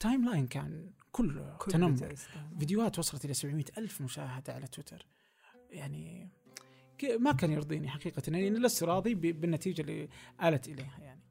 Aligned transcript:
timeline 0.00 0.46
كان 0.46 0.90
كله 1.12 1.56
كل 1.58 1.72
تنمر. 1.72 1.90
جلسة. 1.96 2.28
فيديوهات 2.58 2.98
وصلت 2.98 3.24
إلى 3.24 3.34
700 3.34 3.64
ألف 3.78 4.00
مشاهدة 4.02 4.52
على 4.54 4.66
تويتر. 4.66 5.06
يعني 5.70 6.28
ما 7.18 7.32
كان 7.32 7.50
يرضيني 7.52 7.88
حقيقة 7.88 8.22
يعني 8.28 8.50
لست 8.50 8.82
راضي 8.82 9.14
ب- 9.14 9.40
بالنتيجة 9.40 9.80
اللي 9.82 10.08
آلت 10.42 10.68
إليها 10.68 10.98
يعني. 11.00 11.22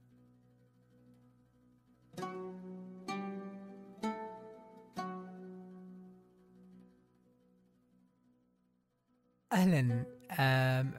أهلا. 9.53 10.06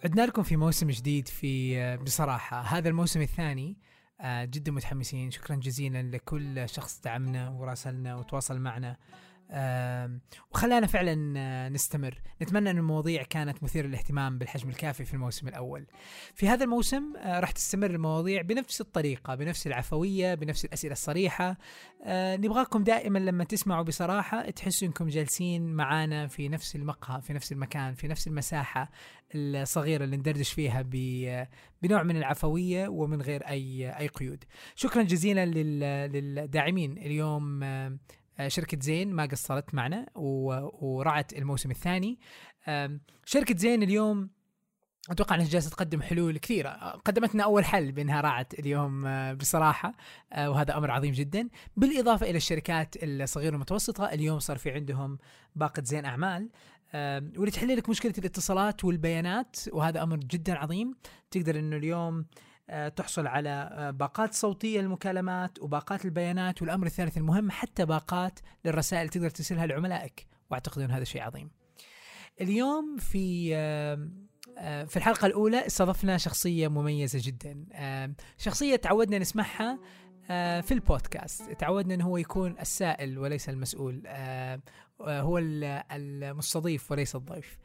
عدنا 0.04 0.26
لكم 0.26 0.42
في 0.42 0.56
موسم 0.56 0.90
جديد 0.90 1.28
في 1.28 1.78
آه، 1.78 1.96
بصراحة. 1.96 2.60
هذا 2.60 2.88
الموسم 2.88 3.20
الثاني. 3.22 3.76
جدا 4.24 4.72
متحمسين. 4.72 5.30
شكرا 5.30 5.56
جزيلا 5.56 6.02
لكل 6.02 6.68
شخص 6.68 7.00
دعمنا 7.04 7.48
وراسلنا 7.50 8.16
وتواصل 8.16 8.60
معنا. 8.60 8.96
وخلانا 10.50 10.86
فعلا 10.86 11.34
آه، 11.36 11.68
نستمر. 11.68 12.20
نتمنى 12.42 12.70
إن 12.70 12.78
المواضيع 12.78 13.22
كانت 13.22 13.62
مثيرة 13.62 13.86
للاهتمام 13.86 14.38
بالحجم 14.38 14.68
الكافي 14.68 15.04
في 15.04 15.14
الموسم 15.14 15.48
الأول. 15.48 15.86
في 16.34 16.48
هذا 16.48 16.64
الموسم 16.64 17.16
آه، 17.16 17.40
راح 17.40 17.50
تستمر 17.50 17.90
المواضيع 17.90 18.42
بنفس 18.42 18.80
الطريقة 18.80 19.34
بنفس 19.34 19.66
العفوية 19.66 20.34
بنفس 20.34 20.64
الأسئلة 20.64 20.92
الصريحة. 20.92 21.56
آه، 22.04 22.36
نبغاكم 22.36 22.84
دائما 22.84 23.18
لما 23.18 23.44
تسمعوا 23.44 23.82
بصراحة 23.82 24.50
تحسوا 24.50 24.88
إنكم 24.88 25.08
جالسين 25.08 25.72
معانا 25.72 26.26
في 26.26 26.48
نفس 26.48 26.76
المقهى 26.76 27.20
في 27.22 27.32
نفس 27.32 27.52
المكان 27.52 27.94
في 27.94 28.08
نفس 28.08 28.26
المساحة 28.28 28.90
الصغيرة 29.34 30.04
اللي 30.04 30.16
ندردش 30.16 30.52
فيها 30.52 30.82
بنوع 31.82 32.02
من 32.02 32.16
العفوية 32.16 32.88
ومن 32.88 33.22
غير 33.22 33.42
أي 33.48 33.90
أي 33.98 34.06
قيود. 34.08 34.44
شكرا 34.74 35.02
جزيلا 35.02 35.46
لل- 35.46 36.12
للداعمين 36.12 36.98
اليوم 36.98 37.60
شركة 38.46 38.78
زين 38.80 39.12
ما 39.12 39.26
قصرت 39.26 39.74
معنا 39.74 40.06
ورعت 40.14 41.32
الموسم 41.32 41.70
الثاني. 41.70 42.18
شركة 43.24 43.56
زين 43.56 43.82
اليوم 43.82 44.30
أتوقع 45.10 45.34
إنها 45.34 45.46
جالسة 45.46 45.70
تقدم 45.70 46.02
حلول 46.02 46.38
كثيرة. 46.38 46.70
قدمت 47.04 47.34
لنا 47.34 47.44
أول 47.44 47.64
حل 47.64 47.92
بأنها 47.92 48.20
راعت 48.20 48.54
اليوم 48.54 49.06
آه، 49.06 49.32
بصراحة 49.32 49.94
آه، 50.32 50.50
وهذا 50.50 50.76
أمر 50.76 50.90
عظيم 50.90 51.12
جدا. 51.12 51.48
بالإضافة 51.76 52.30
إلى 52.30 52.36
الشركات 52.36 52.94
الصغيرة 53.02 53.52
والمتوسطة 53.52 54.04
اليوم 54.04 54.38
صار 54.38 54.58
في 54.58 54.70
عندهم 54.70 55.18
باقة 55.56 55.82
زين 55.82 56.04
أعمال. 56.04 56.50
واللي 56.94 57.50
تحل 57.50 57.76
لك 57.76 57.88
مشكلة 57.88 58.14
الاتصالات 58.18 58.84
والبيانات 58.84 59.56
وهذا 59.72 60.02
أمر 60.02 60.16
جدا 60.16 60.58
عظيم. 60.58 60.94
تقدر 61.30 61.58
إنه 61.58 61.76
اليوم 61.76 62.18
آه، 62.18 62.24
تحصل 62.96 63.26
على 63.26 63.70
آه، 63.72 63.90
باقات 63.90 64.34
صوتية 64.34 64.80
للمكالمات 64.80 65.62
وباقات 65.62 66.04
البيانات 66.04 66.62
والأمر 66.62 66.86
الثالث 66.86 67.16
المهم 67.18 67.50
حتى 67.50 67.84
باقات 67.84 68.38
للرسائل 68.64 69.08
تقدر 69.08 69.30
ترسلها 69.30 69.66
لعملائك 69.66 70.26
وأعتقد 70.50 70.82
إن 70.82 70.90
هذا 70.90 71.04
شيء 71.04 71.22
عظيم. 71.22 71.50
اليوم 72.40 72.96
في 72.96 73.50
آه، 73.56 74.84
في 74.84 74.96
الحلقة 74.96 75.26
الأولى 75.26 75.66
استضفنا 75.66 76.18
شخصية 76.18 76.68
مميزة 76.68 77.20
جدا 77.22 77.66
آم، 77.74 78.14
شخصية 78.38 78.76
تعودنا 78.76 79.18
نسمعها 79.18 79.78
آه، 80.30 80.60
في 80.60 80.74
البودكاست 80.74 81.52
تعودنا 81.52 81.94
أنه 81.94 82.04
هو 82.04 82.16
يكون 82.16 82.56
السائل 82.60 83.18
وليس 83.18 83.48
المسؤول 83.48 84.02
آه، 84.06 84.54
آه، 84.54 84.60
هو 85.08 85.38
ال- 85.38 85.82
المستضيف 85.90 86.90
وليس 86.90 87.16
الضيف. 87.16 87.58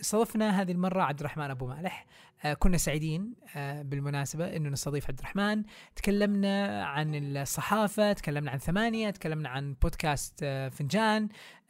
استضفنا 0.00 0.60
هذه 0.62 0.72
المرة 0.72 1.02
عبد 1.02 1.18
الرحمن 1.20 1.50
أبو 1.50 1.66
مالح. 1.66 2.06
آه، 2.44 2.54
كنا 2.54 2.76
سعيدين 2.76 3.34
آه، 3.56 3.82
بالمناسبة 3.82 4.56
أنه 4.56 4.68
نستضيف 4.68 5.08
عبد 5.08 5.18
الرحمن 5.18 5.62
تكلمنا 5.96 6.84
عن 6.86 7.14
الصحافة 7.14 8.12
تكلمنا 8.12 8.50
عن 8.50 8.58
ثمانية 8.58 9.10
تكلمنا 9.10 9.48
عن 9.48 9.74
بودكاست 9.82 10.40
آه، 10.42 10.68
فنجان. 10.68 11.28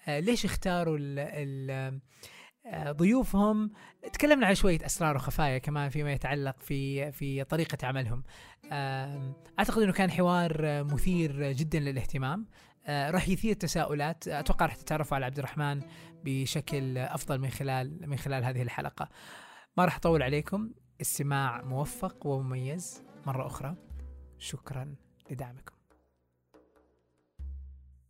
آه، 0.09 0.21
ليش 0.21 0.45
اختاروا 0.45 0.97
ال 0.99 1.19
ال 1.19 2.01
آه، 2.67 2.93
ضيوفهم؟ 2.93 3.71
تكلمنا 4.13 4.47
عن 4.47 4.55
شوية 4.55 4.87
أسرار 4.87 5.17
وخفايا 5.17 5.59
كمان 5.59 5.89
فيما 5.89 6.13
يتعلق 6.13 6.61
في 6.61 7.13
في 7.13 7.45
طريقة 7.45 7.87
عملهم. 7.87 8.23
أعتقد 9.59 9.83
إنه 9.83 9.93
كان 9.93 10.11
حوار 10.11 10.57
آه، 10.65 10.83
مثير 10.83 11.53
جدا 11.53 11.79
للاهتمام. 11.79 12.41
آه، 12.41 12.68
راح 12.89 13.29
يثير 13.29 13.55
تساؤلات 13.55 14.29
أتوقع 14.29 14.67
راح 14.67 14.77
تتعرفوا 14.77 15.17
على 15.17 15.27
عبد 15.27 15.39
الرحمن 15.39 15.83
بشكل 16.25 16.99
أفضل 16.99 17.39
من 17.39 17.51
خلال 17.51 18.09
من 18.09 18.17
خلال 18.17 18.45
هذه 18.45 18.63
الحلقة. 18.63 19.09
ما 19.77 19.85
راح 19.85 19.97
أطول 19.97 20.23
عليكم. 20.23 20.71
استماع 21.01 21.63
موفق 21.63 22.27
ومميز 22.27 23.03
مرة 23.27 23.47
أخرى. 23.47 23.77
شكرا 24.39 24.95
لدعمكم. 25.31 25.75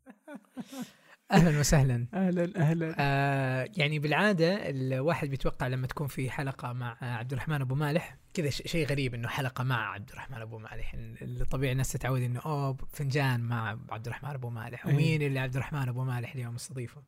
أهلا 1.31 1.61
وسهلا. 1.61 2.07
أهلا 2.15 2.53
أهلا. 2.57 2.95
آه 2.99 3.69
يعني 3.77 3.99
بالعادة 3.99 4.71
الواحد 4.71 5.29
بيتوقع 5.29 5.67
لما 5.67 5.87
تكون 5.87 6.07
في 6.07 6.31
حلقة 6.31 6.73
مع 6.73 6.97
عبد 7.03 7.33
الرحمن 7.33 7.61
أبو 7.61 7.75
مالح 7.75 8.17
كذا 8.35 8.51
شيء 8.51 8.87
غريب 8.87 9.15
إنه 9.15 9.29
حلقة 9.29 9.65
مع 9.65 9.93
عبد 9.93 10.11
الرحمن 10.11 10.41
أبو 10.41 10.59
مالح. 10.59 10.95
اللي 10.95 11.45
طبيعي 11.45 11.73
الناس 11.73 11.93
تتعود 11.93 12.23
إنه 12.23 12.41
أوه 12.41 12.77
فنجان 12.93 13.41
مع 13.41 13.79
عبد 13.91 14.07
الرحمن 14.07 14.31
أبو 14.31 14.51
مالح. 14.51 14.87
إيه. 14.87 14.95
ومين 14.95 15.23
اللي 15.23 15.39
عبد 15.39 15.55
الرحمن 15.57 15.89
أبو 15.89 16.05
مالح 16.05 16.35
اليوم 16.35 16.55
مستضيفه 16.55 17.03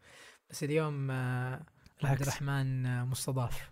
بس 0.50 0.64
اليوم 0.64 1.10
آه 1.10 1.66
عبد. 2.04 2.20
الرحمن 2.20 2.86
آه، 2.86 3.04
مستضاف. 3.04 3.70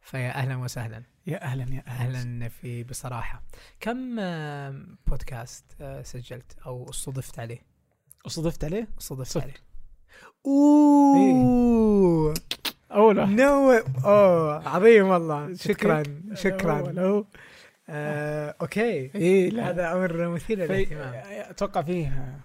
فيا 0.00 0.30
أهلا 0.34 0.56
وسهلا. 0.56 1.02
يا 1.26 1.42
أهلا 1.42 1.74
يا 1.74 1.82
أهلا. 1.86 2.18
أهلا 2.18 2.48
في 2.48 2.84
بصراحة. 2.84 3.42
كم 3.80 4.18
آه 4.18 4.86
بودكاست 5.06 5.64
آه 5.80 6.02
سجلت 6.02 6.58
أو 6.66 6.90
استضفت 6.90 7.38
عليه؟ 7.38 7.58
وصدفت 8.24 8.64
عليه؟ 8.64 8.88
استضفت 9.00 9.30
صفر. 9.30 9.40
عليه. 9.42 9.67
اوه. 10.46 12.34
أول 12.92 13.18
واحد. 13.18 13.30
No 13.40 13.72
أوه 14.04 14.68
عظيم 14.68 15.06
والله. 15.06 15.54
شكرا؟ 15.54 16.02
شكرا 16.34 17.24
آه، 17.90 18.54
okay. 18.60 19.10
إيه 19.14 19.50
لا. 19.50 19.70
هذا 19.70 19.92
أمر 19.92 20.28
مثير 20.28 20.58
للاهتمام. 20.58 21.12
أتوقع 21.50 21.82
فيه 21.82 22.38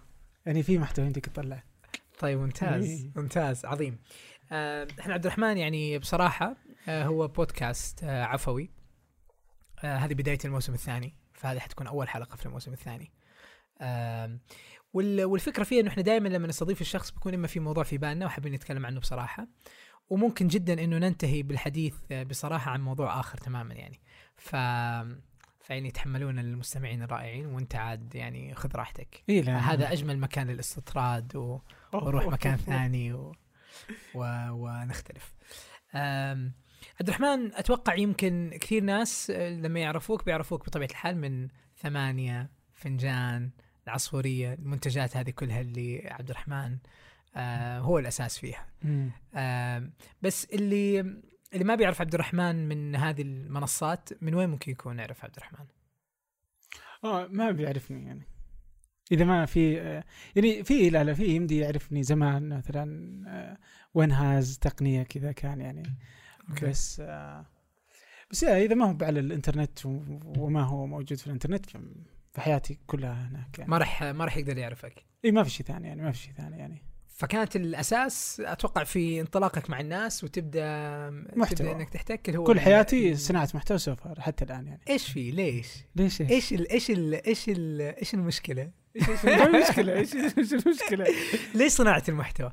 يعني 0.45 0.63
في 0.63 0.77
محتوى 0.77 1.05
يمديك 1.05 1.25
تطلع 1.25 1.63
طيب 2.19 2.39
ممتاز 2.39 2.83
إيه. 2.85 3.11
ممتاز 3.15 3.65
عظيم. 3.65 3.99
آه، 4.51 4.87
إحنا 4.99 5.13
عبد 5.13 5.25
الرحمن 5.25 5.57
يعني 5.57 5.97
بصراحة 5.99 6.55
آه، 6.89 7.03
هو 7.03 7.27
بودكاست 7.27 8.03
آه، 8.03 8.23
عفوي. 8.23 8.69
آه، 9.83 9.95
هذه 9.97 10.13
بداية 10.13 10.37
الموسم 10.45 10.73
الثاني 10.73 11.13
فهذه 11.33 11.59
حتكون 11.59 11.87
أول 11.87 12.09
حلقة 12.09 12.35
في 12.35 12.45
الموسم 12.45 12.73
الثاني. 12.73 13.11
وال- 13.81 14.39
والفكرة 14.93 15.63
فيها 15.63 15.79
إنه 15.79 15.89
إحنا 15.89 16.03
دائما 16.03 16.27
لما 16.29 16.47
نستضيف 16.47 16.81
الشخص 16.81 17.11
بيكون 17.11 17.33
إما 17.33 17.47
في 17.47 17.59
موضوع 17.59 17.83
في 17.83 17.97
بالنا 17.97 18.25
وحابين 18.25 18.53
نتكلم 18.53 18.85
عنه 18.85 18.99
بصراحة. 18.99 19.47
وممكن 20.09 20.47
جدا 20.47 20.83
إنه 20.83 20.97
ننتهي 20.97 21.43
بالحديث 21.43 21.95
آه، 22.11 22.23
بصراحة 22.23 22.71
عن 22.71 22.81
موضوع 22.81 23.19
آخر 23.19 23.37
تماما 23.37 23.73
يعني. 23.73 23.99
ف 24.37 24.55
فيعني 25.63 25.87
يتحملون 25.87 26.39
المستمعين 26.39 27.03
الرائعين 27.03 27.45
وإنت 27.45 27.75
عاد 27.75 28.15
يعني 28.15 28.55
خذ 28.55 28.69
راحتك. 28.75 29.23
إيه 29.29 29.41
لا 29.41 29.57
هذا 29.57 29.91
أجمل 29.91 30.19
مكان 30.19 30.47
للاستطراد 30.47 31.35
و... 31.35 31.59
وأروح 31.93 32.27
مكان 32.27 32.57
ثاني 32.67 33.13
و... 33.13 33.35
و... 34.15 34.23
ونختلف. 34.51 35.33
أم... 35.95 36.53
عبد 36.99 37.09
الرحمن 37.09 37.53
أتوقع 37.53 37.95
يمكن 37.95 38.57
كثير 38.61 38.83
ناس 38.83 39.29
آه، 39.29 39.49
لما 39.49 39.79
يعرفوك 39.79 40.25
بيعرفوك 40.25 40.65
بطبيعة 40.65 40.89
الحال 40.89 41.17
من 41.17 41.47
ثمانية 41.77 42.51
فنجان 42.73 43.51
العصفورية 43.87 44.53
المنتجات 44.53 45.17
هذه 45.17 45.29
كلها 45.29 45.61
اللي 45.61 46.07
عبد 46.07 46.29
الرحمن 46.29 46.77
آه 47.35 47.79
هو 47.79 47.99
الأساس 47.99 48.37
فيها. 48.37 48.67
آه 49.35 49.89
بس 50.21 50.45
اللي 50.45 50.99
اللي 51.53 51.63
ما 51.65 51.75
بيعرف 51.75 52.01
عبد 52.01 52.13
الرحمن 52.13 52.67
من 52.67 52.95
هذه 52.95 53.21
المنصات 53.21 54.09
من 54.21 54.35
وين 54.35 54.49
ممكن 54.49 54.71
يكون 54.71 54.99
يعرف 54.99 55.25
عبد 55.25 55.35
الرحمن 55.37 55.65
آه 57.03 57.27
ما 57.27 57.51
بيعرفني 57.51 58.05
يعني 58.05 58.27
إذا 59.11 59.25
ما 59.25 59.45
في 59.45 59.81
آه، 59.81 60.03
يعني 60.35 60.63
في 60.63 60.89
لا 60.89 61.03
لا 61.03 61.13
في 61.13 61.25
يمدي 61.25 61.57
يعرفني 61.57 62.03
زمان 62.03 62.49
مثلا 62.49 63.23
آه، 63.27 63.57
وين 63.93 64.11
هاز 64.11 64.59
تقنية 64.59 65.03
كذا 65.03 65.31
كان 65.31 65.61
يعني 65.61 65.83
أوكي. 66.49 66.65
بس 66.65 66.99
آه، 66.99 67.45
بس 68.31 68.43
إذا 68.43 68.75
ما 68.75 68.85
هو 68.85 68.97
على 69.01 69.19
الإنترنت 69.19 69.85
وما 69.85 70.61
هو 70.61 70.85
موجود 70.85 71.17
في 71.17 71.27
الإنترنت 71.27 71.65
ف- 72.33 72.37
فحياتي 72.37 72.79
كلها 72.87 73.27
هناك 73.31 73.59
يعني 73.59 73.71
ما 73.71 73.77
راح 73.77 74.03
ما 74.03 74.25
راح 74.25 74.37
يقدر 74.37 74.57
يعرفك 74.57 74.93
إي 75.25 75.31
ما 75.31 75.43
في 75.43 75.49
شيء 75.49 75.65
ثاني 75.65 75.87
يعني 75.87 76.01
ما 76.01 76.11
في 76.11 76.17
شيء 76.17 76.33
ثاني 76.33 76.57
يعني 76.57 76.81
فكانت 77.15 77.55
الأساس 77.55 78.41
أتوقع 78.45 78.83
في 78.83 79.21
انطلاقك 79.21 79.69
مع 79.69 79.79
الناس 79.79 80.23
وتبدا 80.23 81.09
محتوى. 81.35 81.55
تبدأ 81.57 81.71
إنك 81.71 81.89
تحتك 81.89 82.29
هو 82.29 82.43
كل 82.43 82.59
حياتي 82.59 83.15
صناعة 83.15 83.49
محتوى 83.53 83.77
سوف 83.77 83.99
حتى 84.19 84.45
الآن 84.45 84.67
يعني 84.67 84.81
إيش 84.89 85.07
في 85.11 85.31
ليش؟ 85.31 85.67
ليش 85.95 86.21
إيه؟ 86.21 86.29
إيش 86.29 86.53
ال 86.53 86.71
إيش 86.71 86.89
ال 86.89 87.13
إيش 87.27 87.49
ال 87.49 87.81
إيش 87.81 88.13
المشكلة؟ 88.13 88.71
ما 89.23 89.45
المشكلة 89.45 89.93
إيش 89.93 90.15
إيش 90.15 90.53
المشكلة 90.53 91.05
ليش 91.55 91.71
صناعة 91.71 92.03
المحتوى؟ 92.09 92.51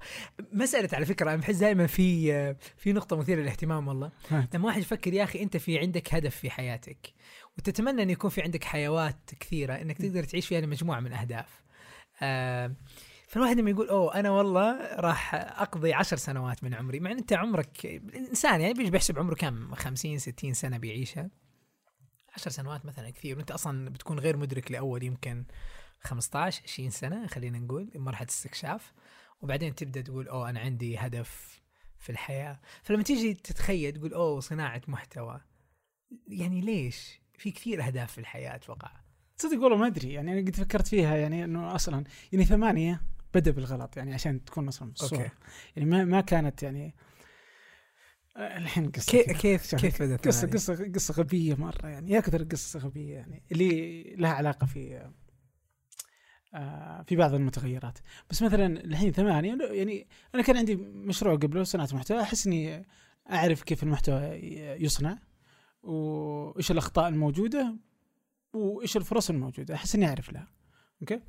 مسألة 0.53 0.89
على 0.93 1.07
فكرة 1.07 1.29
أنا 1.29 1.37
بحس 1.41 1.57
دائما 1.57 1.87
في 1.87 2.55
في 2.77 2.93
نقطة 2.93 3.17
مثيرة 3.17 3.41
للاهتمام 3.41 3.89
والله. 3.89 4.13
لما 4.55 4.67
واحد 4.67 4.81
يفكر 4.81 5.15
يا 5.15 5.25
أخي 5.25 5.43
أنت 5.43 5.57
في 5.57 5.79
عندك 5.79 6.15
هدف 6.15 6.37
في 6.37 6.51
حياتك 6.51 7.13
وتتمنى 7.59 8.03
إن 8.03 8.11
يكون 8.11 8.31
في 8.31 8.43
عندك 8.43 8.65
حيوات 8.65 9.31
كثيرة 9.41 9.75
إنك 9.75 9.99
تقدر 9.99 10.25
تعيش 10.25 10.47
فيها 10.47 10.61
لمجموعة 10.61 11.01
من 11.01 11.13
اهداف 11.13 11.63
آه 12.23 12.75
فالواحد 13.31 13.59
لما 13.59 13.71
يقول 13.71 13.89
أوه 13.89 14.15
أنا 14.15 14.31
والله 14.31 14.95
راح 14.97 15.35
أقضي 15.35 15.93
عشر 15.95 16.17
سنوات 16.17 16.65
من 16.65 16.75
عمري. 16.75 17.01
مع 17.01 17.11
إن 17.11 17.17
أنت 17.17 17.33
عمرك 17.33 17.87
الانسان 17.87 18.61
يعني 18.61 18.75
بيجي 18.75 18.91
بيحسب 18.91 19.19
عمره 19.19 19.35
كم؟ 19.35 19.75
50 19.75 20.19
60 20.19 20.55
سنة 20.55 20.79
بيعيشها. 20.79 21.31
عشر 22.35 22.51
سنوات 22.51 22.87
مثلا 22.87 23.11
كثير. 23.11 23.37
وأنت 23.37 23.51
أصلا 23.51 23.91
بتكون 23.91 24.19
غير 24.19 24.37
مدرك 24.37 24.73
لأول 24.73 25.03
يمكن 25.03 25.45
15 26.01 26.63
20 26.65 26.91
سنة 26.91 27.27
خلينا 27.27 27.59
نقول 27.59 27.91
مرحلة 27.95 28.29
استكشاف. 28.29 28.93
وبعدين 29.41 29.75
تبدأ 29.75 30.01
تقول 30.01 30.29
أوه 30.29 30.51
أنا 30.51 30.61
عندي 30.61 30.99
هدف 30.99 31.61
في 31.99 32.11
الحياة. 32.11 32.61
فلما 32.83 33.03
تيجي 33.03 33.35
تتخيل 33.35 33.93
تقول 33.93 34.15
أوه 34.15 34.41
صناعة 34.41 34.83
محتوى. 34.89 35.41
يعني 36.29 36.61
ليش؟ 36.61 37.20
في 37.41 37.51
كثير 37.51 37.87
أهداف 37.87 38.13
في 38.13 38.19
الحياة 38.19 38.55
أتوقع. 38.55 38.91
تصدق 39.39 39.63
والله 39.63 39.77
ما 39.77 39.87
أدري 39.87 40.13
يعني 40.13 40.33
أنا 40.33 40.41
قد 40.41 40.57
فكرت 40.57 40.87
فيها 40.87 41.17
يعني 41.17 41.45
إنه 41.45 41.75
أصلا 41.75 42.05
يعني 42.33 42.45
ثمانية 42.45 43.03
بدأ 43.35 43.51
بالغلط 43.51 43.97
يعني 43.97 44.15
عشان 44.15 44.45
تكون 44.45 44.69
أصلا 44.69 44.91
الصورة 44.91 45.23
أوكي 45.23 45.35
يعني 45.77 45.91
ما 45.91 46.05
ما 46.05 46.21
كانت 46.21 46.63
يعني 46.63 46.95
الحين 48.37 48.91
قصة 48.91 49.13
كيف 49.13 49.27
كذا. 49.27 49.39
كيف 49.39 49.75
كيف 49.75 50.03
بدأت 50.03 50.27
قصة؟ 50.27 50.49
قصة 50.49 50.93
قصة 50.95 51.15
غبية 51.15 51.55
مرة 51.55 51.89
يعني 51.89 52.11
يا 52.11 52.19
أكثر 52.19 52.43
قصة 52.43 52.81
غبية 52.81 53.15
يعني 53.15 53.43
اللي 53.53 54.03
لها 54.17 54.31
علاقة 54.31 54.67
في 54.67 55.11
آه، 56.55 57.03
في 57.03 57.17
بعض 57.17 57.35
المتغيرات. 57.35 57.99
بس 58.31 58.43
مثلا 58.43 58.67
الحين 58.67 59.13
ثمانية 59.13 59.59
يعني 59.71 60.09
أنا 60.35 60.43
كان 60.43 60.57
عندي 60.57 60.77
مشروع 60.77 61.35
قبله 61.35 61.63
صناعة 61.63 61.89
محتوى 61.93 62.23
أحس 62.23 62.47
إني 62.47 62.87
أعرف 63.31 63.63
كيف 63.63 63.83
المحتوى 63.83 64.21
يصنع. 64.85 65.30
وإيش 65.83 66.71
الأخطاء 66.71 67.09
الموجودة 67.09 67.77
وإيش 68.53 68.97
الفرص 68.97 69.31
الموجودة 69.31 69.75
أحس 69.75 69.95
إني 69.95 70.09
أعرف 70.09 70.33
لها. 70.33 70.49
أوكي؟ 71.03 71.21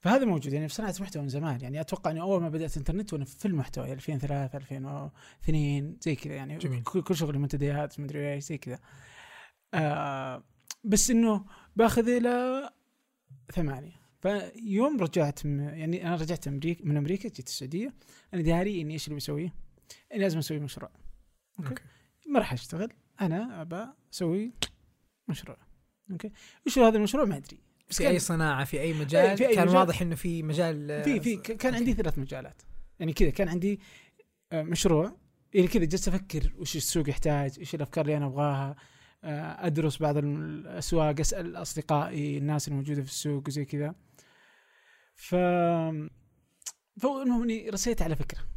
فهذا 0.00 0.24
موجود 0.24 0.52
يعني 0.52 0.68
في 0.68 0.74
صناعة 0.74 0.94
محتوى 1.00 1.22
من 1.22 1.28
زمان 1.28 1.60
يعني 1.60 1.80
أتوقع 1.80 2.10
إني 2.10 2.20
أول 2.20 2.40
ما 2.42 2.48
بدأت 2.48 2.76
انترنت 2.76 3.12
وأنا 3.12 3.24
في 3.24 3.48
المحتوى 3.48 3.84
يعني 3.84 3.94
2003 3.96 4.56
2002 4.58 5.96
زي 6.00 6.14
كذا 6.16 6.34
يعني. 6.34 6.58
جميل. 6.58 6.82
كل 6.82 7.16
شغلي 7.16 7.38
منتديات 7.38 8.00
مدري 8.00 8.32
إيش 8.34 8.44
زي 8.44 8.58
كذا. 8.58 8.78
آه 9.74 10.42
بس 10.84 11.10
إنه 11.10 11.44
باخذ 11.76 12.08
إلى 12.08 12.70
ثمانية. 13.52 13.96
فيوم 14.20 15.00
رجعت 15.00 15.46
م- 15.46 15.60
يعني 15.60 16.06
أنا 16.06 16.16
رجعت 16.16 16.48
أمريكا 16.48 16.84
من 16.84 16.96
أمريكا 16.96 17.28
جيت 17.28 17.46
السعودية. 17.48 17.94
أنا 18.34 18.42
داري 18.42 18.80
إني 18.80 18.94
إيش 18.94 19.06
اللي 19.06 19.16
بسويه؟ 19.16 19.54
إني 20.12 20.20
لازم 20.22 20.38
أسوي 20.38 20.58
مشروع. 20.58 20.90
okay? 21.58 21.68
Okay. 21.70 21.82
ما 22.28 22.38
راح 22.38 22.52
أشتغل. 22.52 22.92
أنا 23.20 23.62
أبى 23.62 23.86
أسوي 24.12 24.52
مشروع. 25.28 25.56
okay? 26.10 26.32
إيش 26.66 26.78
هو 26.78 26.84
هذا 26.84 26.96
المشروع 26.96 27.24
ما 27.24 27.36
أدري. 27.36 27.58
بس 27.90 27.96
في 27.96 28.02
كان 28.02 28.12
اي 28.12 28.18
صناعة 28.18 28.64
في 28.64 28.80
أي 28.80 28.92
مجال؟ 28.92 29.36
في 29.36 29.46
أي 29.46 29.54
كان 29.54 29.66
مجال. 29.66 29.76
واضح 29.76 30.02
إنه 30.02 30.14
في 30.14 30.42
مجال 30.42 30.90
آه، 30.90 31.02
في 31.02 31.20
في 31.20 31.36
كان. 31.36 31.74
عندي 31.74 31.92
ثلاث 31.92 32.18
مجالات. 32.18 32.62
يعني 32.98 33.12
كذا 33.12 33.30
كان 33.30 33.48
عندي 33.48 33.80
آه، 34.52 34.62
مشروع. 34.62 35.16
يعني 35.54 35.68
كذا 35.68 35.84
جلست 35.84 36.08
أفكر 36.08 36.52
وش 36.58 36.76
السوق 36.76 37.08
يحتاج 37.08 37.58
إيش 37.58 37.74
الأفكار 37.74 38.04
اللي 38.04 38.16
أنا 38.16 38.26
أبغاها. 38.26 38.76
آه، 39.24 39.66
أدرس 39.66 39.98
بعض 39.98 40.16
الأسواق 40.16 41.20
أسأل 41.20 41.56
أصدقائي 41.56 42.38
الناس 42.38 42.68
الموجودة 42.68 43.02
في 43.02 43.08
السوق 43.08 43.48
وزي 43.48 43.64
كذا. 43.64 43.94
ف 45.14 45.34
فالمهم 47.00 47.42
إني 47.42 47.68
رسيت 47.68 48.02
على 48.02 48.16
فكرة. 48.16 48.55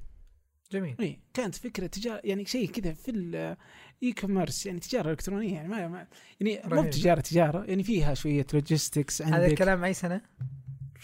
جميل 0.72 0.96
اي 1.00 1.20
كانت 1.34 1.56
فكرة 1.56 1.88
تجاره 1.88 2.22
يعني 2.24 2.46
شيء 2.46 2.70
كذا 2.72 2.94
في 2.94 3.12
ال 3.12 4.14
e-commerce 4.22 4.66
يعني 4.66 4.80
تجارة 4.80 5.12
إلكترونية 5.12 5.54
يعني 5.54 5.68
ما, 5.68 5.88
ما 5.88 6.08
يعني 6.40 6.62
مو 6.66 6.76
رهيب. 6.76 6.86
بتجارة 6.86 7.20
تجارة 7.22 7.64
يعني 7.66 7.84
فيها 7.84 8.14
شوية 8.14 8.46
logistics 8.54 9.22
هذا 9.22 9.36
عندك 9.36 9.50
الكلام 9.52 9.84
أي 9.84 9.94
سنة؟ 9.94 10.22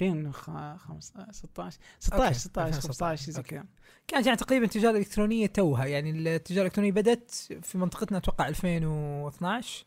2015 0.01 1.31
16 1.31 1.77
16 1.99 2.39
16 2.39 2.81
15 2.81 3.31
زي 3.31 3.37
okay. 3.37 3.49
كذا 3.49 3.65
كانت 4.07 4.25
يعني 4.25 4.37
تقريبا 4.37 4.65
التجاره 4.65 4.91
الالكترونيه 4.95 5.47
توها 5.47 5.85
يعني 5.85 6.35
التجارة 6.35 6.61
الإلكترونية 6.61 6.91
بدأت 6.91 7.31
في 7.61 7.77
منطقتنا 7.77 8.17
أتوقع 8.17 8.47
2012 8.47 9.85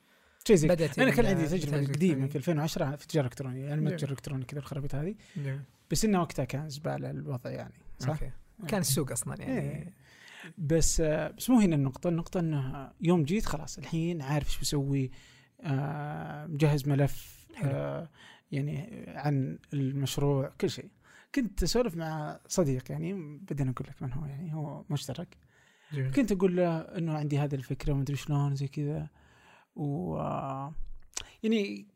شيء 0.49 0.57
زي. 0.57 0.69
بدأت 0.69 0.99
أنا 0.99 1.11
كان 1.11 1.25
ال- 1.25 1.31
عندي 1.31 1.47
تجربة 1.59 1.87
قديمة. 1.87 2.27
في 2.27 2.37
2010 2.37 2.97
في 2.97 3.03
التجاره 3.03 3.25
الالكترونيه 3.27 3.65
يعني 3.65 3.81
ما. 3.81 3.91
التجاره 3.91 4.11
الالكترونيه 4.11 4.45
كذا 4.47 4.59
الخرابيط 4.61 4.95
هذه. 4.95 5.15
بس 5.91 6.05
إنه 6.05 6.21
وقتها 6.21 6.45
كان 6.45 6.69
زبالة 6.69 7.11
الوضع 7.11 7.51
يعني 7.51 7.75
صح؟ 7.99 8.09
أوكي 8.09 8.31
كان 8.69 8.81
السوق 8.81 9.13
أصلا 9.13 9.35
يعني 9.41 9.61
إيه. 9.61 9.95
بس 10.59 11.01
آه، 11.01 11.29
بس 11.31 11.51
مو 11.51 11.59
هنا 11.61 11.77
النقطة، 11.77 12.09
النقطة 12.09 12.41
إنه 12.41 12.93
يوم 13.01 13.23
جيت 13.25 13.47
خلاص 13.47 13.79
الحين 13.79 14.23
عارف 14.23 14.47
إيش 14.49 14.61
بسوي 14.61 15.11
آه، 15.61 16.47
مجهز 16.47 16.89
ملف 16.89 17.47
حلو. 17.55 17.71
آه، 17.71 18.11
يعني 18.53 19.05
عن 19.09 19.59
المشروع 19.73 20.49
كل 20.61 20.71
شيء. 20.71 20.91
كنت 21.35 21.63
أسولف 21.63 21.97
مع 21.97 22.41
صديق 22.49 22.91
يعني 22.93 23.39
بعدين 23.51 23.69
أقول 23.69 23.89
لك 23.89 24.03
من 24.03 24.13
هو 24.13 24.27
يعني 24.27 24.55
هو 24.55 24.85
مشترك 24.91 25.37
جميل. 25.93 26.13
كنت 26.13 26.33
أقول 26.33 26.57
له 26.57 26.79
إنه 26.81 27.13
عندي 27.19 27.39
هذه 27.39 27.55
الفكرة 27.55 27.93
وما 27.93 28.03
ادري 28.03 28.17
شلون 28.17 28.55
زي 28.55 28.69
كذا 28.69 29.09
و 29.77 30.17
يعني 31.43 31.87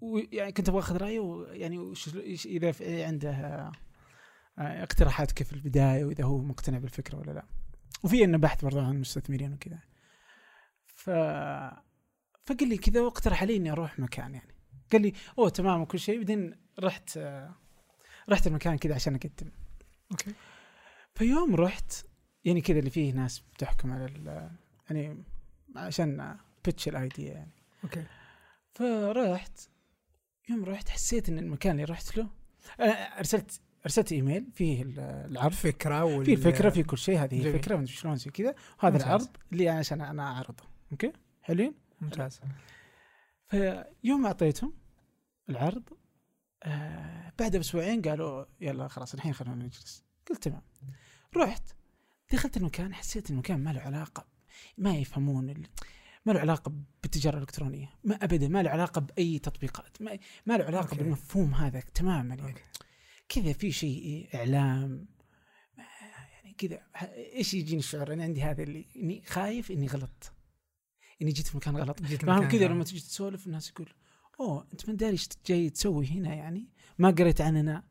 و- 0.00 0.18
يعني 0.32 0.52
كنت 0.52 0.68
أبغى 0.68 0.80
أخذ 0.80 0.96
رأيه 0.96 1.20
ويعني 1.20 1.78
وش 1.78 2.16
إيش 2.16 2.46
إذا 2.46 2.72
في 2.72 3.02
عنده 3.04 3.70
آه، 4.60 4.62
آه، 4.62 4.82
اقتراحات 4.82 5.32
كيف 5.32 5.52
البداية 5.52 6.04
وإذا 6.04 6.24
هو 6.24 6.38
مقتنع 6.38 6.78
بالفكرة 6.78 7.18
ولا 7.18 7.32
لا. 7.32 7.44
وفي 8.02 8.24
أنه 8.24 8.38
بحث 8.38 8.64
برضه 8.64 8.82
عن 8.86 8.94
المستثمرين 8.94 9.52
وكذا. 9.52 9.78
ف 10.86 11.10
فقال 12.44 12.68
لي 12.68 12.76
كذا 12.78 13.00
واقترح 13.00 13.42
علي 13.42 13.56
إني 13.56 13.72
أروح 13.72 13.98
مكان 13.98 14.34
يعني. 14.34 14.54
قال 14.92 15.02
لي 15.02 15.12
أوه 15.38 15.48
تمام 15.48 15.80
وكل 15.80 15.98
شيء. 15.98 16.16
بعدين 16.18 16.54
رحت 16.80 17.16
آه، 17.16 17.54
رحت 18.28 18.46
المكان 18.46 18.78
كذا 18.78 18.94
عشان 18.94 19.14
أقدم. 19.14 19.50
أوكي. 20.12 20.32
فيوم 21.14 21.56
رحت 21.56 21.92
يعني 22.44 22.60
كذا 22.60 22.78
اللي 22.78 22.90
فيه 22.90 23.12
ناس 23.12 23.38
بتحكم 23.40 23.92
على 23.92 24.04
ال- 24.04 24.50
يعني 24.90 25.24
عشان 25.76 26.36
pitch 26.64 26.88
ال 26.88 26.97
idea 26.97 27.32
يعني. 27.32 27.52
okay. 27.84 28.04
فرحت 28.74 29.60
يوم 30.48 30.64
رحت 30.64 30.88
حسيت 30.88 31.28
إن 31.28 31.38
المكان 31.38 31.72
اللي 31.72 31.84
رحت 31.84 32.16
له 32.16 32.28
أنا 32.80 32.92
أرسلت 33.18 33.60
ارسلت 33.84 34.12
إيميل 34.12 34.46
فيه 34.54 34.82
ال- 34.82 34.98
العرض. 35.00 35.52
فكرة 35.52 36.04
وال... 36.04 36.24
في 36.24 36.32
الفكرة 36.32 36.70
في 36.70 36.82
كل 36.82 36.98
شيء 36.98 37.18
هذه 37.18 37.34
هي 37.34 37.40
جميل. 37.40 37.54
الفكرة 37.54 37.84
شلون 37.84 38.16
زي 38.16 38.30
كذا. 38.30 38.54
وهذا 38.78 38.92
ممتاز. 38.92 39.06
العرض 39.06 39.28
اللي 39.52 39.70
أنا 39.70 39.78
عشان 39.78 40.00
أنا 40.00 40.22
أعرضه. 40.22 40.64
okay? 40.92 41.12
حلوين؟ 41.42 41.74
ممتاز. 42.00 42.40
فيوم 43.48 44.26
أعطيتهم 44.26 44.72
العرض 45.48 45.82
آه 46.62 47.32
بعد 47.38 47.56
بأسبوعين 47.56 48.02
قالوا 48.02 48.44
يلا 48.60 48.88
خلاص 48.88 49.14
الحين 49.14 49.32
خلونا 49.32 49.64
نجلس. 49.64 50.04
قلت 50.30 50.42
تمام. 50.42 50.62
رحت 51.36 51.62
دخلت 52.32 52.56
المكان 52.56 52.94
حسيت 52.94 53.30
المكان 53.30 53.64
ما 53.64 53.70
له 53.70 53.80
علاقة 53.80 54.26
ما 54.78 54.94
يفهمون 54.96 55.50
ال... 55.50 55.66
ما 56.26 56.32
له 56.32 56.40
علاقة 56.40 56.72
بالتجارة 57.02 57.36
الإلكترونية. 57.36 57.90
ما 58.04 58.14
ابدا 58.14 58.48
ما 58.48 58.62
له 58.62 58.70
علاقة 58.70 59.00
بأي 59.00 59.38
تطبيقات. 59.38 60.02
ما, 60.02 60.18
ما 60.46 60.58
له 60.58 60.64
علاقة 60.64 60.84
okay. 60.84 60.96
بالمفهوم 60.96 61.54
هذا 61.54 61.80
تماما 61.80 62.34
يعني. 62.34 62.50
okay. 62.50 62.62
كذا 63.34 63.52
في 63.52 63.72
شيء 63.72 64.28
إعلام 64.34 65.08
يعني 66.32 66.54
كذا 66.58 66.80
إيش 67.34 67.54
يجيني 67.54 67.78
الشعور؟ 67.78 68.12
أنا 68.12 68.22
عندي 68.22 68.42
هذا 68.42 68.62
اللي 68.62 68.86
إني 68.96 69.22
خايف 69.26 69.70
إني 69.70 69.86
غلط. 69.86 70.32
إني 71.22 71.30
جيت 71.30 71.46
في 71.46 71.56
مكان 71.56 71.76
غلط. 71.76 72.02
مكان 72.02 72.48
كذا. 72.48 72.68
لما 72.68 72.84
تجي 72.84 73.00
تسولف 73.00 73.46
الناس 73.46 73.70
يقول 73.70 73.88
أوه 74.40 74.66
أنت 74.72 74.88
ما 74.88 74.94
داري 74.94 75.12
إيش 75.12 75.28
جاي 75.46 75.70
تسوي 75.70 76.06
هنا 76.06 76.34
يعني؟ 76.34 76.68
ما 76.98 77.10
قريت 77.10 77.40
عننا. 77.40 77.84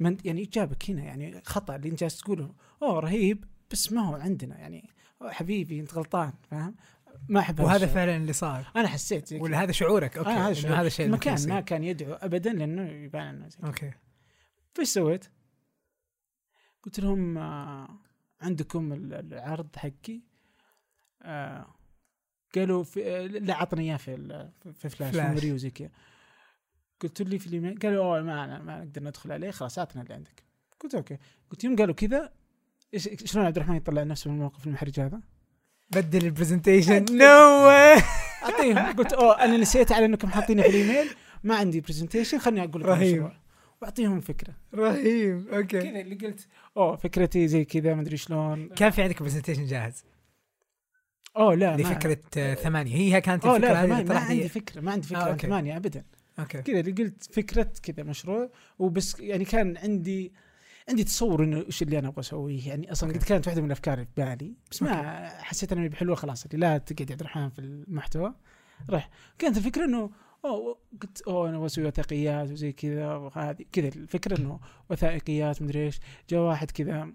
من 0.00 0.16
يعني 0.24 0.44
جابك 0.44 0.90
هنا 0.90 1.04
يعني 1.04 1.40
خطأ 1.44 1.76
اللي 1.76 1.88
أنت 1.88 2.00
جالس 2.00 2.18
تقوله. 2.18 2.54
أوه 2.82 3.00
رهيب 3.00 3.44
بس 3.70 3.92
ما 3.92 4.00
هو 4.00 4.14
عندنا 4.14 4.58
يعني 4.58 4.90
حبيبي 5.22 5.80
أنت 5.80 5.94
غلطان. 5.94 6.32
فاهم؟ 6.50 6.74
ما 7.28 7.40
أحب 7.40 7.60
هذا 7.60 7.68
وهذا. 7.68 7.86
فعلا 7.86 8.16
اللي 8.16 8.32
صار. 8.32 8.72
أنا 8.76 8.88
حسيت. 8.88 9.32
ولا 9.32 9.62
هذا 9.62 9.72
شعورك؟ 9.72 10.18
okay 10.18 10.30
آه 10.30 10.48
هذا 10.48 10.74
هذا 10.74 10.86
الشيء 10.86 11.06
المكان 11.06 11.36
كان 11.36 11.48
ما. 11.48 11.60
كان 11.60 11.84
يدعو 11.84 12.12
ابدا 12.12 12.52
لأنه 12.52 12.88
يبان 12.88 13.34
إنه. 13.34 13.48
okay. 13.64 13.92
فايش 14.74 14.88
سويت؟ 14.88 15.24
قلت 16.82 17.00
لهم 17.00 17.38
آه 17.38 17.88
عندكم 18.40 18.92
ال- 18.92 19.14
العرض 19.32 19.76
حقي 19.76 20.20
آه 21.22 21.66
قالوا 22.54 22.82
في 22.82 23.06
آه، 23.16 23.20
لا 23.26 23.54
عطني 23.54 23.82
إياه 23.82 23.96
في 23.96 24.16
في 24.74 24.88
فلاش, 24.88 25.12
فلاش. 25.14 25.38
في 25.40 25.46
ريو 25.46 25.56
زي 25.56 25.70
كذا 25.70 25.90
قلت 27.00 27.22
لي 27.22 27.38
في 27.38 27.46
الايميل 27.46 27.78
قالوا 27.78 28.04
أوه 28.04 28.22
ما 28.22 28.58
ما 28.58 28.84
نقدر 28.84 29.02
ندخل 29.02 29.32
عليه 29.32 29.50
خلاص 29.50 29.78
اعطنا 29.78 30.02
اللي 30.02 30.14
عندك 30.14 30.42
قلت 30.80 30.94
أوكي 30.94 31.18
قلت 31.50 31.64
يوم 31.64 31.76
قالوا 31.76 31.94
كذا 31.94 32.32
إيش 32.94 33.08
شلون 33.24 33.44
عبد 33.46 33.56
الرحمن 33.56 33.76
يطلع 33.76 34.02
نفسه 34.02 34.30
من 34.30 34.36
الموقف 34.36 34.66
المحرج 34.66 35.00
هذا؟ 35.00 35.20
بدل 35.90 36.24
البرزنتيشن 36.26 37.04
نو 37.10 37.24
أعطيهم 38.42 38.78
قلت 38.96 39.12
أوه 39.12 39.44
أنا 39.44 39.56
نسيت 39.56 39.92
على 39.92 40.04
إنكم 40.04 40.28
حاطينه 40.28 40.62
في 40.62 40.68
الايميل 40.68 41.14
ما 41.44 41.56
عندي 41.56 41.80
برزنتيشن 41.80 42.38
خليني 42.38 42.64
أقول 42.64 42.80
لكم 42.82 42.90
رهيب. 42.90 43.30
واعطيهم 43.82 44.20
فكرة. 44.20 44.54
رهيب 44.74 45.48
أوكي. 45.48 45.80
كذا 45.80 46.00
اللي 46.00 46.14
قلت. 46.14 46.48
أوه 46.76 46.96
فكرتي 46.96 47.48
زي 47.48 47.64
كذا 47.64 47.94
ما 47.94 48.00
أدري 48.02 48.16
شلون. 48.16 48.68
كان 48.68 48.90
في 48.90 49.02
عندك 49.02 49.22
برزنتيشن 49.22 49.66
جاهز؟ 49.66 50.04
أوه 51.36 51.54
لا 51.54 51.76
ما- 51.76 51.82
لفكره 51.82 52.18
آه، 52.36 52.54
ثمانية. 52.54 52.94
هي 52.94 53.20
كانت 53.20 53.44
الفكرة 53.46 53.58
لا 53.72 53.84
هذه 53.84 53.88
ما, 53.88 54.02
ما 54.02 54.18
عندي 54.18 54.48
فكرة 54.48 54.80
ما 54.80 54.92
عندي 54.92 55.06
فكره 55.06 55.18
آه، 55.18 55.22
عن 55.22 55.28
okay. 55.30 55.46
ثمانية 55.46 55.76
ابدا. 55.76 56.04
okay. 56.38 56.62
كذا 56.62 56.80
اللي 56.80 56.92
قلت 56.92 57.34
فكرة 57.34 57.72
كذا 57.82 58.02
مشروع 58.02 58.50
وبس 58.78 59.20
يعني 59.20 59.44
كان 59.44 59.76
عندي 59.76 60.32
عندي 60.88 61.04
تصور 61.04 61.44
إنه 61.44 61.56
إيش 61.66 61.82
اللي 61.82 61.98
أنا 61.98 62.08
أبغى 62.08 62.20
أسويه. 62.20 62.68
يعني 62.68 62.92
أصلا 62.92 63.08
okay. 63.08 63.18
قد 63.20 63.24
كانت 63.24 63.46
واحدة 63.46 63.60
من 63.60 63.66
الأفكار 63.66 63.94
اللي 63.94 64.06
في 64.06 64.12
بالي 64.16 64.54
بس 64.70 64.82
ما 64.82 65.28
حسيت 65.42 65.72
انها 65.72 65.88
بحلوه 65.88 66.14
خلاص. 66.16 66.44
اللي 66.44 66.56
لا 66.66 66.78
تقعد 66.78 67.10
يا 67.10 67.14
عبد 67.14 67.20
الرحمن 67.20 67.50
في 67.50 67.58
المحتوى. 67.58 68.34
راح. 68.90 69.10
كانت 69.38 69.56
الفكرة 69.56 69.84
إنه 69.84 70.10
أوه 70.44 70.78
قلت 71.02 71.22
أوه 71.22 71.48
أنا 71.48 71.58
بسوي 71.58 71.86
وثائقيات 71.86 72.50
وزي 72.50 72.72
كذا 72.72 73.14
وهذه 73.14 73.64
كذا 73.72 73.88
الفكرة 73.88 74.38
إنه 74.38 74.60
وثائقيات 74.90 75.62
مدري 75.62 75.84
إيش. 75.84 76.00
جاء 76.30 76.40
واحد 76.40 76.70
كذا 76.70 77.12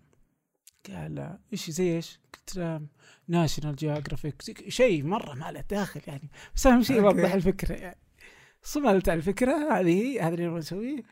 قال 0.90 1.38
إيش 1.54 1.70
زي 1.70 1.96
إيش؟ 1.96 2.20
قلت 2.34 2.56
له 2.56 2.82
ناشونال 3.28 3.76
جيوغرافيك 3.76 4.70
شيء 4.70 5.04
مرة 5.04 5.34
ما 5.34 5.52
له 5.52 5.62
داخل 5.62 6.02
يعني. 6.08 6.30
بس 6.56 6.68
أهم 6.68 6.84
شيء 6.84 7.06
okay. 7.06 7.18
يوضح 7.18 7.34
الفكرة 7.34 7.76
يعني. 7.76 7.98
صملت 8.62 9.10
على 9.10 9.18
الفكرة 9.18 9.80
هذه 9.80 10.28
هذا 10.28 10.34
اللي 10.34 10.46
نبغى 10.46 10.60
نسويه. 10.60 11.04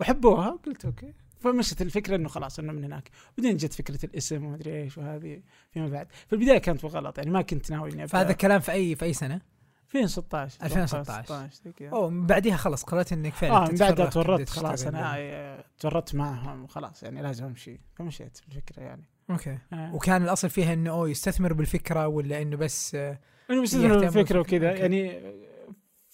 وحبوها 0.00 0.50
قلت 0.50 0.84
okay. 0.84 1.12
فمشت 1.40 1.82
الفكرة 1.82 2.16
إنه 2.16 2.28
خلاص 2.28 2.58
إنه 2.58 2.72
من 2.72 2.84
هناك. 2.84 3.10
بعدين 3.38 3.56
جت 3.56 3.72
فكرة 3.72 4.06
الاسم 4.06 4.44
وما 4.44 4.54
ادري 4.54 4.82
إيش 4.82 4.98
وهذه 4.98 5.42
فيما 5.70 5.88
بعد. 5.88 6.08
في 6.26 6.32
البداية 6.32 6.58
كانت 6.58 6.84
غلط 6.84 7.18
يعني 7.18 7.30
ما 7.30 7.42
كنت 7.42 7.70
ناوي 7.70 7.92
إني 7.92 8.08
فهذا 8.08 8.30
الكلام 8.30 8.60
في 8.60 8.72
أي 8.72 8.96
في 8.96 9.04
أي 9.04 9.12
سنة؟ 9.12 9.53
2016 9.96 10.64
2016. 10.64 11.22
16 11.24 11.62
زي 11.64 11.72
كذا. 11.72 11.90
أوه 11.90 12.10
من 12.10 12.26
بعديها 12.26 12.56
خلاص 12.56 12.84
قررت 12.84 13.12
إنك 13.12 13.32
فعلا 13.32 13.56
آه 13.56 13.70
من 13.70 13.76
بعدها 13.76 14.06
تورطت 14.06 14.48
خلاص. 14.48 14.86
أنا 14.86 15.14
آه، 15.18 15.64
تورطت 15.78 16.14
معهم 16.14 16.66
خلاص 16.66 17.02
يعني 17.02 17.22
لازم 17.22 17.44
أمشي 17.44 17.80
فمشيت 17.94 18.38
بالفكرة 18.46 18.82
يعني 18.82 19.04
okay 19.30 19.58
آه. 19.72 19.94
وكان 19.94 20.22
الأصل 20.22 20.50
فيها 20.50 20.72
إنه 20.72 20.90
أوه 20.90 21.08
يستثمر 21.08 21.52
بالفكرة 21.52 22.08
ولا 22.08 22.42
إنه 22.42 22.56
بس 22.56 22.94
آه، 22.94 23.20
إنه 23.50 23.62
بس 23.62 23.74
يهتم 23.74 23.92
الفكرة 23.92 24.10
بالفكرة، 24.10 24.40
وكذا 24.40 24.70
okay. 24.70 24.80
يعني 24.80 25.20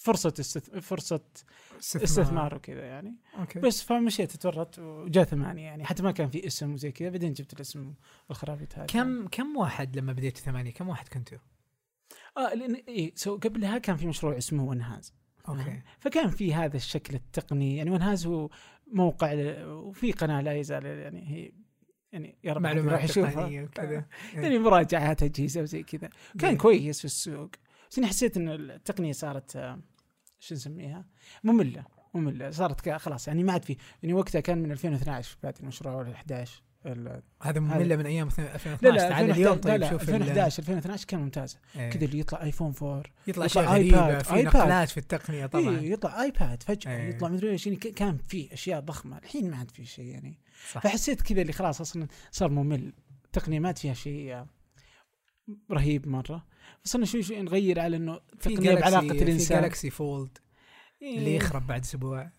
فرصة 0.01 0.33
استث... 0.39 0.69
فرصة 0.69 1.21
استثمار 1.79 2.55
وكذا 2.55 2.85
يعني 2.85 3.15
okay 3.39 3.59
بس 3.59 3.81
فمشيت 3.81 4.31
تورطت 4.31 4.79
وجاء 4.79 5.23
ثمانية 5.23 5.63
يعني 5.63 5.85
حتى 5.85 6.03
ما 6.03 6.11
كان 6.11 6.29
في 6.29 6.47
اسم 6.47 6.73
وزي 6.73 6.91
كذا 6.91 7.09
بعدين 7.09 7.33
جبت 7.33 7.53
الاسم 7.53 7.93
والخرابيط 8.29 8.77
هذه 8.77 8.85
كم 8.85 9.27
كم 9.27 9.57
واحد 9.57 9.97
لما 9.97 10.13
بديت 10.13 10.37
ثمانية 10.37 10.71
كم 10.73 10.89
واحد 10.89 11.07
كنتوا؟ 11.07 11.37
آه 12.37 12.53
لأن 12.53 12.75
I 12.75 13.13
saw 13.15 13.35
قبلها 13.37 13.77
كان 13.77 13.95
في 13.95 14.07
مشروع 14.07 14.37
اسمه 14.37 14.63
ونهاز. 14.63 15.13
okay. 15.49 15.81
فكان 15.99 16.29
في 16.29 16.53
هذا 16.53 16.77
الشكل 16.77 17.15
التقني 17.15 17.77
يعني 17.77 17.91
ونهاز 17.91 18.25
هو 18.27 18.49
موقع 18.87 19.33
وفي 19.65 20.11
قناة 20.11 20.41
لا 20.41 20.53
يزال 20.53 20.85
يعني 20.85 21.29
هي 21.29 21.51
يعني 22.11 22.37
يا 22.43 22.53
رب 22.53 22.61
معلومات 22.61 22.93
راح 22.93 23.03
يشوفها. 23.03 23.61
وكذا. 23.63 24.05
يعني 24.33 24.59
مراجعات 24.59 25.23
اجهزه 25.23 25.61
وزي 25.61 25.83
كذا. 25.83 26.09
كان. 26.39 26.57
كويس 26.57 26.99
في 26.99 27.05
السوق. 27.05 27.49
بس 27.89 27.97
إني 27.97 28.07
حسيت 28.07 28.37
إن 28.37 28.49
التقنية 28.49 29.11
صارت 29.11 29.55
آه، 29.55 29.79
شو 30.39 30.55
نسميها؟ 30.55 31.05
مملة 31.43 31.85
مملة. 32.13 32.49
صارت 32.51 32.89
خلاص 32.89 33.27
يعني 33.27 33.43
ما 33.43 33.53
عاد 33.53 33.63
في 33.65 33.77
يعني 34.03 34.13
وقتها 34.13 34.39
كان 34.41 34.57
من 34.57 34.71
2012 34.71 35.37
بعد 35.43 35.57
المشروع 35.59 35.95
ولا 35.95 36.11
11 36.13 36.57
ال- 36.57 36.70
هذا 37.41 37.59
مملة 37.59 37.95
من 37.95 38.05
أيام 38.05 38.29
لا 38.37 38.55
2012 38.55 38.91
لا 38.95 39.09
تعال 39.09 39.29
2011 39.29 39.31
اليوم 39.41 39.57
طيب 39.57 39.81
لا 39.81 39.89
شوف 39.89 40.01
ال- 40.09 40.15
2011 40.15 40.59
2012 40.63 41.05
كان 41.07 41.19
ممتاز 41.19 41.57
إيه. 41.75 41.89
كذا 41.89 42.05
اللي 42.05 42.19
يطلع 42.19 42.43
ايفون 42.43 42.73
4 42.83 43.03
يطلع 43.27 43.45
أشياء 43.45 43.73
آيباد، 43.73 44.23
في 44.23 44.33
آيباد. 44.33 44.55
نقلات 44.57 44.89
في 44.89 44.97
التقنية 44.97 45.45
طبعا. 45.45 45.79
إيه 45.79 45.91
يطلع 45.91 46.23
ايباد 46.23 46.63
فجأة 46.63 46.91
إيه. 46.97 47.09
يطلع 47.09 47.27
مدري 47.29 47.49
إيش 47.51 47.67
يعني 47.67 47.77
ك- 47.79 47.87
كان 47.93 48.17
في 48.27 48.53
أشياء 48.53 48.79
ضخمة 48.79 49.17
الحين 49.17 49.51
ما 49.51 49.57
عاد 49.57 49.71
في 49.71 49.85
شيء 49.85 50.05
يعني. 50.05 50.39
صح. 50.71 50.81
فحسيت 50.81 51.21
كذا 51.21 51.41
اللي 51.41 51.53
خلاص 51.53 51.81
أصلا 51.81 52.07
صار 52.31 52.49
ممل. 52.49 52.93
التقنيه 53.25 53.59
ما 53.59 53.73
فيها 53.73 53.93
شيء 53.93 54.33
آه، 54.33 54.47
رهيب 55.71 56.07
مرة. 56.07 56.45
فصرنا 56.83 57.05
شوي 57.05 57.23
شوي 57.23 57.41
نغير 57.41 57.79
على 57.79 57.97
إنه 57.97 58.19
في 58.39 58.55
تقنية 58.55 58.75
بعلاقة 58.75 59.01
جالكسي 59.01 59.17
في 59.17 59.23
الإنسان. 59.23 59.61
جالكسي 59.61 59.89
فولد 59.89 60.37
إيه. 61.01 61.17
اللي 61.17 61.35
يخرب 61.35 61.67
بعد 61.67 61.81
أسبوع. 61.81 62.29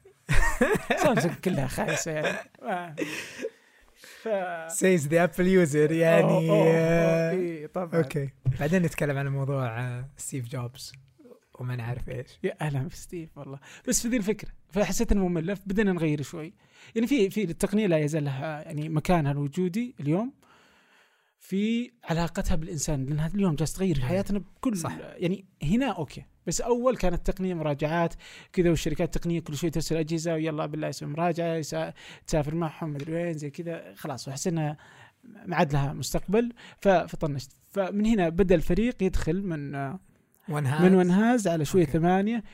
سامسونج 1.03 1.35
كلها 1.35 1.67
خايسة 1.67 2.11
يعني. 2.11 2.39
آه. 2.63 2.97
ف 4.23 4.29
says 4.73 5.09
the 5.09 5.25
Apple 5.25 5.47
user 5.47 5.93
يعني 5.93 6.23
أوه، 6.23 6.33
أوه، 6.33 6.51
أوه، 6.51 6.75
آه، 6.75 7.31
إيه، 7.31 7.67
طبعا. 7.67 7.95
okay. 8.03 8.29
بعدين 8.61 8.83
نتكلم 8.83 9.17
عن 9.19 9.29
موضوع 9.29 9.81
آه، 9.81 10.09
ستيف 10.17 10.49
جوبز 10.49 10.93
وما 11.55 11.77
نعرف 11.77 12.09
إيش. 12.09 12.39
يا 12.45 12.57
أهلا 12.61 12.89
بستيف 12.89 13.39
والله. 13.39 13.59
بس 13.89 14.03
في 14.03 14.09
ذي 14.09 14.17
الفكرة 14.17 14.51
فحسيت 14.71 15.13
إنه 15.13 15.29
ممل. 15.29 15.55
بدينا 15.67 15.93
نغير 15.93 16.23
شوي. 16.23 16.55
يعني 16.95 17.07
في 17.07 17.31
في 17.31 17.45
التقنية 17.45 17.87
لا 17.87 17.99
يزال 17.99 18.25
لها 18.25 18.63
يعني 18.63 18.89
مكانها 18.89 19.33
الوجودي 19.33 19.95
اليوم 20.01 20.33
في 21.39 21.91
علاقتها 22.05 22.55
بالإنسان 22.55 23.07
لأنها 23.07 23.27
اليوم 23.35 23.55
جالس 23.55 23.73
تغير 23.73 24.01
حياتنا 24.01 24.39
بكل 24.39 24.77
صح. 24.77 24.99
يعني 25.17 25.45
هنا 25.63 25.87
أوكي. 25.87 26.25
بس 26.47 26.61
أول 26.61 26.97
كانت 26.97 27.31
تقنية 27.31 27.55
مراجعات 27.55 28.15
كذا 28.53 28.71
والشركات 28.71 29.17
التقنيه 29.17 29.41
كل 29.41 29.57
شوي 29.57 29.71
ترسل 29.71 29.97
أجهزة 29.97 30.33
ويلا 30.35 30.67
بالله 30.67 30.89
يسوي 30.89 31.09
مراجعة 31.09 31.55
يسا- 31.63 31.93
تسافر 32.27 32.55
معهم 32.55 32.93
مدري 32.93 33.13
وين 33.13 33.33
زي 33.33 33.51
كذا 33.51 33.95
خلاص 33.95 34.29
وحسينا 34.29 34.77
ما 35.47 35.57
عاد 35.57 35.73
لها 35.73 35.93
مستقبل 35.93 36.53
فطنشت. 36.81 37.53
فمن 37.71 38.07
هنا 38.07 38.29
بدأ 38.29 38.55
الفريق 38.55 39.03
يدخل 39.03 39.43
من 39.43 39.75
ون 40.49 40.66
هاز 40.66 40.83
من 40.83 40.95
ون 40.95 41.22
هاز 41.22 41.49
على 41.49 41.65
شوية 41.65 41.83
okay. 41.87 41.93
ثمانية. 41.93 42.45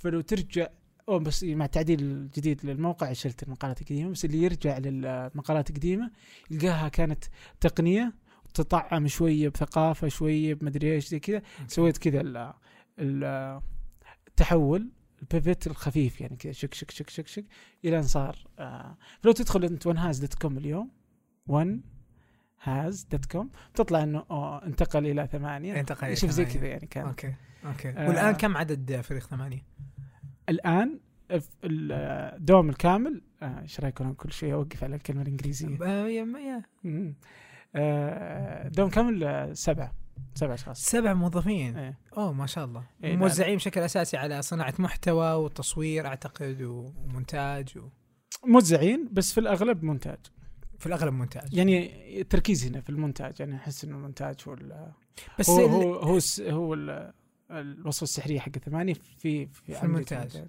فلو 0.00 0.20
ترجع 0.20 0.66
أو 1.08 1.18
بس 1.18 1.44
مع 1.44 1.64
التعديل 1.64 2.00
الجديد 2.00 2.66
للموقع 2.66 3.12
شلت 3.12 3.42
المقالات 3.42 3.80
القديمة 3.80 4.10
بس 4.10 4.24
اللي 4.24 4.42
يرجع 4.42 4.78
للمقالات 4.78 5.70
القديمة 5.70 6.10
يلقاها 6.50 6.88
كانت 6.88 7.24
تقنية 7.60 8.12
تطعم 8.54 9.06
شوية 9.08 9.48
بثقافة 9.48 10.08
شوية 10.08 10.54
بمدري 10.54 10.92
إيش 10.94 11.08
زي 11.08 11.18
كذا 11.18 11.42
سويت 11.68 11.98
كذا 11.98 12.54
التحول 12.98 14.90
ال 15.22 15.29
pivot 15.29 15.66
الخفيف 15.66 16.20
يعني 16.20 16.36
كذا 16.36 16.52
شك 16.52 16.74
شك 16.74 16.90
شك 16.90 17.10
شك 17.10 17.26
شك 17.26 17.44
إلى 17.84 17.98
أن 17.98 18.02
صار 18.02 18.38
آه 18.58 18.96
فلو 19.20 19.32
تدخل 19.32 19.64
أنت 19.64 19.86
ون 19.86 20.02
هاز 20.02 20.18
dot 20.18 20.34
com 20.34 20.58
اليوم 20.58 20.90
ون 21.46 21.82
هاز 22.62 23.06
dot 23.10 23.26
com 23.26 23.50
تطلع 23.74 24.02
إنه 24.02 24.24
أوه 24.30 24.66
انتقل 24.66 25.06
إلى 25.06 25.26
ثمانية 25.26 25.80
انتقل 25.80 26.06
إلى 26.06 26.16
شوف 26.16 26.30
زي. 26.30 26.44
كذا 26.44 26.66
يعني 26.66 26.86
كان 26.86 27.06
okay 27.06 27.34
okay 27.64 27.88
آه. 27.88 28.08
والآن 28.08 28.34
كم 28.34 28.56
عدد 28.56 29.00
فريق 29.00 29.22
ثمانية؟ 29.22 29.66
الآن 30.48 31.00
الدوام 31.64 32.70
الكامل 32.70 33.22
آه، 33.42 33.60
إيش 33.62 33.80
رايكم 33.80 34.12
كل 34.12 34.32
شيء 34.32 34.54
أوقف 34.54 34.84
على 34.84 34.96
الكلمة 34.96 35.22
الإنجليزية 35.22 35.66
آه،. 35.66 35.74
آه، 37.74 38.68
دوام 38.68 38.90
كامل 38.90 39.24
آه، 39.24 39.52
سبعه 40.34 40.54
أشخاص. 40.54 40.84
سبع 40.84 41.14
موظفين. 41.14 41.76
إيه. 41.76 41.98
أوه 42.16 42.32
ما 42.32 42.46
شاء 42.46 42.64
الله. 42.64 42.84
إيه، 43.04 43.16
موزعين 43.16 43.56
بشكل 43.56 43.80
أساسي 43.80 44.16
على 44.16 44.42
صناعة 44.42 44.74
محتوى 44.78 45.32
وتصوير 45.32 46.06
أعتقد 46.06 46.62
ومونتاج 46.62 47.78
و... 47.78 47.88
موزعين 48.46 49.08
بس 49.12 49.32
في 49.32 49.40
الأغلب 49.40 49.84
مونتاج. 49.84 50.18
في 50.78 50.86
الأغلب 50.86 51.12
مونتاج. 51.12 51.54
يعني 51.54 52.20
التركيز 52.20 52.66
هنا 52.66 52.80
في 52.80 52.90
المونتاج 52.90 53.40
يعني 53.40 53.56
أحس 53.56 53.84
إنه 53.84 53.96
المونتاج 53.96 54.36
هو 54.48 54.54
ال- 54.54 54.92
بس 55.38 55.50
هو 55.50 55.58
ال- 55.66 55.70
هو 55.70 55.94
هو, 55.94 56.16
الس- 56.16 56.40
هو 56.40 56.74
ال- 56.74 57.12
الوصفه 57.50 58.02
السحريه 58.04 58.40
حق 58.40 58.58
ثمانية 58.58 58.94
في 58.94 59.46
في, 59.46 59.74
عملية 59.76 59.82
المونتاج. 59.84 60.44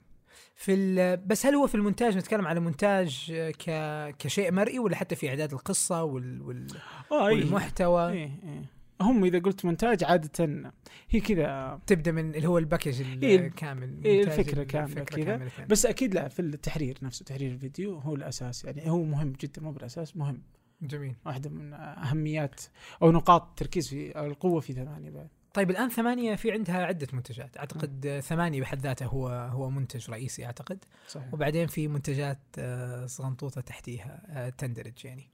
في 0.56 0.74
ال... 0.74 1.18
بس 1.18 1.46
هل 1.46 1.56
هو 1.56 1.68
في 1.68 1.76
المونتاج؟ 1.76 2.18
نتكلم 2.18 2.48
على 2.48 2.60
مونتاج 2.60 3.32
آه، 3.36 3.52
ك... 3.52 4.16
كشيء 4.18 4.52
مرئي 4.52 4.80
ولا 4.80 4.96
حتى 4.96 5.16
في 5.16 5.30
إعداد 5.30 5.54
القصة 5.54 6.04
وال... 6.04 6.42
وال... 6.42 6.68
آه 7.12 7.28
إيه. 7.28 7.36
والمحتوى؟ 7.36 8.12
إيه 8.12 8.40
إيه. 8.44 8.66
هم 9.02 9.26
إذا 9.26 9.40
قلت 9.40 9.66
مونتاج 9.66 10.04
عادة 10.04 10.72
هي 11.10 11.20
كذا. 11.20 11.80
تبدأ 11.88 12.12
من 12.12 12.36
اللي 12.36 12.48
هو 12.48 12.58
ال 12.58 12.63
package 12.63 13.02
إيه، 13.24 13.40
الكامل 13.40 14.06
إيه، 14.06 14.26
كاملة 14.64 15.02
الفكرة 15.02 15.38
كذا. 15.38 15.66
بس 15.66 15.86
أكيد 15.86 16.14
لا 16.16 16.28
في 16.28 16.40
التحرير 16.40 16.98
نفسه 17.02 17.26
تحرير 17.26 17.52
الفيديو 17.52 17.98
هو 17.98 18.16
الأساس. 18.16 18.66
يعني 18.66 18.90
هو 18.90 19.04
مهم 19.04 19.34
جدا 19.42 19.62
مو 19.62 19.72
بالأساس 19.72 20.18
مهم. 20.18 20.42
جميل. 20.82 21.16
واحدة 21.26 21.50
من 21.50 21.74
أهميات 21.74 22.62
أو 23.02 23.12
نقاط 23.12 23.50
التركيز 23.50 23.88
في 23.88 24.12
أو 24.12 24.26
القوة 24.26 24.60
في 24.60 24.74
ثمانية 24.74 25.12
بعد. 25.12 25.28
طيب 25.54 25.72
الآن 25.72 25.90
ثمانية 25.90 26.36
في 26.36 26.52
عندها 26.52 26.86
عدة 26.86 27.08
منتجات. 27.14 27.58
أعتقد 27.58 28.06
آه، 28.06 28.20
ثمانية 28.20 28.62
بحد 28.62 28.80
ذاته 28.82 29.06
هو 29.06 29.28
هو 29.30 29.70
منتج 29.70 30.12
رئيسي 30.12 30.46
أعتقد. 30.46 30.86
صحيح. 31.08 31.34
وبعدين 31.34 31.68
في 31.68 31.88
منتجات 31.88 32.40
آه، 32.60 33.06
صغنطوطة 33.06 33.62
تحتيها 33.62 34.22
آه، 34.30 34.50
تندرج 34.50 35.06
يعني. 35.06 35.30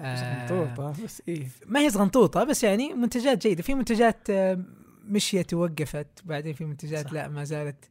آه، 0.00 0.44
مضبوطة 0.44 1.04
بس 1.04 1.22
إيه. 1.28 1.48
ما 1.66 1.80
هي 1.80 1.90
صغنطوطة 1.90 2.44
بس 2.44 2.64
يعني 2.64 2.94
منتجات 2.94 3.46
جيدة. 3.46 3.62
في 3.62 3.74
منتجات 3.74 4.30
آه، 4.30 4.64
مشيت 5.04 5.54
ووقفت 5.54 6.06
بعدين 6.24 6.52
في 6.52 6.64
منتجات 6.64 7.04
صح. 7.06 7.12
لا 7.12 7.28
ما 7.28 7.44
زالت. 7.44 7.84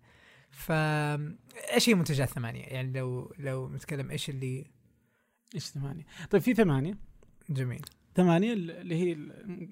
ف 0.51 0.71
إيش 0.71 1.89
هي 1.89 1.93
منتجات 1.95 2.29
ثمانية؟ 2.29 2.63
يعني 2.63 2.99
لو 2.99 3.33
لو 3.39 3.69
نتكلم 3.69 4.11
إيش 4.11 4.29
اللي 4.29 4.65
إيش 5.55 5.63
ثمانية؟ 5.63 6.03
طيب 6.31 6.41
في 6.41 6.53
ثمانية. 6.53 6.97
جميل. 7.49 7.81
ثمانية 8.15 8.53
اللي 8.53 8.95
هي 8.95 9.17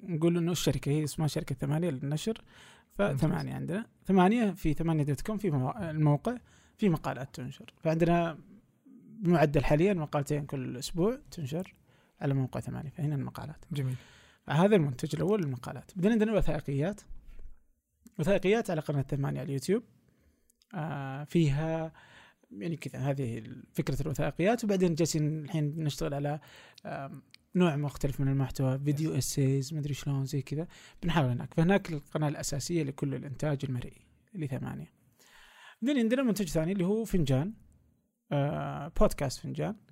نقول 0.03 0.37
إنه 0.37 0.51
الشركة 0.51 0.89
هي 0.91 1.03
اسمها 1.03 1.27
شركة 1.27 1.55
ثمانية 1.55 1.89
للنشر 1.89 2.41
فثمانيه 2.91 3.53
عندنا. 3.53 3.85
ثمانية 4.07 4.51
في 4.51 4.73
ثمانية 4.73 5.03
دوت 5.03 5.21
كوم 5.21 5.37
في 5.37 5.49
مو- 5.51 5.71
الموقع 5.71 6.37
في 6.77 6.89
مقالات 6.89 7.35
تنشر. 7.35 7.73
فعندنا 7.83 8.37
بمعدل 9.19 9.63
حاليا 9.65 9.93
مقالتين 9.93 10.45
كل 10.45 10.77
أسبوع 10.77 11.17
تنشر. 11.31 11.73
على 12.21 12.33
موقع 12.33 12.59
ثمانية 12.59 12.89
فهنا 12.89 13.15
المقالات. 13.15 13.65
جميل. 13.71 13.95
هذا 14.49 14.75
المنتج 14.75 15.15
الأول 15.15 15.43
المقالات 15.43 15.91
بعدين 15.95 16.11
عندنا 16.11 16.33
وثائقيات 16.33 17.01
وثائقيات 18.19 18.69
على 18.69 18.81
قناة 18.81 19.01
ثمانية 19.01 19.39
على 19.39 19.47
اليوتيوب. 19.47 19.83
آه 20.75 21.23
فيها 21.23 21.93
يعني 22.51 22.77
كذا 22.77 22.99
هذه 22.99 23.43
فكرة 23.73 24.01
الوثائقيات. 24.01 24.63
وبعدين 24.63 24.95
جالسين 24.95 25.43
الحين 25.43 25.83
نشتغل 25.83 26.13
على 26.13 26.39
آم، 26.85 27.21
نوع 27.55 27.75
مختلف 27.75 28.19
من 28.19 28.27
المحتوى. 28.27 28.79
فيديو 28.79 29.17
اسيز 29.17 29.73
مدري 29.73 29.93
شلون 29.93 30.25
زي 30.25 30.41
كذا. 30.41 30.67
بنحاول 31.03 31.29
هناك. 31.29 31.53
فهناك 31.53 31.91
القناة 31.91 32.27
الأساسية 32.27 32.83
لكل 32.83 33.15
الإنتاج 33.15 33.59
المرئي 33.63 34.07
اللي 34.35 34.47
ثمانيه 34.47 34.93
بعدين 35.81 36.01
عندنا 36.01 36.23
منتج 36.23 36.47
ثاني 36.47 36.71
اللي 36.71 36.85
هو 36.85 37.05
فنجان. 37.05 37.53
آه 38.31 38.87
بودكاست 38.99 39.39
فنجان. 39.39 39.69
آه، 39.69 39.90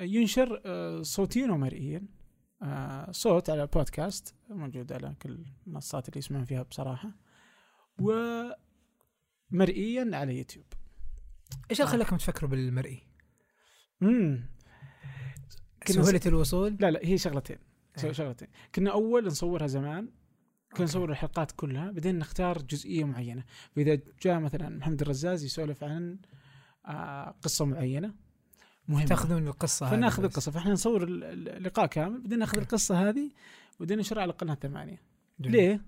ينشر 0.00 0.62
آه 0.64 1.02
صوتيا 1.02 1.52
ومرئيا. 1.52 2.06
آه 2.62 3.10
صوت 3.10 3.50
على 3.50 3.66
بودكاست 3.66 4.34
موجود 4.48 4.92
على 4.92 5.14
كل 5.22 5.44
المنصات 5.66 6.08
اللي 6.08 6.18
يسمعون 6.18 6.44
فيها 6.44 6.62
بصراحة. 6.62 7.10
ومرئيا 9.50 10.10
على 10.12 10.38
يوتيوب. 10.38 10.66
إيش 11.70 11.80
اللي 11.80 11.92
خلاكم 11.92 12.16
تفكروا 12.16 12.50
بالمرئي؟ 12.50 13.02
امم 14.02 14.48
كنا 15.86 16.02
سهولة 16.02 16.20
الوصول؟ 16.26 16.76
لا 16.80 16.90
لا 16.90 17.00
هي 17.02 17.18
شغلتين. 17.18 17.58
إيه. 18.04 18.12
شغلتين. 18.12 18.48
كنا 18.74 18.92
أول 18.92 19.26
نصورها 19.26 19.66
زمان. 19.66 20.08
كنا. 20.76 20.84
نصور 20.84 21.10
الحلقات 21.10 21.52
كلها. 21.52 21.90
بعدين 21.90 22.18
نختار 22.18 22.62
جزئية 22.62 23.04
معينة. 23.04 23.44
فإذا 23.76 23.98
جاء 24.22 24.40
مثلا 24.40 24.68
محمد 24.68 25.02
الرزاز 25.02 25.44
يسولف 25.44 25.84
عن 25.84 26.18
آه 26.86 27.34
قصة 27.42 27.64
معينة 27.64 28.14
مهمه 28.88 29.06
تاخذون 29.06 29.46
القصة 29.48 29.86
هذه 29.86 29.90
فناخذ. 29.96 30.24
القصة 30.24 30.52
فإحنا 30.52 30.72
نصور 30.72 31.02
ال- 31.02 31.24
ال- 31.24 31.48
اللقاء 31.48 31.86
كامل 31.86 32.20
بعدين 32.20 32.38
ناخذ. 32.38 32.58
القصة 32.58 33.08
هذه 33.08 33.30
وبعدين 33.76 33.96
ننشرها 33.96 34.22
على 34.22 34.32
قناة 34.32 34.54
ثمانية 34.54 35.02
جميل. 35.40 35.56
ليه؟ 35.56 35.80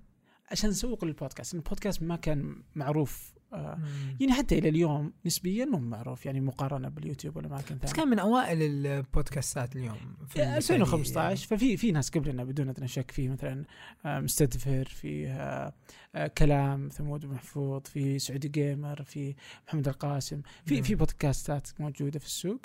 عشان 0.51 0.71
نسوق 0.71 1.05
للبودكاست 1.05 1.55
البودكاست 1.55 2.03
ما 2.03 2.17
كان 2.17 2.63
معروف 2.75 3.35
آه. 3.53 3.79
يعني 4.21 4.33
حتى 4.33 4.59
إلى 4.59 4.69
اليوم 4.69 5.13
نسبيا 5.27 5.65
مو 5.65 5.79
معروف 5.79 6.27
يعني 6.27 6.41
مقارنة 6.41 6.89
باليوتيوب 6.89 7.37
ولا 7.37 7.47
اماكن 7.47 7.79
بس 7.83 7.93
كان 7.93 8.09
من 8.09 8.19
أوائل 8.19 8.63
البودكاستات 8.87 9.77
اليوم 9.77 9.97
في 10.29 10.43
إيه، 10.43 10.57
السعودية 10.59 10.85
2015 10.85 11.47
ففي 11.57 11.77
في 11.77 11.93
ناس 11.93 12.11
قبلنا 12.11 12.45
بدون 12.45 12.69
أدنى 12.69 12.89
شك 12.89 13.11
في 13.11 13.29
مثلا 13.29 13.65
آه، 14.05 14.21
مستدفر 14.21 14.85
في 14.85 15.29
آه، 15.29 15.73
آه، 16.15 16.27
كلام 16.27 16.89
ثمود 16.89 17.27
محفوظ 17.27 17.83
في 17.83 18.19
سعودي 18.19 18.49
جيمر 18.49 19.03
في 19.03 19.35
محمد 19.69 19.89
القاسم 19.89 20.43
في. 20.67 20.83
في 20.83 20.95
بودكاستات 20.95 21.69
موجودة 21.81 22.19
في 22.19 22.27
السوق 22.27 22.61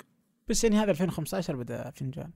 بس 0.50 0.64
يعني 0.64 0.76
هذا 0.76 0.90
2015 0.90 1.56
بدأ 1.56 1.90
فنجان. 1.90 2.30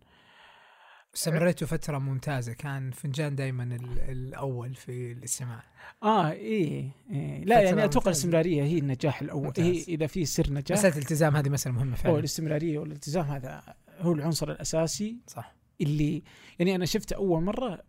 استمريتوا 1.14 1.66
فترة 1.66 1.98
ممتازة 1.98 2.52
كان 2.52 2.90
فنجان 2.90 3.36
دائما 3.36 3.78
الأول 4.08 4.74
في 4.74 5.12
الاستماع. 5.12 5.62
آه 6.02 6.30
إيه, 6.30 6.90
إيه. 7.10 7.44
لا 7.44 7.56
فترة 7.56 7.68
يعني 7.68 7.84
أتوقع 7.84 7.86
ممتازة. 7.86 8.08
الاستمرارية 8.10 8.62
هي 8.62 8.78
النجاح 8.78 9.22
الأول. 9.22 9.44
ممتاز. 9.44 9.64
هي 9.64 9.82
إذا 9.88 10.06
في 10.06 10.24
سر 10.24 10.52
نجاح. 10.52 10.78
مساله 10.78 10.94
الالتزام 10.94 11.36
هذه 11.36 11.48
مسألة 11.48 11.74
مهمة 11.74 11.92
هو 11.92 11.96
فعلا 11.96 12.18
الاستمرارية 12.18 12.78
والالتزام 12.78 13.24
هذا 13.24 13.62
هو 13.98 14.12
العنصر 14.12 14.50
الأساسي 14.50 15.18
صح. 15.26 15.54
اللي 15.80 16.22
يعني 16.58 16.74
أنا 16.74 16.86
شفته 16.86 17.16
أول 17.16 17.42
مرة 17.42 17.82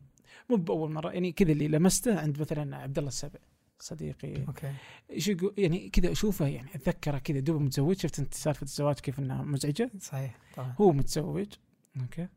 مو 0.50 0.56
بأول 0.56 0.92
مرة 0.92 1.12
يعني 1.12 1.32
كذا 1.32 1.52
اللي 1.52 1.68
لمسته 1.68 2.20
عند 2.20 2.42
مثلا 2.42 2.78
عبد 2.78 2.98
الله 2.98 3.08
السبع 3.10 3.40
صديقي. 3.80 4.46
okay. 4.48 4.74
إيش 5.12 5.28
يقول 5.28 5.54
يعني 5.58 5.90
كذا 5.90 6.12
أشوفه 6.12 6.48
يعني 6.48 6.76
أتذكره 6.76 7.18
كذا 7.18 7.40
دوب 7.40 7.62
متزوج. 7.62 7.98
شفت 7.98 8.20
أنت 8.20 8.34
سالفة 8.34 8.64
الزواج 8.64 9.00
كيف 9.00 9.20
إنها 9.20 9.44
مزعجة؟ 9.44 9.92
صحيح 10.00 10.38
طبعا. 10.56 10.76
هو 10.82 10.92
متزوج. 10.92 11.54
okay. 12.02 12.28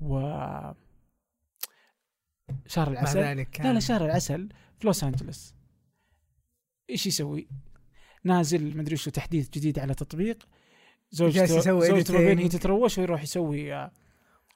و 0.00 0.20
شهر 2.66 2.90
العسل. 2.90 3.18
ذلك 3.18 3.50
كان. 3.50 3.66
لا 3.66 3.72
لا 3.72 3.80
شهر 3.80 4.04
العسل 4.04 4.48
في 4.78 4.86
لوس 4.86 5.04
انجلوس 5.04 5.54
إيش 6.90 7.06
يسوي؟ 7.06 7.48
نازل 8.24 8.76
مدري 8.76 8.96
شو 8.96 9.10
تحديث 9.10 9.50
جديد 9.50 9.78
على 9.78 9.94
تطبيق. 9.94 10.48
زوجته 11.10 11.60
زوجته 11.60 12.18
بين 12.18 12.38
هي. 12.38 12.48
تتروش 12.48 12.98
ويروح 12.98 13.22
يسوي 13.22 13.90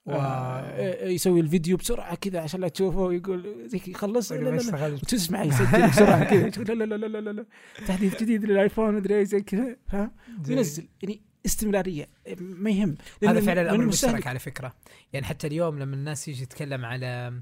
آه،. 0.08 0.60
آه، 0.60 1.08
يسوي 1.08 1.40
الفيديو 1.40 1.76
بسرعة 1.76 2.14
كذا 2.14 2.40
عشان 2.40 2.60
لا 2.60 2.68
تشوفه 2.68 2.98
ويقول 2.98 3.68
زي 3.68 3.78
كذا 3.78 3.94
خلص 3.94 4.32
لا 4.32 4.38
لا 4.38 4.50
لا. 4.50 4.86
وتسمع 4.86 5.44
يسجل 5.44 5.88
بسرعة 5.88 6.24
كذا. 6.24 6.74
لا 6.74 6.84
لا 6.84 6.96
لا 6.96 7.06
لا 7.06 7.20
لا 7.20 7.30
لا 7.30 7.46
تحديث 7.86 8.22
جديد 8.22 8.44
للآيفون 8.44 8.94
مدري 8.94 9.18
إيش 9.18 9.28
زي 9.28 9.40
كذا 9.40 9.76
فاهم؟ 9.88 10.10
ينزل 10.48 10.88
يعني 11.02 11.22
استمرارية. 11.46 12.08
ما 12.38 12.70
يهم. 12.70 12.94
هذا 13.24 13.40
فعلا 13.40 13.62
الأمر 13.62 13.84
مشترك 13.84 14.26
على 14.26 14.38
فكرة. 14.38 14.74
يعني 15.12 15.26
حتى 15.26 15.46
اليوم 15.46 15.78
لما 15.78 15.94
الناس 15.94 16.28
يجي 16.28 16.46
تتكلم 16.46 16.84
على 16.84 17.40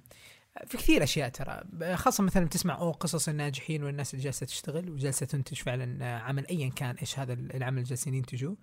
في 0.67 0.77
كثير 0.77 1.03
أشياء 1.03 1.29
ترى. 1.29 1.63
خاصة 1.95 2.25
مثلا 2.25 2.49
تسمع 2.49 2.79
أو 2.79 2.91
قصص 2.91 3.29
الناجحين 3.29 3.85
والناس 3.85 4.15
اللي 4.15 4.25
جالسه 4.25 4.47
تشتغل 4.47 4.91
وجالسة 4.91 5.27
تنتج 5.27 5.57
فعلا 5.57 6.17
عمل 6.19 6.47
ايا 6.47 6.69
كان 6.69 6.97
إيش 6.97 7.19
هذا 7.19 7.33
العمل 7.33 7.79
اللي 7.79 7.89
جالسين 7.89 8.15
ينتجوه. 8.15 8.57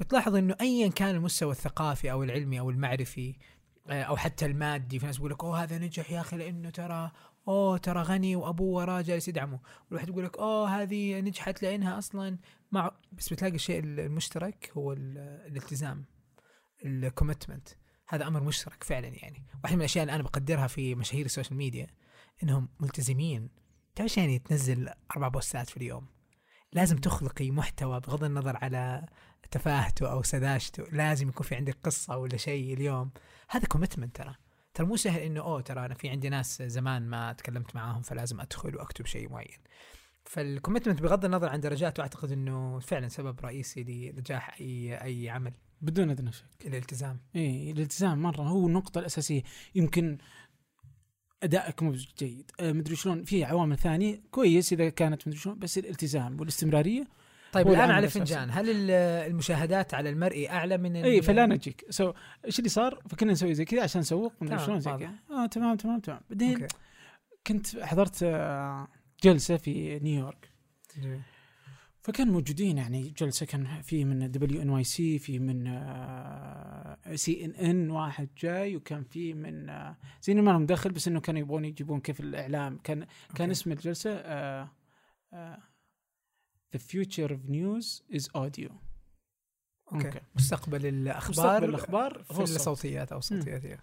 بتلاحظ 0.00 0.34
إنه 0.34 0.56
ايا 0.60 0.88
كان 0.88 1.14
المستوى 1.14 1.52
الثقافي 1.52 2.12
أو 2.12 2.22
العلمي 2.22 2.60
أو 2.60 2.70
المعرفي 2.70 3.36
آه، 3.90 4.02
أو 4.02 4.16
حتى 4.16 4.46
المادي 4.46 4.98
في 4.98 5.06
ناس 5.06 5.16
بيقول 5.16 5.30
لك 5.30 5.44
أوه 5.44 5.62
هذا 5.62 5.78
نجح 5.78 6.10
يا 6.10 6.20
أخي 6.20 6.36
لأنه 6.36 6.70
ترى 6.70 7.10
أوه 7.48 7.76
ترى 7.78 8.02
غني 8.02 8.36
وأبوه 8.36 8.82
وراه 8.82 9.00
جالس 9.00 9.28
يدعمه. 9.28 9.60
والواحد 9.86 10.08
يقول 10.08 10.24
لك 10.24 10.38
أوه 10.38 10.82
هذه 10.82 11.20
نجحت 11.20 11.62
لأنها 11.62 11.98
أصلا 11.98 12.38
مع 12.72 12.90
بس 13.12 13.32
بتلاقي 13.32 13.54
الشيء 13.54 13.80
المشترك 13.84 14.72
هو 14.76 14.92
ال- 14.92 15.18
الالتزام 15.46 16.04
ال 16.84 16.92
commitment 16.92 17.68
هذا 18.08 18.26
أمر 18.26 18.42
مشترك 18.42 18.84
فعلا 18.84 19.06
يعني. 19.08 19.46
واحدة 19.62 19.76
من 19.76 19.80
الأشياء 19.80 20.02
اللي 20.04 20.14
أنا 20.14 20.22
بقدرها 20.22 20.66
في 20.66 20.94
مشاهير 20.94 21.24
ال 21.24 21.29
social 21.29 21.56
media 21.56 21.86
إنهم 22.42 22.68
ملتزمين. 22.80 23.48
تعرف 23.94 24.16
يعني 24.16 24.38
تنزل 24.38 24.88
أربع 25.16 25.28
بوستات 25.28 25.70
في 25.70 25.76
اليوم؟ 25.76 26.06
لازم 26.72 26.96
تخلقي 26.96 27.50
محتوى 27.50 28.00
بغض 28.00 28.24
النظر 28.24 28.56
على 28.56 29.06
تفاهته 29.50 30.12
أو 30.12 30.22
سذاجته 30.22 30.84
لازم 30.92 31.28
يكون 31.28 31.46
في 31.46 31.54
عندك 31.54 31.76
قصة 31.84 32.16
ولا 32.16 32.36
شيء 32.36 32.74
اليوم. 32.74 33.10
هذا 33.48 33.66
commitment 33.66 34.16
ترى. 34.16 34.34
ترى 34.74 34.86
مو 34.86 34.96
سهل 34.96 35.20
إنه 35.20 35.40
أوه 35.40 35.60
ترى 35.60 35.86
أنا 35.86 35.94
في 35.94 36.08
عندي 36.08 36.28
ناس 36.28 36.62
زمان 36.62 37.08
ما 37.08 37.32
تكلمت 37.32 37.76
معاهم 37.76 38.02
فلازم 38.02 38.40
أدخل 38.40 38.76
وأكتب 38.76 39.06
شيء 39.06 39.28
معين. 39.28 39.58
فال 40.24 40.37
commitment 40.37 41.02
بغض 41.02 41.24
النظر 41.24 41.48
عن 41.48 41.60
درجاته 41.60 42.00
أعتقد 42.00 42.32
إنه 42.32 42.78
فعلا 42.78 43.08
سبب 43.08 43.40
رئيسي 43.40 43.82
لنجاح 43.84 44.60
أي 44.60 45.02
أي 45.02 45.30
عمل. 45.30 45.52
بدون 45.80 46.10
أدنى 46.10 46.32
شك. 46.32 46.66
الالتزام. 46.66 47.20
إيه 47.36 47.72
الالتزام 47.72 48.22
مرة 48.22 48.42
هو 48.42 48.66
النقطة 48.66 48.98
الأساسية. 48.98 49.42
يمكن 49.74 50.18
أدائك 51.42 51.82
مو 51.82 51.92
جيد. 52.18 52.50
آه، 52.60 52.72
مدري 52.72 52.96
شلون 52.96 53.24
في 53.24 53.44
عوامل 53.44 53.78
ثانية 53.78 54.22
كويس 54.30 54.72
إذا 54.72 54.88
كانت 54.88 55.28
مدري 55.28 55.40
شلون 55.40 55.58
بس 55.58 55.78
الالتزام 55.78 56.40
والإستمرارية 56.40 57.06
طيب 57.54 57.68
الآن 57.68 57.90
على. 57.90 58.08
فنجان 58.08 58.50
هل 58.50 58.70
ال- 58.70 58.90
المشاهدات 59.30 59.94
على 59.94 60.10
المرئي 60.10 60.50
أعلى 60.50 60.78
من 60.78 60.96
أي 60.96 61.22
ف 61.22 61.34
لا 61.34 61.46
نجيك 61.46 61.84
so 61.90 62.12
إيش 62.44 62.58
اللي 62.58 62.68
صار 62.70 63.02
فكنا 63.08 63.32
نسوي 63.32 63.54
زي 63.54 63.64
كذا 63.64 63.82
عشان 63.82 64.00
نسوق 64.00 64.32
شلون 64.56 64.80
زي. 64.80 64.90
كذا 64.90 65.10
آه 65.30 65.46
تمام 65.46 65.76
تمام 65.76 66.00
تمام 66.00 66.20
بعدين. 66.30 66.66
كنت 67.46 67.78
حضرت 67.80 68.22
آه، 68.22 68.88
جلسة 69.24 69.56
في 69.56 69.98
نيويورك 69.98 70.48
جميل. 71.02 71.20
فكان 72.02 72.28
موجودين 72.28 72.78
يعني 72.78 73.02
جلسة 73.18 73.46
كان 73.46 73.80
في 73.82 74.04
من 74.04 74.30
دبليو 74.30 74.62
ان 74.62 74.70
واي 74.70 74.84
سي 74.84 75.18
في 75.18 75.38
من 75.38 75.64
CNN 77.16 77.90
واحد 77.90 78.28
جاي 78.38 78.76
وكان 78.76 79.04
في 79.04 79.34
من 79.34 79.68
آه، 79.68 79.96
زي 80.22 80.34
ما 80.34 80.50
لهم 80.50 80.66
دخل 80.66 80.90
بس 80.90 81.08
إنه 81.08 81.20
كانوا 81.20 81.40
يبغون 81.40 81.64
يجيبون 81.64 82.00
كيف 82.00 82.20
الإعلام 82.20 82.78
كان 82.84 82.98
كان 83.00 83.06
okay. 83.40 83.50
اسم 83.52 83.72
الجلسة 83.72 84.10
The 86.74 86.78
future 86.78 87.30
of 87.30 87.48
news 87.48 88.02
is 88.16 88.28
audio. 88.34 88.72
okay. 89.92 90.20
مستقبل 90.36 90.86
الأخبار 90.86 91.30
مستقبل 91.30 91.68
الأخبار 91.68 92.22
في. 92.22 92.40
الصوتيات 92.42 93.12
أو 93.12 93.18
الصوتيات. 93.18 93.80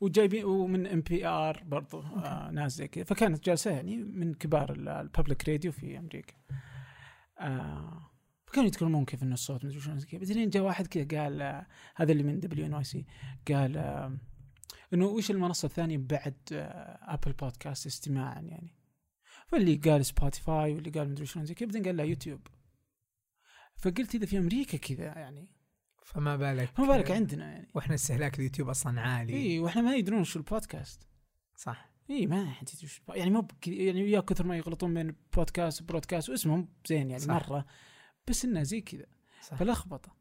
وجايبين 0.00 0.44
ومن 0.44 0.86
NPR 0.86 1.62
برضو 1.64 2.00
آه 2.00 2.50
ناس 2.50 2.76
زي 2.76 2.88
كذا. 2.88 3.04
فكانت 3.04 3.44
جالسه 3.44 3.70
يعني 3.70 3.96
من 3.96 4.34
كبار 4.34 4.72
ال 4.72 4.83
public 4.83 5.48
radio 5.48 5.72
في 5.72 5.98
أمريكا. 5.98 6.34
آه 7.40 8.10
فكانوا 8.46 8.68
يتكلمون 8.68 9.04
كيف 9.04 9.22
إنه 9.22 9.34
الصوت 9.34 9.64
مدري 9.64 9.80
شلون 9.80 9.98
زي 9.98 10.06
كذا. 10.06 10.20
بعدين 10.20 10.50
جاء 10.50 10.62
واحد 10.62 10.86
كذا 10.86 11.22
قال 11.22 11.42
آه 11.42 11.66
هذا 11.96 12.12
اللي 12.12 12.22
من 12.22 12.40
WNYC 12.40 13.06
قال 13.48 13.76
آه 13.76 14.18
إنه 14.94 15.06
وش 15.06 15.30
المنصة 15.30 15.66
الثانية 15.66 15.98
بعد 15.98 16.36
آه 16.52 17.14
Apple 17.14 17.32
Podcast 17.32 17.86
استماعا 17.86 18.40
يعني. 18.40 18.77
فاللي 19.48 19.74
قال 19.74 20.06
سبوتيفاي 20.06 20.74
واللي 20.74 20.90
قال 20.90 21.10
مدري 21.10 21.26
شلون 21.26 21.44
زي 21.46 21.54
كذا 21.54 21.66
بعدين 21.66 21.82
قال 21.84 21.96
لا 21.96 22.04
يوتيوب 22.04 22.40
فقلت 23.76 24.14
إذا 24.14 24.26
في 24.26 24.38
أمريكا 24.38 24.78
كذا 24.78 25.04
يعني. 25.04 25.48
فما 26.04 26.36
بالك. 26.36 26.68
فما 26.76 26.86
بالك 26.86 27.10
عندنا 27.10 27.52
يعني. 27.52 27.68
وإحنا 27.74 27.94
استهلاك 27.94 28.38
اليوتيوب 28.38 28.68
أصلا 28.68 29.00
عالي. 29.00 29.34
إي 29.34 29.58
وإحنا 29.58 29.82
ما 29.82 29.96
يدرون 29.96 30.24
شو 30.24 30.38
البودكاست. 30.38 31.08
صح. 31.56 31.90
إي 32.10 32.26
ما 32.26 32.50
حد 32.50 32.68
يدري 32.74 32.86
وش 32.86 33.02
يعني 33.16 33.30
مو 33.30 33.48
يعني 33.66 34.10
يا 34.10 34.20
كثر 34.20 34.46
ما 34.46 34.56
يغلطون 34.56 34.94
بين 34.94 35.14
بودكاست 35.36 35.82
و 35.82 35.87
broadcast 35.87 36.28
واسمهم 36.30 36.68
زين 36.86 37.10
يعني 37.10 37.22
صح. 37.22 37.34
مرة 37.34 37.66
بس 38.28 38.44
إنه 38.44 38.62
زي 38.62 38.80
كذا. 38.80 39.06
فلخبطة. 39.40 40.16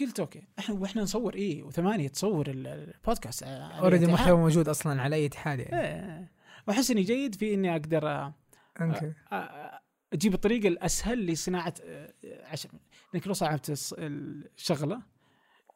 قلت 0.00 0.20
okay 0.20 0.46
إحنا 0.58 0.74
وإحنا 0.74 1.02
نصور 1.02 1.34
إيه 1.34 1.62
وثمانية 1.62 2.08
تصور 2.08 2.50
ال- 2.50 2.66
البودكاست. 2.66 3.42
already 3.42 4.06
أي 4.06 4.12
محتوى 4.12 4.26
حال. 4.26 4.36
موجود 4.36 4.68
أصلا 4.68 5.02
على 5.02 5.16
أي 5.16 5.30
حال 5.34 5.60
يعني. 5.60 5.80
إيه. 5.80 6.32
وأحس 6.68 6.90
إني 6.90 7.02
جيد 7.02 7.34
في 7.34 7.54
إني 7.54 7.72
أقدر 7.72 8.32
أ- 8.78 8.82
okay 8.82 9.12
أ- 9.32 9.80
أجيب 10.12 10.34
الطريقة 10.34 10.68
الأسهل 10.68 11.26
لصناعة 11.26 11.74
عشان 12.24 12.70
لأنك 13.12 13.26
لو 13.26 13.32
صعبت 13.32 13.70
الص- 13.70 13.94
الشغلة 13.98 15.02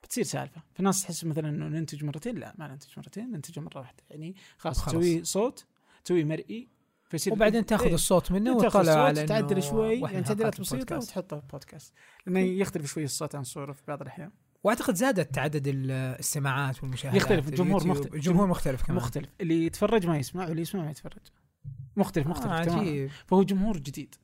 بتصير 0.03 0.25
سالفة 0.25 0.63
فالناس 0.75 1.03
تحس 1.03 1.25
مثلا 1.25 1.49
إنه 1.49 1.69
ننتج 1.69 2.05
مرتين 2.05 2.39
لا 2.39 2.55
ما 2.59 2.69
ننتج 2.69 2.89
مرتين 2.97 3.31
ننتجه 3.33 3.61
مرة 3.61 3.79
واحدة 3.79 4.03
يعني 4.11 4.37
خلاص. 4.59 4.85
تسوي 4.85 5.25
صوت 5.25 5.65
تسوي 6.05 6.25
مرئي 6.25 6.69
فيصير 7.09 7.33
وبعدين 7.33 7.67
تاخذ 7.67 7.85
إيه. 7.87 7.95
الصوت 7.95 8.33
منه 8.33 8.57
وتطلع 8.57 8.93
على 9.05 9.25
تعدل 9.27 9.63
شوي 9.63 10.01
يعني 10.01 10.17
من 10.17 10.25
تعديلات 10.25 10.61
بسيطة 10.61 10.75
البودكاست. 10.75 11.09
وتحطه 11.11 11.41
في 11.41 11.47
بودكاست 11.53 11.95
لأنه 12.27 12.41
يختلف 12.41 12.87
شوي 12.93 13.05
الصوت 13.05 13.35
عن 13.35 13.41
الصورة 13.41 13.73
في 13.73 13.83
بعض 13.89 14.03
الأحيان 14.03 14.31
وأعتقد 14.65 14.95
زادت 14.95 15.39
عدد 15.39 15.69
ال- 15.69 15.91
السماعات 15.91 16.83
والمشاهدات 16.83 17.23
يختلف، 17.23 17.49
الجمهور. 17.49 17.87
مختلف. 17.87 18.15
الجمهور 18.15 18.47
مختلف 18.47 18.83
كمان 18.83 18.97
مختلف 18.97 19.29
اللي 19.41 19.67
يتفرج 19.67 20.07
ما 20.07 20.19
يسمع 20.19 20.45
واللي 20.49 20.63
يسمع 20.63 20.85
ما 20.85 20.91
يتفرج 20.91 21.23
مختلف 21.97 22.27
مختلف 22.27 22.53
آه 22.53 22.65
تماما 22.65 22.81
عجيب 22.81 23.11
فهو 23.27 23.43
جمهور 23.43 23.77
جديد 23.77 24.15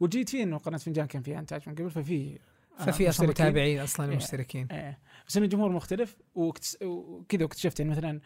والجديد 0.00 0.28
فيه 0.28 0.42
إنه 0.42 0.58
قناة 0.58 0.78
فنجان 0.78 1.06
كان 1.06 1.22
فيها 1.22 1.38
انتاج 1.38 1.68
من 1.68 1.74
قبل 1.74 1.90
ففي 1.90 2.38
آه، 2.80 2.84
ففي 2.84 3.08
أصلا. 3.08 3.28
متابعين 3.28 3.80
أصلا 3.80 4.10
إيه. 4.10 4.16
مشتركين 4.16 4.66
إيه 4.70 4.98
بس 5.28 5.36
إنه 5.36 5.44
الجمهور 5.44 5.72
مختلف 5.72 6.16
وكذا 6.34 7.42
واكتشفت 7.42 7.80
يعني 7.80 7.92
مثلا 7.92 8.20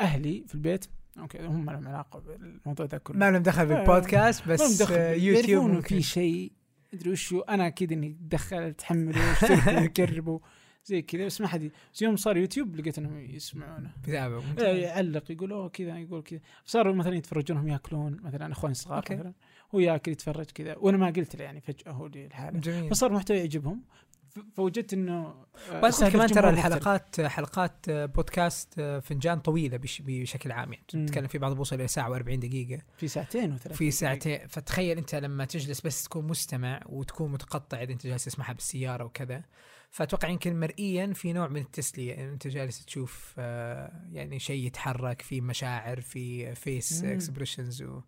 أهلي 0.00 0.44
في 0.48 0.54
البيت 0.54 0.86
okay 1.18 1.46
هم 1.46 1.64
ما 1.64 1.72
لهم 1.72 1.88
علاقة 1.88 2.18
بالموضوع 2.18 2.86
ذا 2.86 2.98
كله 2.98 3.16
ما 3.18 3.30
لهم 3.30 3.42
دخل 3.42 3.66
بالبودكاست 3.66 4.48
ما 4.48 4.54
لهم 4.54 4.68
بس 4.68 4.82
دخل. 4.82 4.94
آه، 4.94 5.12
يوتيوب. 5.12 5.80
في 5.80 6.02
شيء 6.02 6.52
أدري 6.94 7.10
وشو 7.10 7.40
أنا 7.40 7.66
أكيد 7.66 7.92
إني 7.92 8.16
دخلت 8.20 8.78
تحملوا 8.80 9.28
واشتركوا 9.28 9.80
وجربوا 9.80 10.38
زي 10.86 11.02
كذا 11.02 11.26
بس 11.26 11.40
ما 11.40 11.46
حد 11.48 11.70
بس 11.94 12.02
يوم 12.02 12.16
صار 12.16 12.36
يوتيوب 12.36 12.76
لقيت 12.76 12.98
إنهم 12.98 13.18
يسمعونه. 13.20 13.90
بيتابعوا. 14.04 14.42
إيه، 14.58 14.82
يعلق 14.82 15.30
يقول 15.30 15.52
أوه 15.52 15.68
كذا 15.68 15.98
يقول 15.98 16.22
كذا. 16.22 16.40
صاروا 16.64 16.94
مثلا 16.94 17.14
يتفرجونهم 17.16 17.68
يأكلون 17.68 18.20
مثلا 18.22 18.52
اخواني 18.52 18.72
الصغار. 18.72 19.04
مثلا. 19.10 19.32
هو 19.74 19.78
يأكل 19.80 20.12
يتفرج 20.12 20.46
كذا. 20.46 20.76
وأنا 20.76 20.96
ما 20.96 21.06
قلت 21.06 21.36
له 21.36 21.44
يعني 21.44 21.60
فجأة 21.60 21.92
هو 21.92 22.06
اللي 22.06 22.26
الحالة. 22.26 22.58
جميل. 22.60 22.90
فصار 22.90 23.12
محتوى 23.12 23.36
يعجبهم. 23.36 23.82
فوجدت 24.56 24.92
إنه 24.92 25.12
آه، 25.26 25.46
واذكر 25.70 25.88
استهدف 25.88 26.12
كمان 26.12 26.28
ترى. 26.28 26.50
الحلقات 26.50 27.20
حلقات 27.20 27.86
آه، 27.88 28.06
بودكاست 28.06 28.74
آه، 28.78 28.98
فنجان 28.98 29.38
طويلة 29.40 29.76
بش- 29.76 30.02
بشكل 30.06 30.52
عام 30.52 30.72
يعني. 30.72 30.84
تتكلم 30.88 31.26
في 31.26 31.38
بعض 31.38 31.52
بوصل 31.56 31.76
إلى 31.76 31.88
ساعة 31.88 32.18
و40 32.18 32.22
دقيقة. 32.22 32.82
في 32.96 33.08
ساعتين 33.08 33.52
وثلاث 33.52 33.76
في 33.76 33.90
ساعتين. 33.90 34.38
فتخيل 34.48 34.98
أنت 34.98 35.14
لما 35.14 35.44
تجلس 35.44 35.80
بس 35.80 36.04
تكون 36.04 36.26
مستمع 36.26 36.80
وتكون 36.86 37.32
متقطع 37.32 37.82
إذا 37.82 37.92
أنت 37.92 38.06
جالس 38.06 38.24
تسمعها 38.24 38.52
بالسيارة 38.52 39.04
وكذا. 39.04 39.42
فأتوقع 39.96 40.28
يمكن 40.28 40.60
مرئيا 40.60 41.12
في 41.12 41.32
نوع 41.32 41.48
من 41.48 41.60
التسلية. 41.60 42.12
يعني 42.14 42.32
أنت 42.32 42.46
جالس 42.48 42.84
تشوف 42.84 43.34
آه، 43.38 44.02
يعني 44.12 44.38
شيء 44.38 44.66
يتحرك 44.66 45.22
في 45.22 45.40
مشاعر 45.40 46.00
في 46.00 46.54
face. 46.54 47.04
expressions 47.04 47.82
و 47.82 48.00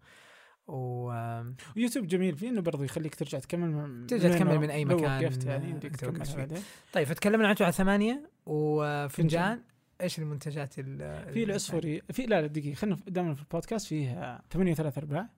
ويوتيوب 0.69 2.07
جميل 2.07 2.37
فيه 2.37 2.49
إنه 2.49 2.61
برضه 2.61 2.85
يخليك 2.85 3.15
ترجع 3.15 3.39
تكمل 3.39 4.07
ترجع 4.07 4.37
تكمل 4.37 4.59
من 4.59 4.71
لو 4.89 4.97
مكان، 4.97 5.25
وقفت 5.25 5.45
يعني 5.45 5.71
يمديك 5.71 5.97
تكمل 5.97 6.25
فيه. 6.27 6.49
طيب 6.93 7.07
فتكلمنا 7.07 7.49
عنه 7.49 7.57
على 7.61 7.73
ثمانية. 7.73 8.31
وفنجان 8.47 9.63
إيش 10.01 10.19
المنتجات 10.19 10.79
ال- 10.79 11.33
في 11.33 11.45
العصفوري 11.45 12.03
في 12.13 12.23
لا 12.27 12.41
لا 12.41 12.47
دقيقة 12.47 12.75
خلينا 12.75 12.97
دائما 13.09 13.35
في 13.35 13.43
البودكاست. 13.43 13.87
فيه 13.87 14.41
8 14.51 14.73
وثلاث 14.73 14.99
أرباع. 14.99 15.21
جميل. 15.21 15.31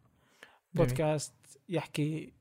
بودكاست 0.75 1.35
يحكي 1.69 2.33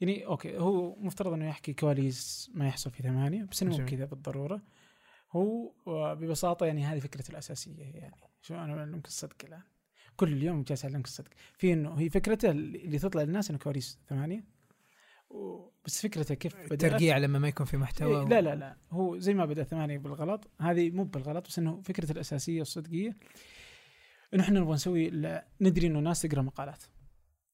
يعني 0.00 0.26
أوكي 0.26 0.58
هو 0.58 0.96
مفترض 0.96 1.32
إنه 1.32 1.48
يحكي 1.48 1.72
كواليس 1.72 2.50
ما 2.54 2.66
يحصل 2.68 2.90
في 2.90 3.02
ثمانية 3.02 3.44
بس 3.44 3.62
إنه. 3.62 3.84
كذا 3.86 4.04
بالضرورة. 4.04 4.62
هو 5.32 5.72
ببساطة 6.14 6.66
يعني 6.66 6.84
هذه 6.84 6.98
فكرته 6.98 7.30
الأساسية 7.30 7.82
يعني. 7.82 8.16
شو 8.42 8.54
أنا 8.54 8.78
اعلمك 8.78 9.06
الصدق 9.06 9.36
الآن؟ 9.44 9.62
كل 10.16 10.42
يوم 10.42 10.62
جالس 10.62 10.84
اعلمك 10.84 11.04
الصدق. 11.04 11.30
في 11.58 11.72
إنه 11.72 11.94
هي 11.94 12.10
فكرته 12.10 12.50
اللي 12.50 12.98
تطلع 12.98 13.22
للناس 13.22 13.50
إنه 13.50 13.58
كواليس 13.58 13.98
ثمانية. 14.08 14.44
و- 15.30 15.68
بس 15.84 16.02
فكرته 16.02 16.34
كيف 16.34 16.56
بدأت؟ 16.56 16.80
ترقيع 16.80 17.18
لما 17.18 17.38
ما 17.38 17.48
يكون 17.48 17.66
في 17.66 17.76
محتوى 17.76 18.20
إيه 18.20 18.24
لا 18.28 18.40
لا 18.40 18.54
لا. 18.54 18.76
هو 18.90 19.18
زي 19.18 19.34
ما 19.34 19.44
بدأ 19.44 19.64
ثمانية 19.64 19.98
بالغلط 19.98 20.50
هذه 20.60 20.90
مو 20.90 21.04
بالغلط 21.04 21.46
بس 21.48 21.58
إنه 21.58 21.80
فكرته 21.80 22.12
الأساسية 22.12 22.58
والصدقية. 22.58 23.16
إنه 24.34 24.42
إحنا 24.42 24.60
نبغى 24.60 24.74
نسوي 24.74 25.10
ندري 25.60 25.86
إنه 25.86 26.00
ناس 26.00 26.22
تقرأ 26.22 26.42
مقالات. 26.42 26.82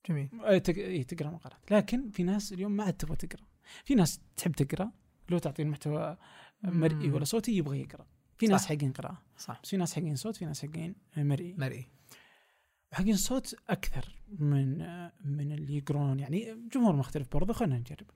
جميل. 0.09 0.29
تق... 0.61 0.75
إيه 0.75 1.03
تقرأ 1.03 1.31
مقالات. 1.31 1.73
لكن 1.73 2.11
في 2.11 2.23
ناس 2.23 2.53
اليوم 2.53 2.73
ما 2.73 2.85
عاد 2.85 2.95
تبغى 2.95 3.17
تقرأ. 3.17 3.47
في 3.85 3.95
ناس 3.95 4.21
تحب 4.37 4.53
تقرأ 4.53 4.91
لو 5.31 5.39
تعطي 5.39 5.63
المحتوى 5.63 6.17
مرئي. 6.63 7.11
ولا 7.11 7.25
صوتي 7.25 7.57
يبغى 7.57 7.81
يقرأ. 7.81 8.07
في 8.37 8.47
ناس. 8.47 8.67
حقين 8.67 8.93
قراءة. 8.93 9.23
صح. 9.37 9.61
بس 9.63 9.71
في 9.71 9.77
ناس 9.77 9.95
حقين 9.95 10.17
صوت 10.17 10.37
في 10.37 10.45
ناس 10.45 10.63
حقين 10.63 10.95
مرئي. 11.17 11.55
مرئي. 11.59 11.89
وحقين 12.93 13.17
صوت 13.17 13.55
أكثر 13.71 14.19
من 14.29 14.79
من 15.25 15.53
اللي 15.53 15.77
يقرون. 15.77 16.21
يعني 16.21 16.69
جمهور 16.75 16.97
مختلف 16.97 17.29
برضه 17.33 17.53
خلينا 17.53 17.79
نجرب. 17.79 18.07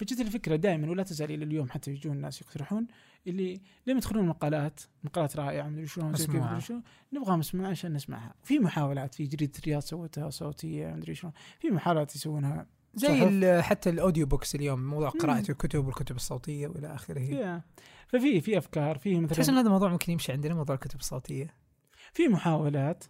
فجت 0.00 0.20
الفكرة 0.20 0.56
دائما 0.56 0.90
ولا 0.90 1.02
تزال 1.02 1.30
إلى 1.30 1.44
اليوم 1.44 1.70
حتى 1.70 1.90
يجون 1.90 2.12
الناس 2.12 2.42
يقترحون 2.42 2.86
اللي 3.26 3.60
لما 3.86 3.98
يدخلون 3.98 4.26
مقالات 4.26 4.80
مقالات 5.04 5.36
رائعة 5.36 5.68
مدري 5.68 5.86
شلون 5.86 6.14
زي 6.14 6.26
كذا 6.26 6.34
مسموعة. 6.34 6.50
مدري 6.50 6.60
شلون. 6.60 6.82
نبغاها 7.12 7.36
مسموعة 7.36 7.68
عشان 7.68 7.92
نسمعها. 7.92 8.34
في 8.42 8.58
محاولات 8.58 9.14
في 9.14 9.24
جريدة 9.24 9.52
الرياض 9.58 9.82
سوتها 9.82 10.30
صوتية 10.30 10.86
مدري 10.86 11.14
شلون. 11.14 11.32
في 11.60 11.70
محاولات 11.70 12.16
يسوونها. 12.16 12.66
زي 12.94 13.62
حتى 13.62 13.90
الأوديو 13.90 14.26
بوكس 14.26 14.54
اليوم 14.54 14.90
موضوع 14.90 15.10
مم. 15.14 15.20
قراءة 15.20 15.50
الكتب 15.50 15.86
والكتب 15.86 16.16
الصوتية 16.16 16.68
وإلى 16.68 16.94
آخره. 16.94 17.26
فيها 17.26 17.64
ففي 18.08 18.40
في 18.40 18.58
أفكار 18.58 18.98
في 18.98 19.26
تحس 19.26 19.36
إن 19.36 19.40
مثلا 19.40 19.60
هذا 19.60 19.66
الموضوع 19.66 19.88
ممكن 19.88 20.12
يمشي 20.12 20.32
عندنا 20.32 20.54
موضوع 20.54 20.74
الكتب 20.74 21.00
الصوتية. 21.00 21.54
في 22.12 22.28
محاولات 22.28 23.04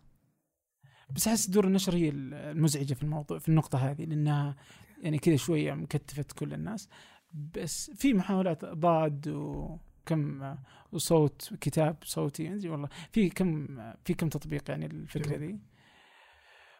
بس 1.14 1.28
أحس 1.28 1.50
دور 1.50 1.66
النشر 1.66 1.94
هي 1.94 2.08
المزعجة 2.08 2.94
في 2.94 3.02
الموضوع 3.02 3.38
في 3.38 3.48
النقطة 3.48 3.90
هذه 3.90 4.04
لأنها 4.04 4.56
يعني 5.00 5.18
كذا 5.18 5.36
شوية 5.36 5.74
مكتفت 5.74 6.32
كل 6.32 6.54
الناس. 6.54 6.88
بس 7.32 7.90
في 7.90 8.14
محاولات 8.14 8.64
ضاد 8.64 9.28
وكم 9.28 10.54
وصوت 10.92 11.54
كتاب 11.60 11.96
صوتي 12.04 12.48
عندي 12.48 12.68
والله. 12.68 12.88
في 13.12 13.28
كم 13.28 13.66
في 14.04 14.14
كم 14.14 14.28
تطبيق 14.28 14.70
يعني 14.70 14.86
الفكرة. 14.86 15.36
ذي. 15.36 15.58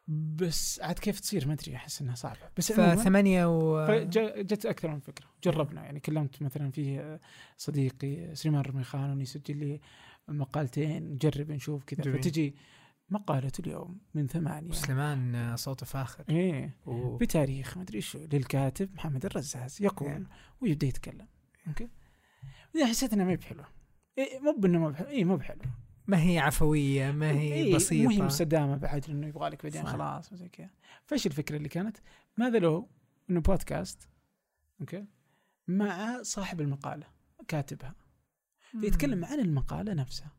بس 0.08 0.80
عاد 0.80 0.98
كيف 0.98 1.20
تصير؟ 1.20 1.46
ما 1.46 1.52
أدري 1.52 1.76
أحس 1.76 2.02
إنها 2.02 2.14
صعبة. 2.14 2.38
بس 2.56 2.72
عموماً 2.72 2.96
فثمانية 2.96 3.58
و 3.58 3.86
فجت 3.86 4.66
أكثر 4.66 4.88
من 4.88 5.00
فكرة. 5.00 5.26
جربنا. 5.44 5.84
يعني 5.84 6.00
كلمت 6.00 6.42
مثلا 6.42 6.70
في 6.70 7.18
صديقي 7.56 8.34
سليمان 8.34 8.62
رميخان 8.62 9.10
انه 9.10 9.22
يسجل 9.22 9.56
لي 9.56 9.80
مقالتين 10.28 11.02
نجرب 11.02 11.50
نشوف 11.50 11.84
كذا. 11.84 12.12
فتجي 12.12 12.54
مقالة 13.10 13.52
اليوم 13.60 13.98
من 14.14 14.26
ثمانية. 14.26 14.72
سليمان 14.72 15.34
آه، 15.34 15.56
صوته 15.56 15.86
فاخر. 15.86 16.24
إيه. 16.28 16.76
و- 16.86 17.16
بتاريخ 17.16 17.76
ما 17.76 17.82
أدري 17.82 17.96
إيش 17.96 18.16
للكاتب 18.16 18.94
محمد 18.94 19.24
الرزاز 19.26 19.82
يقول 19.82 20.08
إيه. 20.10 20.26
ويبدأ 20.60 20.86
يتكلم. 20.86 21.26
أوكي؟ 21.68 21.88
بعدين 22.74 22.88
حسيت 22.88 23.12
انها 23.12 23.24
ما 23.24 23.32
هي 23.32 23.36
بحلوه 23.36 23.66
إيه 24.18 24.38
مو 24.40 24.52
بإنه 24.58 24.78
ما 24.78 24.88
بحلوه 24.88 25.10
اي 25.10 25.24
مو 25.24 25.36
بحلوه 25.36 25.66
ما 26.06 26.22
هي 26.22 26.38
عفوية 26.38 27.10
ما 27.10 27.30
هي 27.30 27.52
إيه 27.54 27.74
بسيطة 27.74 28.04
مو 28.04 28.10
هي 28.10 28.22
مستدامة 28.22 28.76
بعد 28.76 29.10
إنه 29.10 29.26
يبغى 29.26 29.48
لك 29.48 29.62
بعدين. 29.62 29.86
خلاص 29.86 30.32
وزي 30.32 30.48
كذا. 30.48 30.70
فإيش 31.06 31.26
الفكرة 31.26 31.56
اللي 31.56 31.68
كانت؟ 31.68 31.96
ماذا 32.36 32.58
لو 32.58 32.88
إنه 33.30 33.40
بودكاست 33.40 34.08
أوكي 34.80 35.04
مع 35.68 36.22
صاحب 36.22 36.60
المقالة 36.60 37.06
كاتبها. 37.48 37.94
فيتكلم 38.80 39.24
عن 39.24 39.40
المقالة 39.40 39.94
نفسها. 39.94 40.30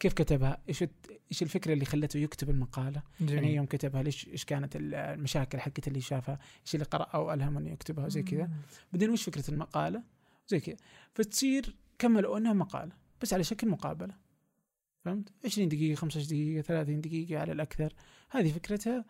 كيف 0.00 0.12
كتبها؟ 0.12 0.62
إيش 0.68 0.82
إيش 1.30 1.42
الفكرة 1.42 1.72
اللي 1.72 1.84
خلته 1.84 2.18
يكتب 2.18 2.50
المقالة؟ 2.50 3.02
يعني 3.20 3.32
جميل 3.32 3.54
يوم 3.54 3.66
كتبها 3.66 4.02
ليش 4.02 4.28
إيش 4.28 4.44
كانت 4.44 4.76
ال- 4.76 4.94
المشاكل 4.94 5.60
حقت 5.60 5.88
اللي 5.88 6.00
شافها؟ 6.00 6.38
إيش 6.66 6.74
اللي 6.74 6.84
قرأ 6.86 7.02
أو 7.04 7.32
الهم 7.32 7.56
إنه 7.56 7.70
يكتبها 7.70 8.06
وزي 8.06 8.22
كذا؟ 8.22 8.50
بعدين 8.92 9.10
وش 9.10 9.22
فكرة 9.22 9.50
المقالة؟ 9.50 10.02
زي 10.48 10.60
كذا 10.60 10.76
فتصير 11.14 11.76
كملوا 11.98 12.38
أنها 12.38 12.52
مقالة 12.52 12.92
بس 13.22 13.32
على 13.34 13.44
شكل 13.44 13.68
مقابلة 13.68 14.14
فهمت؟ 15.04 15.32
20 15.44 15.68
دقيقة 15.68 15.94
15 15.94 16.26
دقيقة 16.28 16.62
30 16.62 17.00
دقيقة 17.00 17.40
على 17.40 17.52
الأكثر 17.52 17.94
هذه 18.30 18.52
فكرتها 18.52 19.04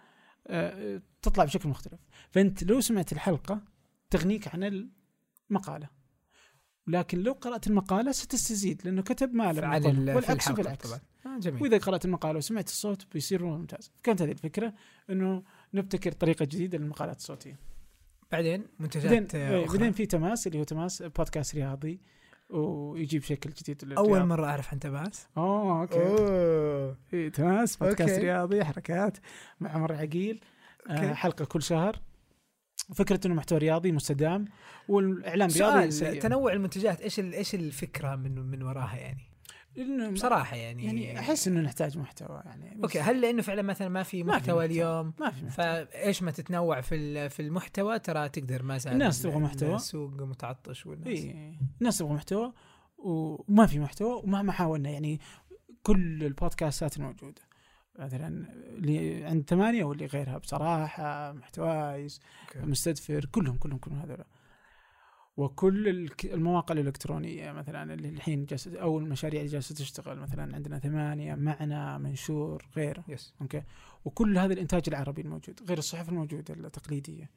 آه، 0.47 1.03
تطلع 1.23 1.45
بشكل 1.45 1.69
مختلف 1.69 2.01
فأنت 2.31 2.65
لو 2.65 2.81
سمعت 2.81 3.13
الحلقة 3.13 3.63
تغنيك 4.11 4.49
عن 4.55 4.89
المقالة 5.51 5.89
لكن 6.87 7.19
لو 7.19 7.33
قرأت 7.33 7.67
المقالة 7.67 8.13
ستستزيد 8.13 8.83
لأنه 8.85 9.03
كتب 9.03 9.35
ما 9.35 9.51
ال- 9.51 9.55
في 9.57 10.13
والعكس 10.17 10.49
بالعكس. 10.51 10.93
آه 11.27 11.39
جميل. 11.39 11.63
وإذا 11.63 11.79
قرأت 11.79 12.05
المقالة 12.05 12.39
وسمعت 12.39 12.69
الصوت 12.69 13.07
بيصير 13.13 13.45
ممتاز. 13.45 13.93
كانت 14.03 14.23
هذه 14.23 14.31
الفكرة 14.33 14.75
إنه 15.11 15.43
نبتكر 15.75 16.13
طريقة 16.13 16.45
جديدة 16.45 16.79
للمقالات 16.79 17.17
الصوتية. 17.17 17.59
بعدين 18.33 18.61
بعدين 18.61 18.69
منتجات 18.81 19.35
آه، 19.35 19.51
إيه، 19.57 19.65
أخرى. 19.65 19.79
بعدين 19.79 19.93
في 19.93 20.07
تماس 20.07 20.47
اللي 20.47 20.59
هو 20.59 20.65
تماس 20.65 21.03
بودكاست 21.03 21.55
رياضي 21.55 22.01
ويجيب 22.51 23.23
شكل 23.23 23.51
جديد 23.51 23.85
للرياض. 23.85 23.99
أول 24.09 24.25
مرة 24.27 24.47
أعرف 24.47 24.73
عن 24.73 24.81
تباس 24.81 25.27
اوه 25.37 25.81
أوكي. 25.83 25.99
إيه 27.13 27.29
تماس 27.29 27.77
بودكاست 27.77 28.11
okay. 28.11 28.23
رياضي 28.25 28.65
حركات 28.65 29.19
مع 29.61 29.71
عمر 29.71 29.93
عقيل. 29.93 30.41
آه. 30.89 31.13
حلقة 31.15 31.45
كل 31.45 31.63
شهر. 31.63 32.01
فكرة 32.95 33.21
إنه 33.27 33.35
محتوى 33.35 33.59
رياضي 33.59 33.93
مستدام 33.93 34.45
والإعلام 34.89 35.49
رياضي 35.51 35.91
سؤال. 35.91 36.19
تنوع 36.19 36.53
المنتجات 36.53 37.01
إيش 37.01 37.21
إيش 37.21 37.55
الفكرة 37.55 38.17
من 38.17 38.35
من 38.35 38.63
وراها 38.63 38.97
يعني 38.97 39.31
بصراحة 40.13 40.57
يعني 40.57 40.85
يعني 40.85 41.19
أحس 41.19 41.49
إنه 41.49 41.61
نحتاج 41.61 41.99
محتوى 41.99 42.43
يعني 42.45 42.79
okay 42.83 43.01
هل 43.01 43.21
لأنه 43.21 43.43
فعلا 43.43 43.63
مثلا 43.63 43.89
ما 43.89 44.03
في 44.03 44.23
ما 44.23 44.33
في 44.33 44.37
محتوى 44.39 44.55
محتوى. 44.55 44.65
اليوم 44.65 45.13
ما 45.21 45.31
في 45.31 45.45
محتوى 45.45 45.87
فإيش 45.87 46.23
ما 46.23 46.31
تتنوع 46.31 46.81
في 46.81 47.29
في 47.29 47.43
المحتوى 47.43 47.99
ترى 47.99 48.29
تقدر 48.29 48.63
ما 48.63 48.79
زال 48.79 48.93
الناس 48.93 49.27
ال- 49.27 49.31
تبغى 49.31 49.43
محتوى. 49.43 49.75
السوق 49.75 50.11
متعطش 50.23 50.87
والناس 50.87 51.19
اي 51.19 51.55
الناس 51.81 51.99
تبغى 51.99 52.13
محتوى 52.15 52.53
وما 52.99 53.67
في 53.67 53.79
محتوى 53.79 54.23
ومهما 54.25 54.53
حاولنا 54.53 54.91
يعني 54.91 55.21
كل 55.83 56.25
البودكاستات 56.25 56.97
الموجوده 56.97 57.43
مثلا 57.99 58.53
اللي 58.53 59.25
عند 59.25 59.49
ثمانية 59.51 59.85
واللي 59.85 60.07
غيرها 60.07 60.39
بصراحة 60.39 61.33
محتوايز 61.33 62.21
أوكي. 62.49 62.67
مستدفر 62.67 63.25
كلهم 63.25 63.57
كلهم 63.57 63.79
كلهم 63.79 63.99
هذول 63.99 64.25
وكل 65.37 66.09
المواقع 66.25 66.75
الإلكترونية 66.75 67.53
مثلا 67.53 67.95
اللي 67.95 68.09
الحين 68.09 68.45
جالسة 68.45 68.81
أو 68.81 68.99
المشاريع 68.99 69.41
اللي 69.41 69.53
جالسة 69.53 69.75
تشتغل 69.75 70.19
مثلا 70.19 70.55
عندنا 70.55 70.79
ثمانية 70.79 71.35
معنا 71.35 71.99
منشور 71.99 72.67
غيره 72.77 73.05
يس 73.09 73.35
أوكي. 73.43 73.63
وكل 74.05 74.39
هذا 74.39 74.53
الإنتاج 74.53 74.83
العربي 74.89 75.23
الموجود 75.23 75.61
غير 75.69 75.79
الصحف 75.79 76.09
الموجودة 76.09 76.55
التقليدية. 76.55 77.31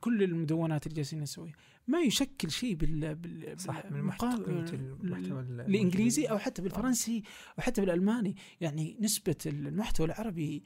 كل 0.00 0.22
المدونات 0.22 0.86
اللي 0.86 0.96
جالسين 0.96 1.20
نسويها. 1.20 1.54
ما 1.88 2.00
يشكل 2.00 2.50
شيء 2.50 2.74
بال, 2.74 3.14
بال... 3.14 3.60
صح 3.60 3.84
من 3.90 3.96
المحتوى 3.98 4.30
ال- 4.34 5.60
الانجليزي 5.60 6.24
أو 6.26 6.38
حتى 6.38 6.62
بالفرنسي 6.62 7.22
أو 7.58 7.62
حتى 7.62 7.80
بالألماني. 7.80 8.36
يعني 8.60 8.96
نسبة 9.00 9.36
المحتوى 9.46 10.06
العربي 10.06 10.62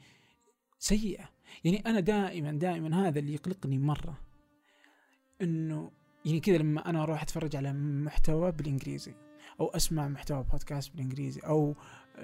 سيئة. 0.79 1.29
يعني 1.63 1.77
أنا 1.85 1.99
دائما 1.99 2.51
دائما 2.51 3.07
هذا 3.07 3.19
اللي 3.19 3.33
يقلقني 3.33 3.77
مرة. 3.77 4.19
إنه 5.41 5.91
يعني 6.25 6.39
كذا 6.39 6.57
لما 6.57 6.89
أنا 6.89 7.03
أروح 7.03 7.21
أتفرج 7.21 7.55
على 7.55 7.73
محتوى 7.73 8.51
بالإنجليزي 8.51 9.13
أو 9.59 9.67
أسمع 9.67 10.07
محتوى 10.07 10.43
بودكاست 10.43 10.91
بالإنجليزي 10.91 11.39
أو 11.41 11.75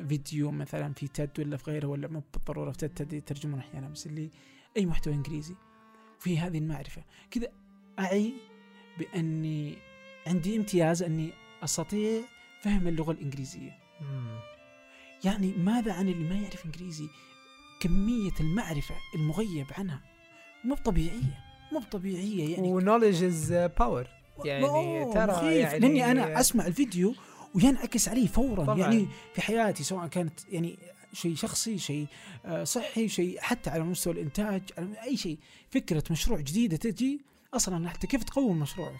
فيديو 0.08 0.52
مثلا 0.52 0.94
في 0.94 1.08
تد 1.08 1.40
ولا 1.40 1.58
في 1.58 1.72
غيره 1.72 1.88
ولا 1.88 2.08
مو 2.08 2.24
بالضرورة 2.34 2.72
في 2.72 2.78
تد 2.78 2.90
تد 2.90 3.14
يترجمون 3.14 3.60
أحيانا 3.60 3.90
بس 3.90 4.08
اللي 4.08 4.32
أي 4.78 4.86
محتوى 4.86 5.14
إنجليزي. 5.14 5.56
في 6.20 6.38
هذه 6.40 6.58
المعرفة. 6.58 7.04
كذا 7.32 7.48
أعي 8.00 8.34
بأني 9.00 9.78
عندي 10.28 10.58
امتياز 10.58 11.04
أني 11.04 11.30
أستطيع 11.64 12.22
فهم 12.62 12.88
اللغة 12.88 13.12
الإنجليزية. 13.12 13.78
مم. 14.02 14.40
يعني 15.26 15.54
ماذا 15.58 15.94
عن 15.94 16.10
اللي 16.10 16.30
ما 16.30 16.36
يعرف 16.36 16.66
إنجليزي؟ 16.66 17.08
كمية 17.80 18.32
المعرفة 18.40 18.96
المغيب 19.16 19.66
عنها 19.78 20.02
مو 20.64 20.76
طبيعيه 20.76 21.40
مو 21.72 21.82
طبيعيه 21.92 22.54
يعني. 22.56 22.68
و 22.68 22.73
knowledge 22.73 23.24
is 23.24 23.54
power 23.54 24.08
يعني 24.46 25.14
ترى 25.14 25.56
يعني 25.56 25.80
لأني 25.80 26.12
أنا 26.12 26.40
أسمع 26.40 26.68
الفيديو 26.68 27.16
وينعكس 27.56 28.10
علي 28.10 28.28
فورا. 28.28 28.64
طبعاً. 28.64 28.78
يعني 28.80 29.08
في 29.34 29.42
حياتي 29.42 29.84
سواء 29.84 30.08
كانت 30.08 30.40
يعني 30.50 30.80
شيء 31.14 31.36
شخصي 31.36 31.78
شيء 31.78 32.08
آه، 32.46 32.64
صحي 32.64 33.08
شيء 33.10 33.40
حتى 33.40 33.70
على 33.70 33.84
مستوى 33.84 34.14
الإنتاج 34.14 34.62
على 34.78 35.02
أي 35.04 35.18
شيء 35.18 35.38
فكرة 35.70 36.04
مشروع 36.12 36.40
جديدة 36.40 36.78
تجي 36.78 37.22
أصلا 37.54 37.90
حتى 37.90 38.08
كيف 38.08 38.24
تقوم 38.24 38.60
مشروعك 38.60 39.00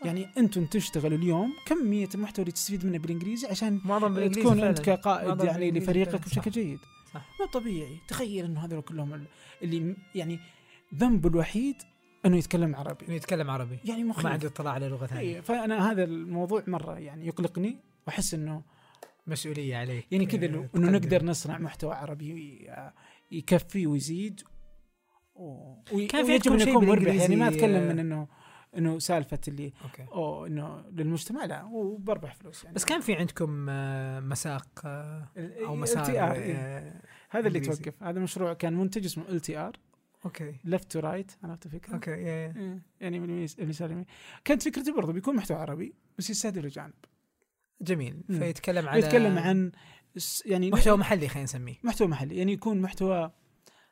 صح. 0.00 0.06
يعني 0.06 0.26
أنتم 0.38 0.66
تشتغلوا 0.66 1.18
اليوم 1.18 1.52
كمية 1.66 2.08
المحتوى 2.14 2.42
اللي 2.42 2.52
تستفيد 2.52 2.86
منه 2.86 2.98
بالإنجليزي 2.98 3.46
عشان 3.48 3.80
معظم 3.84 4.14
بالإنجليزي 4.14 4.40
تكون 4.48 4.56
فعلاً. 4.58 4.70
انت 4.70 4.80
كقائد 4.80 5.40
يعني 5.44 5.70
لفريقك. 5.70 6.20
بشكل. 6.24 6.50
جيد 6.50 6.78
صح. 7.14 7.28
مو 7.40 7.46
طبيعي 7.46 7.98
تخيل 8.08 8.44
انه 8.44 8.64
هذول 8.64 8.82
كلهم 8.82 9.14
ال- 9.14 9.26
اللي 9.62 9.96
يعني 10.14 10.38
ذنبه 10.94 11.28
الوحيد 11.28 11.76
إنه 12.26 12.36
يتكلم 12.36 12.76
عربي 12.76 13.06
إنه 13.06 13.14
يتكلم 13.14 13.50
عربي 13.50 13.78
يعني 13.84 14.02
ما 14.04 14.10
مخيف 14.10 14.26
عنده 14.26 14.48
اطلاع 14.48 14.72
على 14.72 14.88
لغة 14.88 15.06
ثانية 15.06 15.20
إيه، 15.22 15.40
فأنا 15.40 15.90
هذا 15.92 16.04
الموضوع 16.04 16.62
مرة 16.66 16.98
يعني 16.98 17.26
يقلقني 17.26 17.76
وأحس 18.06 18.34
إنه 18.34 18.62
مسؤولية 19.28 19.76
عليك 19.76 20.06
يعني 20.12 20.26
كذا 20.26 20.42
إيه، 20.42 20.48
إنه 20.48 20.66
تقدم. 20.66 20.90
نقدر 20.90 21.24
نصنع 21.24 21.58
محتوى 21.58 21.94
عربي 21.94 22.70
يكفي 23.32 23.86
ويزيد 23.86 24.40
و... 25.34 25.74
كان 26.08 26.26
في 26.26 26.32
عندكم 26.32 26.58
شيء 26.58 26.80
مربح 26.80 27.14
يعني 27.14 27.36
ما 27.36 27.48
أتكلم 27.48 27.82
آه، 27.82 27.92
من 27.92 27.98
انه 27.98 28.28
إنه 28.76 28.98
سالفة 28.98 29.40
اللي 29.48 29.72
okay 29.84 30.06
أو 30.12 30.46
إنه 30.46 30.84
للمجتمع 30.90 31.44
لا 31.44 31.64
وبربح 31.64 32.34
فلوس 32.34 32.64
يعني 32.64 32.74
بس 32.74 32.84
كان 32.84 33.00
في 33.00 33.14
عندكم 33.14 33.66
آه، 33.70 34.20
مساق 34.20 34.68
آه، 34.84 35.28
أو 35.66 35.76
مسار 35.76 36.04
LTR 36.04 36.08
إيه. 36.08 36.54
آه، 36.54 37.02
هذا 37.30 37.48
اللي. 37.48 37.60
توقف 37.60 38.02
هذا 38.02 38.20
مشروع 38.20 38.52
كان 38.52 38.74
منتج 38.74 39.04
اسمه 39.04 39.28
LTR 39.28 39.76
okay 40.24 40.54
left 40.64 40.92
to 40.92 41.00
right 41.00 41.32
عرفت 41.42 41.66
الفكرة؟ 41.66 41.94
okay. 41.94 42.14
إيه، 42.14 42.82
يعني 43.00 43.20
من 43.20 43.46
اليمين 43.80 44.04
كانت 44.44 44.62
فكرته 44.62 44.94
برضه 44.94 45.12
بيكون 45.12 45.36
محتوى 45.36 45.56
عربي 45.56 45.94
بس 46.18 46.30
يستهدف 46.30 46.64
الجانب 46.64 46.94
جميل. 47.82 48.22
فيتكلم 48.28 48.88
على 48.88 48.98
يتكلم 49.00 49.38
عن 49.38 49.72
يعني 50.46 50.70
محتوى 50.70 50.96
محلي 50.96 51.28
خلينا 51.28 51.44
نسميه. 51.44 51.74
محتوى 51.84 52.08
محلي. 52.08 52.36
يعني 52.36 52.52
يكون 52.52 52.80
محتوى 52.80 53.30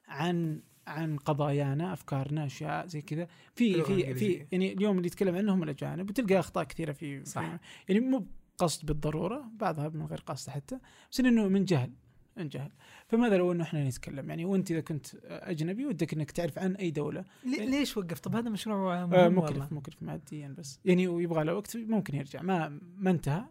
عن 0.08 0.62
عن 0.86 1.16
قضايانا 1.16 1.92
أفكارنا 1.92 2.46
أشياء 2.46 2.86
زي 2.86 3.02
كذا. 3.02 3.26
في 3.54 3.82
في 3.82 4.14
في. 4.14 4.46
يعني 4.52 4.72
اليوم 4.72 4.96
اللي 4.96 5.06
يتكلم 5.06 5.36
عنهم 5.36 5.62
الأجانب 5.62 6.10
وتلقى 6.10 6.38
أخطاء 6.38 6.64
كثيرة 6.64 6.92
في 6.92 7.24
صح. 7.24 7.58
يعني 7.88 8.00
مو 8.00 8.26
قصد 8.58 8.86
بالضرورة 8.86 9.50
بعضها 9.54 9.88
من 9.88 10.06
غير 10.06 10.20
قصد 10.26 10.50
حتى 10.50 10.78
بس 11.12 11.20
إنه 11.20 11.48
من 11.48 11.64
جهل 11.64 11.92
من 12.36 12.48
جهل. 12.48 12.70
فماذا 13.08 13.36
لو 13.36 13.52
انه 13.52 13.62
إحنا 13.64 13.84
نتكلم. 13.88 14.28
يعني 14.30 14.44
وإنت 14.44 14.70
إذا 14.70 14.80
كنت 14.80 15.06
أجنبي 15.24 15.86
ودك 15.86 16.12
إنك 16.12 16.30
تعرف 16.30 16.58
عن 16.58 16.76
أي 16.76 16.90
دولة. 16.90 17.24
لي- 17.44 17.66
ليش 17.66 17.96
وقف؟ 17.96 18.18
طب 18.20 18.36
هذا 18.36 18.50
مشروع 18.50 19.02
آه، 19.02 19.06
مهم 19.06 19.38
مكلف 19.38 19.50
والله. 19.50 19.68
مكلف 19.70 20.02
ماديا 20.02 20.54
بس. 20.58 20.80
يعني 20.84 21.08
ويبغى 21.08 21.44
له 21.44 21.54
وقت 21.54 21.76
ممكن 21.76 22.14
يرجع. 22.14 22.42
ما 22.42 22.80
ما 22.96 23.10
انتهى. 23.10 23.44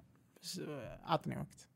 اعطني 1.08 1.38
وقت. 1.38 1.68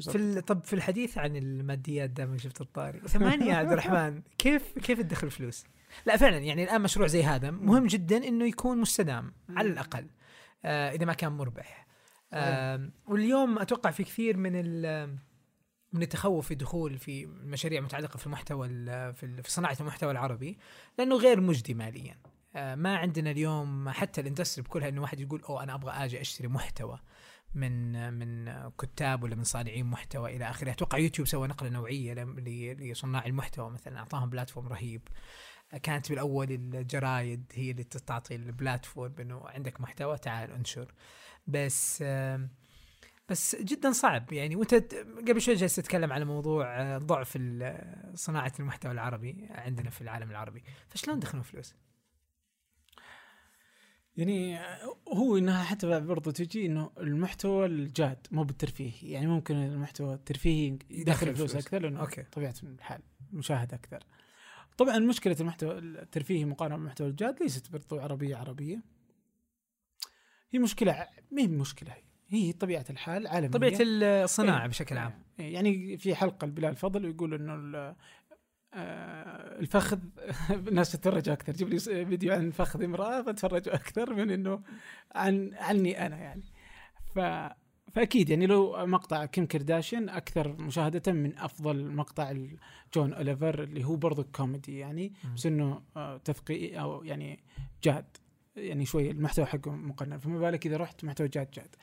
في 0.00 0.16
ال... 0.18 0.42
طب 0.44 0.64
في 0.64 0.72
الحديث 0.72 1.18
عن 1.18 1.36
الماديات 1.36 2.10
دائما 2.10 2.38
شفت 2.38 2.60
الطاري 2.60 3.00
ثمانية 3.08 3.46
يا 3.46 3.54
عبد 3.56 3.72
الرحمن 3.72 4.22
كيف 4.38 4.78
كيف 4.78 5.00
تدخل 5.00 5.30
فلوس؟ 5.30 5.64
لا 6.06 6.16
فعلا 6.16 6.38
يعني 6.38 6.64
الآن 6.64 6.80
مشروع 6.80 7.06
زي 7.06 7.22
هذا 7.24 7.50
مهم 7.50 7.86
جدا 7.86 8.16
إنه 8.16 8.44
يكون 8.46 8.78
مستدام 8.78 9.32
على 9.48 9.68
الأقل 9.68 10.06
آه 10.64 10.90
إذا 10.90 11.04
ما 11.04 11.12
كان 11.12 11.32
مربح. 11.32 11.86
آه 12.32 12.90
واليوم 13.06 13.58
أتوقع 13.58 13.90
في 13.90 14.04
كثير 14.04 14.36
من 14.36 14.52
ال 14.54 15.16
من 15.92 16.02
التخوف 16.02 16.46
في 16.46 16.50
الدخول 16.52 16.98
في 16.98 17.26
مشاريع 17.26 17.80
متعلقة 17.80 18.16
في 18.16 18.26
المحتوى 18.26 18.66
ال- 18.66 19.14
في 19.14 19.26
ال- 19.26 19.42
في 19.42 19.50
صناعة 19.50 19.76
المحتوى 19.80 20.10
العربي 20.10 20.58
لأنه 20.98 21.16
غير 21.16 21.40
مجدي 21.40 21.74
ماليا. 21.74 22.16
آه، 22.56 22.74
ما 22.74 22.96
عندنا 22.96 23.30
اليوم 23.30 23.88
حتى 23.88 24.20
ال 24.20 24.25
industry 24.25 24.62
بكلها 24.64 24.88
إنه 24.88 25.02
واحد 25.02 25.20
يقول 25.20 25.42
أوه 25.42 25.62
أنا 25.62 25.74
أبغى 25.74 25.90
آجي 25.92 26.20
أشتري 26.20 26.48
محتوى. 26.48 27.00
من 27.56 28.12
من 28.14 28.52
كتاب 28.70 29.22
ولا 29.22 29.34
من 29.36 29.44
صانعين 29.44 29.86
محتوى 29.86 30.36
إلى 30.36 30.50
آخره. 30.50 30.70
أتوقع 30.70 30.98
يوتيوب 30.98 31.28
سوى 31.28 31.48
نقلة 31.48 31.68
نوعية 31.68 32.14
لصناع 32.14 33.26
المحتوى 33.26 33.70
مثلا. 33.70 33.98
أعطاهم 33.98 34.30
platform 34.30 34.68
رهيب. 34.68 35.08
كانت 35.82 36.08
بالأول 36.08 36.52
الجرايد 36.52 37.52
هي 37.54 37.70
اللي 37.70 37.84
تعطي 37.84 38.34
ال 38.34 38.43
platform 38.43 39.14
إنه 39.20 39.42
عندك 39.48 39.80
محتوى 39.80 40.18
تعال 40.18 40.50
انشر. 40.50 40.94
بس 41.46 42.04
بس 43.28 43.56
جدا 43.56 43.92
صعب. 43.92 44.32
يعني 44.32 44.56
وأنت 44.56 44.74
قبل 45.28 45.40
شوي 45.40 45.54
جالس 45.54 45.76
تتكلم 45.76 46.12
على 46.12 46.24
موضوع 46.24 46.98
ضعف 46.98 47.38
صناعة 48.14 48.52
المحتوى 48.60 48.92
العربي 48.92 49.48
عندنا 49.50 49.90
في 49.90 50.00
العالم 50.00 50.30
العربي. 50.30 50.64
فشلون 50.88 51.18
دخلوا 51.18 51.42
فلوس؟ 51.42 51.74
يعني 54.16 54.58
هو 55.08 55.36
إنها 55.36 55.64
حتى 55.64 56.00
برضو 56.00 56.30
تجي 56.30 56.66
إنه 56.66 56.90
المحتوى 56.98 57.66
الجاد 57.66 58.26
مو 58.30 58.44
بالترفيه. 58.44 58.92
يعني 59.02 59.26
ممكن 59.26 59.56
المحتوى 59.56 60.14
الترفيهي 60.14 60.78
يدخل 60.90 61.36
فلوس. 61.36 61.56
أكثر 61.56 61.82
لأنه 61.82 62.00
okay. 62.00 62.22
طبيعة 62.22 62.54
الحال 62.62 63.00
مشاهده 63.32 63.76
أكثر. 63.76 64.04
طبعا 64.78 64.98
مشكلة 64.98 65.36
المحتوى 65.40 65.78
الترفيهي 65.78 66.44
مقارنة 66.44 66.76
بالمحتوى 66.76 67.08
الجاد 67.08 67.42
ليست 67.42 67.72
برضو 67.72 67.98
عربية 67.98 68.36
عربية. 68.36 68.82
هي 70.50 70.58
مشكلة 70.58 71.06
ما 71.30 71.42
هي 71.42 71.46
مشكلة. 71.46 71.94
هي 72.28 72.52
طبيعة 72.52 72.84
الحال 72.90 73.26
عالمية. 73.26 73.50
طبيعة 73.50 73.78
الصناعة 73.80 74.62
إيه. 74.62 74.68
بشكل 74.68 74.98
عام. 74.98 75.22
إيه، 75.40 75.54
يعني 75.54 75.98
في 75.98 76.14
حلقة 76.14 76.46
لبلال 76.46 76.76
فضل 76.76 77.04
يقول 77.04 77.34
إنه 77.34 77.96
الفخذ 78.76 79.98
الناس 80.68 80.92
تتفرج 80.92 81.28
أكثر. 81.28 81.52
جيب 81.52 81.68
لي 81.68 81.78
فيديو 81.78 82.32
عن 82.32 82.50
فخذ 82.50 82.82
امرأة 82.82 83.20
بتفرج 83.20 83.68
أكثر 83.68 84.14
من 84.14 84.30
إنه 84.30 84.62
عن 85.14 85.54
عني 85.54 86.06
أنا 86.06 86.16
يعني. 86.16 86.42
ف 87.14 87.18
فأكيد 87.92 88.30
يعني 88.30 88.46
لو 88.46 88.86
مقطع 88.86 89.24
كيم 89.24 89.46
كرداشيان 89.46 90.08
أكثر 90.08 90.52
مشاهدة 90.52 91.12
من 91.12 91.38
أفضل 91.38 91.90
مقطع 91.90 92.32
جون 92.94 93.12
أوليفر 93.12 93.62
اللي 93.62 93.84
هو 93.84 93.96
برضو 93.96 94.24
كوميدي 94.24 94.78
يعني. 94.78 95.12
بس 95.34 95.46
إنه 95.46 95.82
آه، 95.96 96.16
تثقيفي 96.16 96.80
أو 96.80 97.04
يعني 97.04 97.44
جاد 97.84 98.16
يعني 98.56 98.84
شوي 98.86 99.10
المحتوى 99.10 99.44
حقه 99.46 99.70
مقنن 99.70 100.18
فما 100.18 100.38
بالك 100.40 100.66
إذا 100.66 100.76
رحت 100.76 101.04
محتوى 101.04 101.28
جاد 101.28 101.50
جاد. 101.50 101.74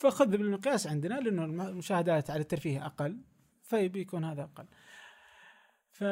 فخذ 0.00 0.26
بالمقياس 0.26 0.86
عندنا 0.86 1.14
لأنه 1.14 1.44
الم- 1.44 1.60
المشاهدات 1.60 2.30
على 2.30 2.40
الترفيه 2.40 2.86
أقل 2.86 3.18
فبيكون 3.62 4.24
هذا 4.24 4.42
أقل. 4.42 4.64
ف... 5.94 6.04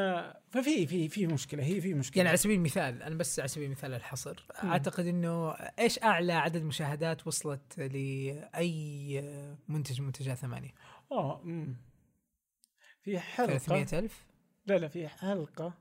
ففي 0.51 0.87
في 0.87 1.09
في 1.09 1.27
مشكلة 1.27 1.65
هي 1.65 1.81
في 1.81 1.95
مشكلة. 1.95 2.17
يعني 2.17 2.29
على 2.29 2.37
سبيل 2.37 2.57
المثال 2.57 3.03
أنا 3.03 3.15
بس 3.15 3.39
على 3.39 3.49
سبيل 3.49 3.67
المثال 3.67 3.95
الحصر 3.95 4.47
مم. 4.63 4.71
أعتقد 4.71 5.07
إنه 5.07 5.51
إيش 5.53 6.03
أعلى 6.03 6.33
عدد 6.33 6.63
مشاهدات 6.63 7.27
وصلت 7.27 7.79
لأي 7.79 9.23
منتج 9.69 10.01
من 10.01 10.07
منتجات 10.07 10.37
ثمانية؟ 10.37 10.75
آه 11.13 11.43
أمم. 11.43 11.77
في 13.03 13.19
حلقة. 13.19 13.59
300 13.59 13.87
ألف؟ 13.93 14.27
لا 14.67 14.79
لا 14.79 14.89
في 14.89 15.09
حلقة. 15.09 15.75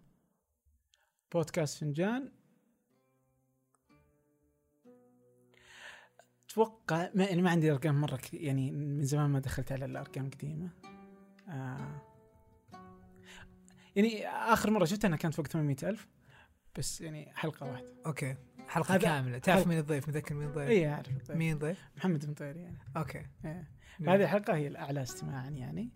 بودكاست 1.33 1.77
فنجان. 1.79 2.31
أتوقع 6.49 7.09
ما 7.15 7.25
يعني 7.25 7.41
ما 7.41 7.49
عندي 7.49 7.71
ارقام 7.71 8.01
مرة 8.01 8.15
كثير 8.15 8.41
يعني 8.41 8.71
من 8.71 9.03
زمان 9.03 9.29
ما 9.29 9.39
دخلت 9.39 9.71
على 9.71 9.85
الأرقام 9.85 10.25
القديمه 10.25 10.69
آه. 11.49 12.10
يعني 13.95 14.27
آخر 14.27 14.69
مرة 14.69 14.85
شفتها 14.85 15.07
إنها 15.07 15.17
كانت 15.17 15.33
فوق 15.33 15.47
800 15.47 15.75
ألف 15.83 16.07
بس 16.77 17.01
يعني 17.01 17.31
حلقة 17.33 17.65
واحدة. 17.71 17.93
okay. 18.05 18.35
حلقة 18.67 18.97
كاملة. 18.97 19.37
تعرف 19.37 19.67
مين 19.67 19.79
الضيف؟ 19.79 20.09
متذكر 20.09 20.35
مين 20.35 20.47
الضيف؟ 20.47 20.69
اي 20.69 20.89
أعرف 20.89 21.27
طيب. 21.27 21.37
مين 21.37 21.53
الضيف؟ 21.53 21.79
محمد 21.97 22.23
المطيري 22.23 22.59
يعني. 22.59 22.77
أوكي. 22.97 23.25
إيه. 23.45 23.69
هذه 24.07 24.23
الحلقة 24.23 24.55
هي 24.55 24.67
الأعلى 24.67 25.01
استماعا 25.01 25.49
يعني. 25.49 25.89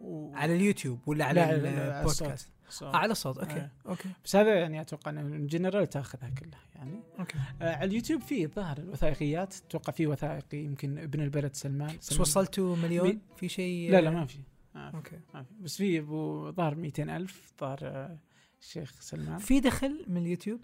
و... 0.00 0.34
على 0.34 0.56
اليوتيوب 0.56 1.08
ولا 1.08 1.24
على 1.24 1.54
البودكاست؟ 1.54 2.50
صوت. 2.68 2.94
آه، 2.94 2.96
على 2.96 3.12
الصوت 3.12 3.38
okay. 3.38 3.54
إيه. 3.54 3.72
okay. 3.86 4.08
بس 4.24 4.36
هذا 4.36 4.54
يعني 4.54 4.80
أتوقع 4.80 5.10
إنه 5.10 5.20
الجنرال 5.20 5.86
تأخذها 5.86 6.28
كلها 6.28 6.60
يعني. 6.74 7.02
okay. 7.18 7.38
آه 7.62 7.74
على 7.76 7.84
اليوتيوب 7.84 8.20
في 8.20 8.46
ظاهر 8.46 8.78
الوثائقيات 8.78 9.54
أتوقع 9.56 9.92
في 9.92 10.06
وثائقي 10.06 10.58
يمكن 10.58 10.98
ابن 10.98 11.20
البلد 11.20 11.54
سلمان. 11.54 11.96
بس 11.96 12.04
سلمان. 12.04 12.20
وصلتوا 12.20 12.76
مليون؟ 12.76 13.20
في 13.36 13.48
شيء؟ 13.48 13.90
لا 13.90 14.00
لا 14.00 14.10
ما 14.10 14.26
في. 14.26 14.38
ما 14.84 14.90
في, 14.90 14.96
أوكي. 14.96 15.20
ما 15.34 15.42
في. 15.42 15.54
بس 15.60 15.76
في 15.76 15.98
أبو 15.98 16.50
ظهر 16.50 16.74
200 16.74 17.16
ألف 17.16 17.52
ظهر 17.60 17.78
آه، 17.82 18.18
الشيخ 18.60 19.00
سلمان. 19.00 19.38
في 19.38 19.60
دخل 19.60 20.04
من 20.08 20.16
اليوتيوب؟ 20.22 20.60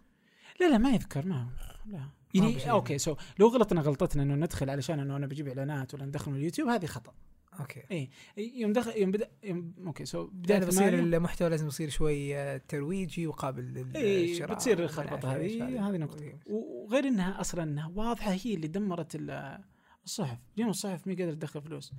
لا 0.60 0.70
لا 0.70 0.78
ما 0.78 0.90
يذكر 0.90 1.26
ما 1.26 1.48
لا. 1.86 2.08
يعني. 2.34 2.70
أوكي 2.70 2.98
سو 2.98 3.16
لو 3.38 3.48
غلطنا 3.48 3.80
غلطتنا 3.80 4.22
إنه 4.22 4.34
ندخل 4.34 4.70
علشان 4.70 5.00
إنه 5.00 5.16
أنا 5.16 5.26
بجيب 5.26 5.48
إعلانات 5.48 5.94
ولا 5.94 6.04
ندخل 6.06 6.30
من 6.32 6.38
اليوتيوب 6.38 6.68
هذه 6.68 6.86
خطأ. 6.86 7.12
أوكي. 7.60 8.08
يوم 8.36 8.72
دخل 8.72 8.96
يوم 8.96 9.10
بدا 9.10 9.30
يوم 9.44 9.74
أوكي 9.86 10.04
سو 10.04 10.26
بداية 10.26 10.58
يعني 10.58 10.66
بصير 10.70 10.98
المحتوى 10.98 11.48
لازم 11.48 11.66
يصير 11.66 11.88
شوي 11.88 12.36
آه، 12.36 12.56
ترويجي 12.68 13.26
وقابل 13.26 13.86
اي 13.96 14.26
للشراء 14.26 14.54
بتصير 14.54 14.74
ومن 14.76 14.84
الخربطة 14.84 15.36
هذه 15.36 15.88
هذه؟ 15.88 15.96
نقطة. 15.96 16.38
وغير 16.46 17.04
إنها 17.08 17.40
أصلا 17.40 17.62
إنها 17.62 17.92
واضحة 17.94 18.32
هي 18.32 18.54
اللي 18.54 18.68
دمرت 18.68 19.14
ال- 19.14 19.58
الصحف. 20.04 20.38
اليوم 20.56 20.70
الصحف 20.70 21.06
ما 21.06 21.14
قادره 21.14 21.34
تدخل 21.34 21.62
فلوس. 21.62 21.92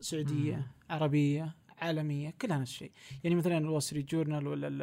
سعودية. 0.00 0.66
عربية 0.90 1.54
عالمية 1.78 2.34
كلها 2.42 2.58
نفس 2.58 2.70
الشيء. 2.70 2.92
يعني 3.24 3.36
مثلا 3.36 3.58
الول 3.58 3.82
ستريت 3.82 4.10
جورنال 4.10 4.46
ولا 4.46 4.68
ال- 4.68 4.82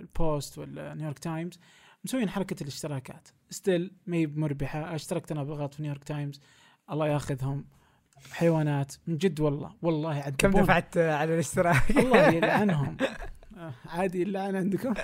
البوست 0.00 0.58
ولا 0.58 0.94
نيويورك 0.94 1.18
تايمز 1.18 1.58
مسوين 2.04 2.28
حركة 2.30 2.62
الاشتراكات. 2.62 3.28
still 3.50 3.92
ما 4.06 4.16
هي 4.16 4.26
مربحة. 4.26 4.94
أشتركت 4.94 5.32
أنا 5.32 5.44
بغلط 5.44 5.74
في 5.74 5.82
نيويورك 5.82 6.04
تايمز 6.04 6.40
الله 6.90 7.08
ياخذهم. 7.08 7.64
حيوانات. 8.32 8.94
من 9.06 9.16
جد 9.16 9.40
والله 9.40 9.74
والله 9.82 10.20
كم 10.30 10.46
عذبونا. 10.48 10.64
دفعت 10.64 10.98
على 10.98 11.34
الاشتراك؟ 11.34 11.90
الله 11.90 12.28
يلعنهم. 12.36 12.96
آه، 13.56 13.74
عادي 13.86 14.22
اللعن 14.22 14.56
عندكم. 14.56 14.94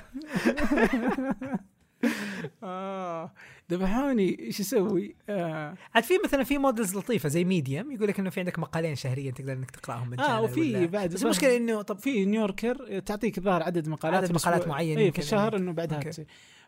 آه 2.63 3.31
ذبحوني 3.71 4.39
إيش 4.39 4.59
أسوي؟ 4.59 5.15
آه, 5.29 5.75
عاد 5.95 6.03
في 6.03 6.13
مثلا 6.25 6.43
في 6.43 6.57
models 6.57 6.97
لطيفة 6.97 7.29
زي 7.29 7.43
Medium 7.43 7.91
يقول 7.91 8.07
لك 8.07 8.19
إنه 8.19 8.29
في 8.29 8.39
عندك 8.39 8.59
مقالين 8.59 8.95
شهريا 8.95 9.31
تقدر 9.31 9.53
إنك 9.53 9.71
تقرأهم 9.71 10.09
مجانا 10.09 10.37
آه 10.37 10.41
وفي 10.41 10.87
بعد 10.87 11.13
بس 11.13 11.23
المشكلة 11.23 11.57
إنه 11.57 11.81
طب 11.81 11.99
في 11.99 12.25
نيويوركر 12.25 12.99
تعطيك 12.99 13.37
الظاهر 13.37 13.63
عدد 13.63 13.87
مقالات 13.87 14.23
عدد 14.23 14.31
مقالات 14.31 14.57
الأسبوع. 14.57 14.75
معين 14.75 14.97
اي 14.97 15.05
يمكن 15.05 15.21
في 15.21 15.27
الشهر 15.27 15.55
إنه 15.55 15.71
بعدها. 15.71 15.99
تصير 15.99 16.25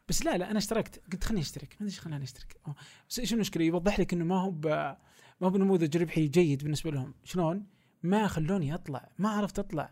بس 0.09 0.25
لا 0.25 0.37
لا 0.37 0.51
أنا 0.51 0.57
اشتركت. 0.57 1.01
قلت 1.11 1.23
خليني 1.23 1.41
أشترك. 1.41 1.75
ما 1.79 1.87
أدري 1.87 1.97
خلاني 1.97 2.23
أشترك. 2.23 2.55
أوه. 2.67 2.75
بس 3.09 3.19
إيش 3.19 3.33
المشكلة؟ 3.33 3.63
يوضح 3.63 3.99
لك 3.99 4.13
إنه 4.13 4.25
ما 4.25 4.41
هو 4.41 4.51
ب... 4.51 4.67
ما 4.67 4.97
هو 5.43 5.49
بنموذج 5.49 5.97
ربحي 5.97 6.27
جيد 6.27 6.63
بالنسبة 6.63 6.91
لهم. 6.91 7.13
شلون؟ 7.23 7.65
ما 8.03 8.27
خلوني 8.27 8.73
أطلع. 8.73 9.09
ما 9.19 9.29
عرفت 9.29 9.59
أطلع. 9.59 9.91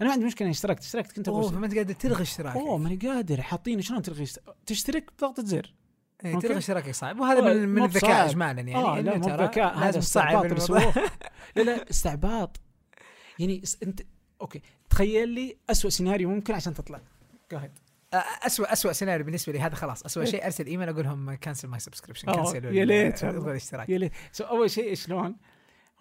أنا 0.00 0.08
ما 0.08 0.14
عندي 0.14 0.26
مشكلة 0.26 0.46
إني 0.46 0.54
اشتركت. 0.54 0.82
اشتركت 0.82 1.16
كنت 1.16 1.28
أوه 1.28 1.50
فما 1.50 1.66
أنت 1.66 1.76
قادر 1.76 1.94
تلغي 1.94 2.22
اشتراكك. 2.22 2.56
أوه 2.56 2.78
ماني 2.78 2.96
قادر. 2.96 3.42
حاطين 3.42 3.82
شلون 3.82 4.02
تلغي؟ 4.02 4.26
تشترك 4.66 5.10
بضغطة 5.18 5.44
زر. 5.44 5.74
إيه، 6.24 6.34
أوكي. 6.34 6.46
تلغي 6.46 6.58
اشتراكك 6.58 6.90
صعب. 6.90 7.20
وهذا 7.20 7.40
من, 7.40 7.68
من 7.68 7.82
الذكاء. 7.84 8.26
اجمالا 8.26 8.60
يعني. 8.60 8.76
آه 8.76 9.00
لا 9.00 9.18
مو 9.18 9.44
ذكاء 9.44 9.78
لازم 9.80 10.00
تصعب 10.00 10.44
لا 11.56 11.62
لا 11.62 11.90
استعباط. 11.90 12.60
يعني 13.38 13.62
انت 13.82 14.02
أوكي. 14.40 14.62
تخيل 14.90 15.28
لي 15.28 15.56
أسوأ 15.70 15.90
سيناريو 15.90 16.28
ممكن 16.28 16.54
عشان 16.54 16.74
تطلع. 16.74 17.00
قاعد 17.52 17.78
اسوء 18.46 18.72
اسوء 18.72 18.92
سيناريو 18.92 19.24
بالنسبة 19.24 19.52
لي. 19.52 19.60
هذا 19.60 19.74
خلاص. 19.74 20.04
اسوء 20.04 20.24
شيء 20.24 20.44
أرسل 20.44 20.66
إيميل 20.66 20.88
أقول 20.88 21.04
لهم 21.04 21.34
cancel 21.34 21.68
my 21.68 21.80
subscription 21.80 22.28
آه، 22.28 22.34
cancel 22.34 22.64
يا 22.64 22.84
ليت. 22.84 23.24
الغي 23.24 23.50
الاشتراك. 23.50 23.88
يا 23.88 23.98
ليت. 23.98 24.12
so 24.32 24.44
أول 24.44 24.70
شيء 24.70 24.94
شلون؟ 24.94 25.36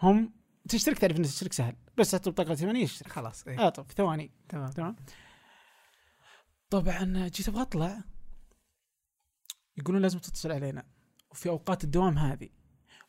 هم 0.01 0.33
تشترك 0.69 0.97
تعرف 0.99 1.17
إن 1.17 1.23
تشترك 1.23 1.53
سهل. 1.53 1.75
بس 1.97 2.11
تحط 2.11 2.29
بطاقه 2.29 2.55
ثمانية 2.55 2.83
اشترك 2.83 3.11
خلاص 3.11 3.47
إيه. 3.47 3.59
آه 3.59 3.69
طب 3.69 3.91
ثواني. 3.91 4.31
تمام. 4.49 4.71
تمام. 4.71 4.95
طبعا 6.69 7.27
جيت 7.27 7.49
أبغى 7.49 7.61
أطلع. 7.61 7.97
يقولون 9.77 10.01
لازم 10.01 10.19
تتصل 10.19 10.51
علينا. 10.51 10.83
وفي 11.31 11.49
أوقات 11.49 11.83
الدوام 11.83 12.17
هذه. 12.17 12.49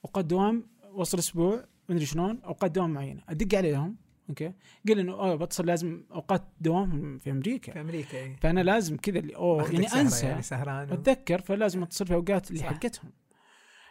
أوقات 0.05 0.25
دوام 0.25 0.71
وسط 0.93 1.15
الأسبوع 1.15 1.65
مدري 1.89 2.07
شلون 2.07 2.41
أوقات 2.41 2.71
دوام 2.71 2.91
معينه 2.91 3.23
أدق 3.29 3.59
عليهم 3.59 3.97
أوكي؟ 4.29 4.53
قال 4.89 4.99
إنه 4.99 5.13
أوه 5.13 5.35
بتصل 5.35 5.67
لازم 5.67 6.05
أوقات 6.13 6.43
دوام 6.61 7.19
في 7.19 7.31
أمريكا. 7.31 7.73
في 7.73 7.81
أمريكا 7.81 8.19
إيه. 8.19 8.37
فأنا 8.37 8.61
لازم 8.61 8.97
كذا 8.97 9.19
اللي 9.19 9.37
أوه 9.37 9.73
يعني 9.73 9.87
أنسى. 9.87 10.27
يعني 10.27 10.43
سهران 10.43 10.93
أتذكر 10.93 11.41
فلازم 11.41 11.83
أتصل 11.83 12.07
في 12.07 12.15
أوقات 12.15 12.51
اللي. 12.51 12.63
حقتهم. 12.63 13.13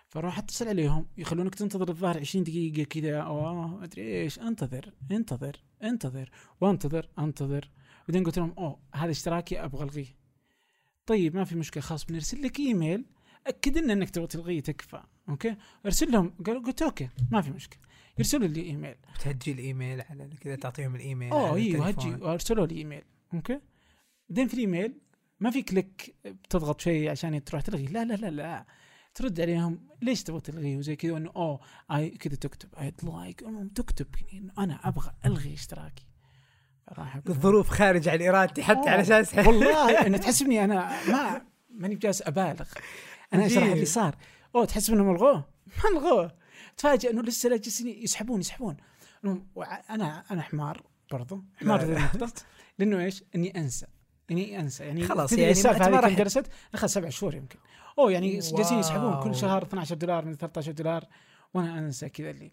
فاروح 0.07 0.37
أتصل 0.37 0.67
عليهم 0.67 1.05
يخلونك 1.17 1.55
تنتظر 1.55 1.89
الظاهر 1.89 2.19
20 2.19 2.43
دقيقة 2.43 2.83
كذا. 2.83 3.17
أو 3.17 3.83
أدري 3.83 4.21
إيش 4.21 4.39
انتظر 4.39 4.93
انتظر 5.11 5.63
انتظر 5.83 6.31
وانتظر 6.61 7.09
انتظر. 7.19 7.71
بعدين 8.07 8.23
قلت 8.23 8.39
لهم 8.39 8.53
أوه 8.57 8.79
هذا 8.95 9.11
اشتراكي 9.11 9.63
أبغى 9.63 9.83
ألغيه. 9.83 10.18
طيب 11.09 11.35
ما 11.35 11.43
في 11.43 11.55
مشكلة 11.55 11.83
خلاص 11.83 12.05
بنرسل 12.05 12.41
لك 12.41 12.59
إيميل 12.59 13.05
أكد 13.47 13.77
لنا 13.77 13.93
إنك 13.93 14.09
تبغى 14.09 14.27
تلغيه 14.27 14.59
تكفى 14.59 15.03
أوكي؟ 15.29 15.55
أرسل 15.85 16.11
لهم 16.11 16.33
قالوا 16.45 16.61
قلت 16.61 16.81
أوكي 16.81 17.09
ما 17.31 17.41
في 17.41 17.51
مشكلة. 17.51 17.81
يرسلوا 18.17 18.47
لي 18.47 18.61
إيميل. 18.61 18.95
تهجي 19.19 19.51
الإيميل 19.51 20.01
على 20.01 20.29
كذا 20.41 20.55
تعطيهم 20.55 20.95
الإيميل 20.95 21.31
أوه 21.31 21.55
إيوه 21.55 21.89
التليفون. 21.89 22.13
هجي 22.13 22.23
وارسلوا 22.23 22.65
لي 22.65 22.75
إيميل 22.75 23.01
أوكي؟ 23.33 23.59
بعدين 24.29 24.47
في 24.47 24.53
الإيميل 24.53 24.93
ما 25.39 25.51
في 25.51 25.61
click 25.61 26.15
بتضغط 26.25 26.81
شيء 26.81 27.09
عشان 27.09 27.43
تروح 27.43 27.61
تلغي. 27.61 27.85
لا 27.85 28.05
لا 28.05 28.13
لا 28.13 28.29
لا 28.29 28.65
ترد 29.15 29.41
عليهم 29.41 29.87
ليش 30.01 30.23
تبغى 30.23 30.41
تلغيه؟ 30.41 30.77
وزي 30.77 30.95
كذا 30.95 31.17
إنه 31.17 31.31
أوه 31.35 31.59
اي 31.91 32.09
كذا 32.09 32.35
تكتب 32.35 32.69
ايد 32.75 32.95
لايك 33.03 33.43
تكتب 33.75 34.07
يعني 34.15 34.39
انه 34.39 34.53
أنا 34.57 34.87
أبغى 34.87 35.11
ألغي 35.25 35.53
اشتراكي. 35.53 36.08
الظروف 37.29 37.69
خارج 37.69 38.09
عن 38.09 38.21
إرادتي 38.21 38.63
حتى 38.63 38.89
على 38.89 39.01
أساس 39.01 39.37
والله 39.37 40.07
انه 40.07 40.17
تحسبني 40.27 40.63
أنا 40.63 41.09
ما 41.11 41.41
ماني 41.69 41.95
بجالس 41.95 42.21
أبالغ. 42.21 42.65
أنا 43.33 43.45
اشرح. 43.45 43.63
اللي 43.63 43.85
صار 43.85 44.15
أوه 44.55 44.65
تحسب 44.65 44.93
إنهم 44.93 45.11
ألغوه؟ 45.11 45.45
ما 45.67 45.89
ألغوه. 45.89 46.31
تفاجئ 46.77 47.11
إنه 47.11 47.21
لسه 47.21 47.49
لا 47.49 47.57
جالسين 47.57 47.87
يسحبون 47.87 48.39
يسحبون. 48.39 48.77
أنا 49.89 50.23
أنا 50.31 50.41
حمار 50.41 50.83
برضو. 51.11 51.43
حمار 51.55 51.79
لا، 51.79 51.85
ذي 51.85 51.93
لا. 51.93 51.97
النقطه 51.97 52.41
لأنه 52.79 52.99
إيش؟ 52.99 53.23
إني 53.35 53.57
أنسى. 53.57 53.85
إني 54.31 54.59
أنسى. 54.59 54.83
يعني 54.83 55.03
خلاص، 55.03 55.33
يعني 55.33 55.51
السالفه 55.51 55.99
هذه 55.99 56.01
كم 56.01 56.15
جلست؟ 56.15 56.45
اخذ 56.73 56.87
سبع 56.87 57.09
شهور 57.09 57.35
يمكن. 57.35 57.59
أوه 57.99 58.11
يعني 58.11 58.39
جالسين 58.39 58.79
يسحبون. 58.79 59.23
كل 59.23 59.35
شهر 59.35 59.63
12 59.63 59.95
دولار 59.95 60.25
من 60.25 60.35
13 60.35 60.71
دولار. 60.71 61.05
وأنا 61.53 61.79
أنسى 61.79 62.09
كذا 62.09 62.29
اللي. 62.29 62.51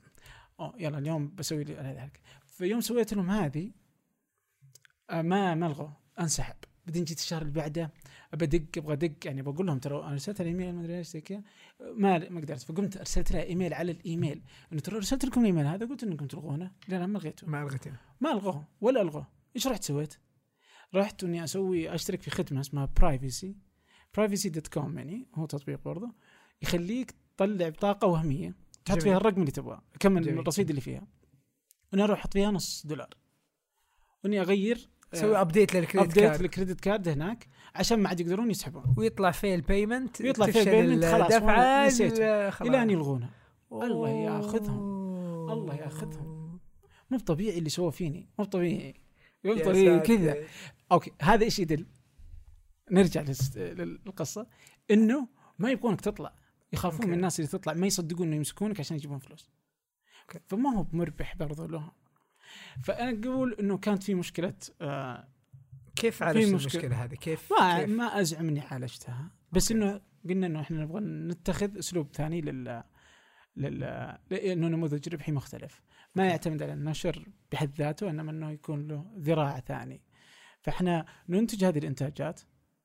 أوه 0.61 0.75
يلا 0.79 0.99
اليوم 0.99 1.35
بسوي 1.35 1.65
لي 1.65 1.81
الحركه 1.81 2.21
فيوم 2.47 2.81
سويت 2.81 3.15
لهم 3.15 3.31
هذه 3.31 3.71
ما 5.11 5.55
ما 5.55 5.67
الغوا 5.67 5.91
انسحب. 6.21 6.57
بعدين 6.87 7.05
جيت 7.05 7.19
الشهر 7.19 7.43
اللي 7.43 7.53
بعده 7.53 7.93
بدق 8.33 8.63
أبغى 8.77 8.93
ادق 8.93 9.27
يعني 9.27 9.43
بقول 9.43 9.67
لهم 9.67 9.79
ترى 9.79 10.03
أنا 10.03 10.13
ارسلت 10.13 10.41
الايميل 10.41 10.75
ما 10.75 10.81
أدري 10.81 10.99
إيش 10.99 11.09
زي 11.09 11.21
كذا. 11.21 11.43
ما 11.81 12.19
ما 12.19 12.41
قدرت. 12.41 12.63
فقمت 12.63 12.97
أرسلت 12.97 13.33
لها 13.33 13.43
إيميل 13.43 13.75
على 13.75 13.93
الإيميل. 13.93 14.43
إنه 14.73 14.81
ترى 14.81 14.97
أرسلت 14.97 15.25
لكم 15.25 15.41
الايميل 15.41 15.67
هذا؟ 15.67 15.87
قلت 15.87 16.03
إنكم 16.03 16.27
تلغونه. 16.27 16.73
لا 16.89 16.97
لا 16.97 17.07
ما 17.07 17.19
لغيته. 17.19 17.47
ما 17.47 17.63
ألغيته. 17.63 17.93
ما 18.21 18.33
ألغوه 18.33 18.69
ولا 18.81 19.03
ألغوه. 19.03 19.27
إيش 19.57 19.67
رحت 19.67 19.85
سويت؟ 19.85 20.15
رحت 20.95 21.25
إني 21.25 21.45
أسوي 21.45 21.95
أشترك 21.95 22.23
في 22.23 22.31
خدمة 22.31 22.61
اسمها 22.61 22.89
Privacy 23.01 23.57
Privacy 24.17 24.49
dot 24.49 24.69
com 24.69 24.99
يعني 24.99 25.27
هو 25.35 25.47
تطبيق 25.47 25.81
برضه. 25.85 26.15
يخليك 26.63 27.15
تطلع 27.37 27.69
بطاقة 27.69 28.07
وهمية. 28.09 28.55
تحط. 28.85 29.03
فيها 29.03 29.17
الرقم 29.17 29.41
اللي 29.41 29.53
تبغاه. 29.53 29.83
كم. 30.01 30.19
الرصيد 30.19 30.69
اللي 30.69 30.81
فيها. 30.81 31.07
أنا 31.95 32.05
أروح 32.05 32.19
أحط 32.19 32.33
فيها 32.33 32.51
نص 32.51 32.87
دولار. 32.87 33.09
واني 34.25 34.41
أغير 34.41 34.89
سوي 35.13 35.41
update 35.41 35.75
لل 35.75 35.83
credit 35.83 36.09
update 36.09 36.25
card 36.25 36.41
ال 36.41 36.46
credit 36.46 36.81
card 36.81 37.09
هناك 37.09 37.49
عشان 37.75 38.03
ما 38.03 38.09
عاد 38.09 38.21
يقدرون 38.21 38.51
يسحبون. 38.51 38.95
ويطلع 38.97 39.31
fail 39.31 39.61
payment 39.61 40.21
ويطلع 40.21 40.47
fail 40.47 40.51
payment، 40.51 41.05
خلاص، 41.05 42.01
إلى 42.61 42.83
أن 42.83 42.91
يلغونها 42.91 43.31
الله. 43.73 44.09
ياخذهم. 44.09 44.81
الله 45.53 45.75
ياخذهم. 45.75 46.61
مو 47.11 47.19
طبيعي 47.19 47.59
اللي 47.59 47.71
سووه 47.71 47.91
فيني. 47.91 48.29
مو 48.39 48.45
طبيعي 48.45 48.95
يفضل 49.45 49.75
إيه 49.75 49.99
كذا. 49.99 50.37
أوكي 50.93 51.13
هذا 51.23 51.45
إيش 51.45 51.59
يدل؟ 51.59 51.87
نرجع 52.91 53.25
للقصة. 53.57 54.47
إنه 54.91 55.29
ما 55.59 55.71
يبغونك 55.71 56.01
تطلع. 56.01 56.35
يخافون. 56.73 57.07
من 57.07 57.15
الناس 57.15 57.41
اللي 57.41 57.51
تطلع. 57.51 57.75
ما 57.75 57.87
يصدقون 57.87 58.27
إنه 58.27 58.37
يمسكونك 58.37 58.81
عشان 58.81 58.97
يجيبون 58.97 59.19
فلوس. 59.19 59.51
فما 60.47 60.71
هو 60.71 60.87
مربح 60.93 61.37
برضو 61.37 61.67
لهم. 61.67 61.91
فأنا 62.85 63.21
أقول 63.21 63.57
إنه 63.61 63.79
كانت 63.79 64.03
في 64.03 64.15
مشكلة 64.15 64.55
آه 64.81 65.29
كيف 65.97 66.23
عالجت 66.23 66.55
مشكلة. 66.55 66.61
المشكلة 66.61 67.05
هذه؟ 67.05 67.15
كيف؟ 67.15 67.53
ما 67.53 67.81
كيف؟ 67.81 67.91
ما 67.91 68.21
أزعم 68.21 68.49
إني 68.49 68.61
عالجتها 68.61 69.31
بس 69.53 69.73
أوكي. 69.73 69.85
إنه 69.85 70.01
قلنا 70.29 70.47
إنه 70.47 70.61
إحنا 70.61 70.83
نبغى 70.83 71.01
نتخذ 71.01 71.79
أسلوب 71.79 72.15
ثاني 72.15 72.41
لل 72.41 72.83
لل 73.57 73.81
لإنه 74.31 74.69
نموذج 74.69 75.09
ربحي 75.09 75.33
مختلف 75.33 75.83
ما. 76.15 76.27
يعتمد 76.27 76.63
على 76.63 76.73
النشر 76.73 77.27
بحد 77.53 77.75
ذاته 77.79 78.11
إنما 78.11 78.31
إنه 78.31 78.51
يكون 78.51 78.89
له 78.89 79.13
ذراع 79.19 79.61
ثاني 79.61 80.03
فإحنا 80.63 81.07
ننتج 81.29 81.65
هذه 81.65 81.79
الإنتاجات 81.79 82.41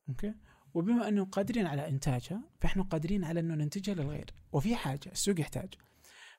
أوكي 0.10 0.34
وبما 0.74 1.08
إنه 1.08 1.26
قادرين 1.26 1.68
على 1.68 1.88
إنتاجها 1.88 2.44
فإحنا 2.62 2.84
قادرين 2.84 3.24
على 3.24 3.40
إنه 3.40 3.56
ننتجها 3.56 3.96
للغير 3.96 4.26
وفي 4.52 4.76
حاجة 4.76 5.12
السوق 5.12 5.40
يحتاج 5.40 5.74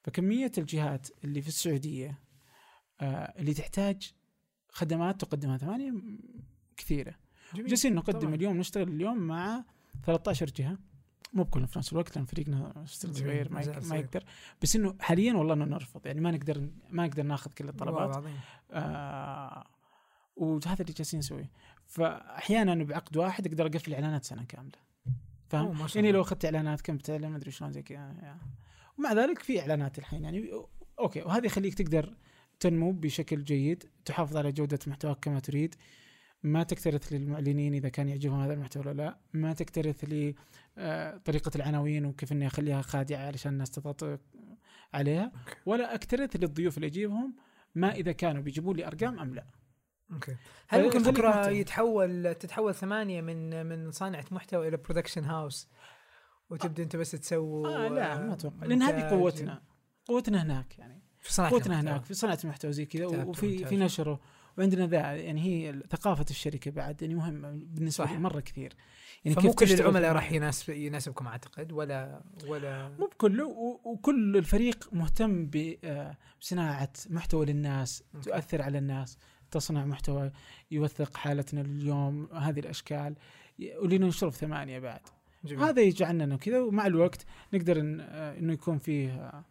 فكمية 0.03 0.53
الجهات 0.59 1.09
اللي 1.25 1.43
في 1.43 1.49
السعودية 1.49 2.19
اللي 3.01 3.55
تحتاج 3.55 4.13
خدمات 4.69 5.21
تقدمها 5.21 5.57
ثمانية 5.57 5.93
جميل. 7.55 7.69
جالسين 7.69 7.95
نقدم 7.95 8.19
طبعاً. 8.19 8.35
اليوم 8.35 8.57
نشتغل 8.57 8.89
اليوم 8.89 9.19
مع 9.19 9.65
13 10.07 10.47
جهة 10.47 10.79
مو 11.33 11.43
بكلهم 11.43 11.67
في 11.67 11.79
نفس 11.79 11.93
الوقت 11.93 12.17
لأن 12.17 12.25
فريقنا. 12.25 12.85
صغير 12.87 13.53
ما, 13.53 13.61
ما. 13.89 13.97
يقدر 13.97 14.25
بس 14.63 14.77
إنه 14.77 14.97
حاليا 15.01 15.35
والله 15.35 15.55
إنه 15.55 15.65
نرفض 15.65 16.07
يعني 16.07 16.21
ما 16.21 16.31
نقدر 16.31 16.71
ما 16.91 17.07
نقدر 17.07 17.23
ناخذ 17.23 17.51
كل 17.53 17.69
الطلبات. 17.69 18.25
آه 18.71 19.67
وهذا 20.37 20.83
اللي 20.83 20.93
جالسين 20.93 21.19
نسويه 21.19 21.51
فاحيانا 21.87 22.85
بعقد 22.85 23.17
واحد 23.17 23.47
أقدر 23.47 23.67
أقفل 23.67 23.95
إعلانات 23.95 24.25
سنة 24.25 24.45
كاملة 24.45 24.79
فاهم 25.49 25.67
يعني. 25.95 26.13
لو 26.13 26.21
أخذت 26.21 26.45
إعلانات 26.45 26.81
كم 26.81 26.97
بتعلن 26.97 27.29
ما 27.29 27.37
أدري 27.37 27.51
شلون 27.51 27.73
زي 27.73 27.83
كذا 27.83 27.97
يعني. 27.97 28.41
ومع 28.99 29.13
ذلك 29.13 29.39
في 29.39 29.61
إعلانات 29.61 29.99
الحين 29.99 30.25
يعني 30.25 30.51
أوكي 30.99 31.23
وهذا 31.23 31.47
يخليك 31.47 31.75
تقدر 31.75 32.17
تنمو 32.61 32.93
بشكل 32.93 33.45
جيد 33.45 33.85
تحافظ 34.05 34.37
على 34.37 34.53
جودة 34.53 34.79
محتواك 34.87 35.19
كما 35.21 35.41
تريد. 35.41 35.75
ما 36.43 36.63
تكترث 36.63 37.13
للمعلنين 37.13 37.75
إذا 37.75 37.89
كان 37.89 38.09
يعجبهم 38.09 38.41
هذا 38.41 38.53
المحتوى 38.53 38.83
ولا 38.83 38.93
لا. 38.93 39.19
ما 39.33 39.53
تكترث 39.53 40.05
لطريقه 40.05 41.51
العناوين 41.57 42.07
وكيف 42.07 42.33
إني 42.33 42.47
أخليها 42.47 42.83
خادعة 42.83 43.27
علشان 43.27 43.53
الناس 43.53 43.71
تضغط 43.71 44.21
عليها. 44.95 45.33
ولا 45.67 45.95
أكترث 45.95 46.37
للضيوف 46.37 46.77
اللي 46.77 46.87
اجيبهم 46.87 47.37
ما 47.75 47.95
إذا 47.95 48.13
كانوا 48.13 48.43
بيجيبوا 48.43 48.75
لي 48.75 48.87
أرقام 48.87 49.19
أم 49.19 49.35
لا. 49.35 49.47
أوكي. 50.13 50.37
هل 50.69 50.85
ممكن 50.85 51.03
بكرة. 51.03 51.49
يتحول 51.49 52.35
تتحول 52.35 52.75
ثمانية 52.75 53.21
من 53.21 53.67
من 53.67 53.91
صانعة 53.91 54.25
محتوى 54.31 54.69
إلى 54.69 54.77
production 54.77 55.25
house 55.25 55.69
وتبدأ 56.51 56.83
أنت 56.83 56.97
بس 56.97 57.11
تسوي 57.11 57.75
آه 57.75 57.89
لا 57.89 58.27
ما 58.27 58.33
أتوقع. 58.33 58.67
لأن 58.67 58.83
هذه. 58.83 59.11
قوتنا. 59.11 59.63
قوتنا 60.07 60.43
هناك 60.43 60.79
يعني. 60.79 61.02
في 61.23 61.33
صناعة 61.35 61.51
قوتنا. 61.53 61.81
هناك 61.81 62.05
في 62.05 62.15
صناعة 62.15 62.39
المحتوى 62.45 62.73
زي 62.73 62.87
كذا 62.87 63.07
وفي. 63.07 63.65
في 63.65 63.77
نشره 63.77 64.21
وعندنا 64.59 64.87
ذا 64.87 64.99
يعني 65.17 65.41
هي 65.43 65.83
ثقافة 65.91 66.25
الشركة 66.31 66.71
بعد 66.71 67.03
يعني 67.03 67.15
مهمه 67.15 67.51
بالنسبة 67.51 68.05
صح. 68.05 68.13
لي 68.13 68.19
مرة 68.19 68.41
كثير 68.41 68.73
يعني 69.25 69.35
فمو 69.37 69.53
كل 69.53 69.73
العملاء 69.73 70.13
راح 70.13 70.33
يناسب 70.33 70.73
يناسبكم 70.73 71.27
أعتقد 71.27 71.73
ولا 71.73 72.21
ولا 72.47 72.89
مو 72.99 73.07
بكله 73.07 73.47
وكل 73.85 74.37
الفريق 74.37 74.89
مهتم 74.93 75.47
ب- 75.47 75.79
آه، 75.85 76.17
بصناعه 76.41 76.93
محتوى 77.11 77.47
للناس. 77.47 78.03
تؤثر 78.23 78.63
على 78.63 78.79
الناس 78.79 79.19
تصنع 79.51 79.85
محتوى 79.85 80.31
يوثق 80.71 81.17
حالتنا 81.17 81.61
اليوم 81.61 82.29
هذه 82.33 82.61
الأشكال 82.61 83.15
واللي 83.77 83.99
ننشره 83.99 84.31
في 84.31 84.39
ثمانية 84.39 84.79
بعد 84.79 85.01
جميل. 85.45 85.63
هذا 85.65 85.83
يجعلنا 85.83 86.37
كذا 86.37 86.61
ومع 86.61 86.87
الوقت 86.87 87.27
نقدر 87.53 87.81
آه، 88.01 88.39
إنه 88.39 88.53
يكون 88.53 88.79
فيه 88.79 89.11
آه، 89.11 89.45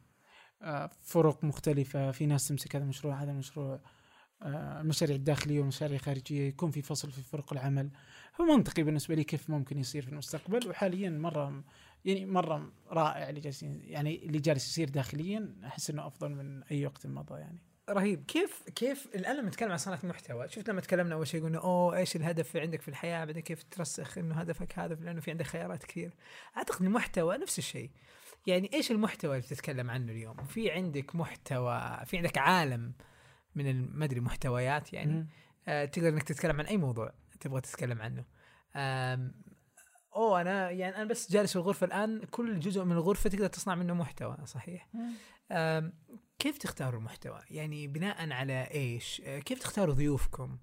فرق 1.01 1.43
مختلفة 1.43 2.11
في 2.11 2.25
ناس 2.25 2.47
تمسك 2.47 2.75
هذا 2.75 2.83
المشروع 2.83 3.23
هذا 3.23 3.31
المشروع 3.31 3.79
آه، 4.41 4.81
المشاريع 4.81 5.15
الداخلية 5.15 5.59
والمشاريع 5.59 5.95
الخارجية 5.95 6.47
يكون 6.47 6.71
في 6.71 6.81
فصل 6.81 7.11
في 7.11 7.21
فرق 7.21 7.53
العمل. 7.53 7.89
فمنطقي 8.33 8.83
بالنسبة 8.83 9.15
لي 9.15 9.23
كيف 9.23 9.49
ممكن 9.49 9.77
يصير 9.77 10.01
في 10.01 10.09
المستقبل 10.09 10.69
وحاليا 10.69 11.09
مرة 11.09 11.63
يعني 12.05 12.25
مرة 12.25 12.71
رائع 12.89 13.29
اللي 13.29 13.39
جالسين 13.39 13.81
يعني 13.83 14.25
اللي 14.25 14.39
جالس 14.39 14.67
يصير 14.67 14.89
داخليا 14.89 15.55
أحس 15.65 15.89
إنه 15.89 16.07
أفضل 16.07 16.29
من 16.29 16.63
أي 16.63 16.85
وقت 16.85 17.07
مضى 17.07 17.39
يعني. 17.39 17.59
رهيب. 17.89 18.25
كيف 18.25 18.63
كيف 18.75 19.07
الآن 19.15 19.37
لما 19.37 19.47
نتكلم 19.47 19.71
عن 19.71 19.77
صناعة 19.77 19.99
محتوى 20.03 20.49
شفت 20.49 20.69
لما 20.69 20.81
تكلمنا 20.81 21.15
أول 21.15 21.27
شيء 21.27 21.43
قلنا 21.43 21.57
أوه 21.57 21.97
إيش 21.97 22.15
الهدف 22.15 22.57
عندك 22.57 22.81
في 22.81 22.87
الحياة؟ 22.87 23.25
بعدين 23.25 23.41
كيف 23.41 23.63
ترسخ 23.63 24.17
إنه 24.17 24.35
هدفك 24.35 24.79
هذا 24.79 24.95
لأنه 24.95 25.21
في 25.21 25.31
عندك 25.31 25.45
خيارات 25.45 25.83
كثير. 25.83 26.13
أعتقد 26.57 26.81
المحتوى 26.81 27.37
نفس 27.37 27.57
الشيء. 27.57 27.89
يعني 28.47 28.69
إيش 28.73 28.91
المحتوى 28.91 29.37
اللي 29.37 29.47
بتتكلم 29.47 29.89
عنه 29.89 30.11
اليوم 30.11 30.43
في 30.43 30.71
عندك 30.71 31.15
محتوى 31.15 31.99
في 32.05 32.17
عندك 32.17 32.37
عالم 32.37 32.93
من 33.55 33.91
ما 33.97 34.05
أدري 34.05 34.19
محتويات 34.19 34.93
يعني. 34.93 35.27
آه 35.67 35.85
تقدر 35.85 36.09
إنك 36.09 36.23
تتكلم 36.23 36.59
عن 36.59 36.65
أي 36.65 36.77
موضوع 36.77 37.13
تبغى 37.39 37.61
تتكلم 37.61 38.01
عنه 38.01 38.25
أوه 40.15 40.41
أنا 40.41 40.71
يعني 40.71 40.95
أنا 40.95 41.05
بس 41.05 41.31
جالس 41.31 41.51
في 41.51 41.55
الغرفة 41.55 41.85
الآن 41.85 42.21
كل 42.31 42.59
جزء 42.59 42.83
من 42.83 42.91
الغرفة 42.91 43.29
تقدر 43.29 43.47
تصنع 43.47 43.75
منه 43.75 43.93
محتوى 43.93 44.37
صحيح 44.45 44.87
كيف 46.41 46.57
تختاروا 46.57 46.99
المحتوى؟ 46.99 47.39
يعني 47.49 47.87
بناء 47.87 48.31
على 48.31 48.67
إيش؟ 48.73 49.21
آه، 49.25 49.39
كيف 49.39 49.59
تختاروا 49.59 49.93
ضيوفكم؟ 49.93 50.57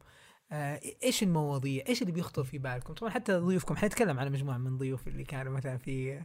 آه، 0.52 0.80
إيش 1.02 1.22
المواضيع؟ 1.22 1.84
إيش 1.88 2.02
اللي 2.02 2.12
بيخطر 2.12 2.44
في 2.44 2.58
بالكم؟ 2.58 2.94
طبعا 2.94 3.10
حتى 3.10 3.32
ضيوفكم 3.32 3.76
حنتكلم 3.76 4.18
على 4.18 4.30
مجموعة 4.30 4.58
من 4.58 4.78
ضيوف 4.78 5.08
اللي 5.08 5.24
كانوا 5.24 5.52
مثلا 5.52 5.76
في 5.76 6.22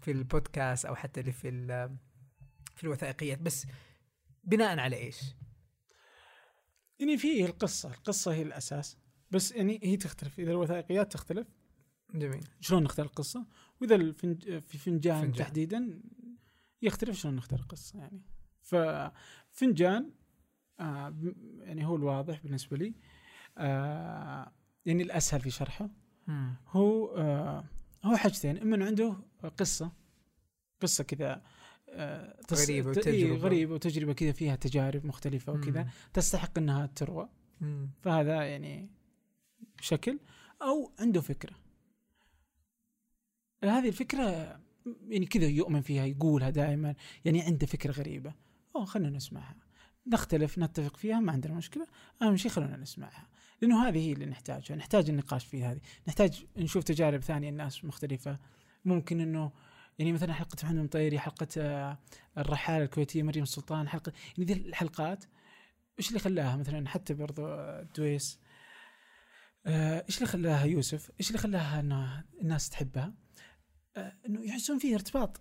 في 0.00 0.10
البودكاست 0.10 0.84
أو 0.86 0.94
حتى 0.94 1.20
اللي 1.20 1.32
في 1.32 1.48
ال- 1.48 1.96
في 2.76 2.84
الوثائقيات 2.84 3.38
بس 3.42 3.66
بناء 4.44 4.78
على 4.78 4.96
إيش؟ 4.96 5.20
يعني 6.98 7.16
في 7.18 7.44
القصة 7.44 7.90
القصة 7.90 8.32
هي 8.32 8.42
الأساس 8.42 8.96
بس 9.30 9.52
يعني 9.52 9.80
هي 9.82 9.96
تختلف 9.96 10.38
إذا 10.40 10.50
الوثائقيات 10.50 11.12
تختلف 11.12 11.46
جميل 12.14 12.46
شلون 12.60 12.82
نختار 12.82 13.06
القصة 13.06 13.46
وإذا 13.80 13.94
الفنج... 13.94 14.58
في 14.58 14.78
فنجان, 14.78 15.20
فنجان. 15.20 15.32
تحديدا 15.46 16.00
يختلف 16.82 17.16
شلون 17.18 17.36
نختار 17.36 17.58
القصة 17.58 17.98
يعني 17.98 18.22
ففنجان 18.62 20.10
آه 20.80 21.14
يعني 21.60 21.86
هو 21.86 21.96
الواضح 21.96 22.40
بالنسبة 22.42 22.76
لي 22.76 22.94
آه 23.58 24.52
يعني 24.86 25.02
الأسهل 25.02 25.40
في 25.40 25.50
شرحه 25.50 25.90
مم. 26.26 26.54
هو 26.68 27.16
آه 27.16 27.64
هو 28.04 28.16
حاجتين 28.16 28.58
إما 28.58 28.76
إنه 28.76 28.86
عنده 28.86 29.16
قصة 29.48 29.92
قصة 30.80 31.04
كذا 31.04 31.42
آه 31.88 32.40
تس- 32.48 32.62
غريبة 32.70 32.92
ت- 32.94 33.06
إيه، 33.06 33.24
وتجربة. 33.24 33.40
غريبة 33.42 33.74
وتجربة 33.74 34.12
كذا 34.12 34.32
فيها 34.32 34.56
تجارب 34.56 35.06
مختلفة 35.06 35.52
وكذا. 35.52 35.88
تستحق 36.12 36.58
إنها 36.58 36.86
تروى. 36.86 37.28
فهذا 38.02 38.42
يعني 38.42 38.90
شكل. 39.80 40.18
أو 40.62 40.92
عنده 41.00 41.20
فكرة. 41.20 41.54
هذه 43.64 43.88
الفكرة 43.88 44.60
يعني 45.08 45.26
كذا 45.26 45.46
يؤمن 45.46 45.80
فيها 45.80 46.04
يقولها 46.04 46.50
دائما. 46.50 46.94
يعني 47.24 47.42
عنده 47.42 47.66
فكرة 47.66 47.92
غريبة. 47.92 48.34
أوه 48.76 48.84
خلينا 48.84 49.10
نسمعها. 49.16 49.56
نختلف 50.06 50.58
نتفق 50.58 50.96
فيها 50.96 51.20
ما 51.20 51.32
عندنا 51.32 51.54
مشكلة. 51.54 51.86
أهم 52.22 52.36
شيء 52.36 52.50
خلونا 52.50 52.76
نسمعها. 52.76 53.28
لأنه 53.60 53.88
هذه 53.88 53.98
هي 53.98 54.12
اللي 54.12 54.26
نحتاجها. 54.26 54.76
نحتاج 54.76 55.10
النقاش 55.10 55.44
في 55.44 55.64
هذه. 55.64 55.80
نحتاج 56.08 56.44
نشوف 56.56 56.84
تجارب 56.84 57.20
ثانية 57.20 57.48
الناس 57.50 57.84
مختلفة. 57.84 58.38
ممكن 58.84 59.20
إنه 59.20 59.52
يعني 59.98 60.12
مثلا 60.12 60.32
حلقة 60.32 60.56
محمد 60.62 60.76
المطيري 60.76 61.18
حلقة 61.18 61.48
آه، 61.58 61.98
الرحالة 62.38 62.84
الكويتية 62.84 63.22
مريم 63.22 63.42
السلطان 63.42 63.88
حلقة 63.88 64.12
يعني 64.38 64.52
ذي 64.52 64.52
الحلقات 64.52 65.24
إيش 65.98 66.08
اللي 66.08 66.18
خلاها 66.18 66.56
مثلا؟ 66.56 66.88
حتى 66.88 67.14
برضو 67.14 67.46
آه، 67.46 67.88
دويس 67.96 68.38
آه، 69.66 70.04
إيش 70.08 70.16
اللي 70.16 70.28
خلاها؟ 70.28 70.64
يوسف 70.64 71.10
إيش 71.20 71.28
اللي 71.28 71.38
خلاها 71.38 71.80
إنه 71.80 72.24
الناس 72.40 72.68
تحبها؟ 72.68 73.14
إنه 73.96 74.44
يحسون 74.44 74.78
فيه 74.78 74.94
ارتباط 74.94 75.40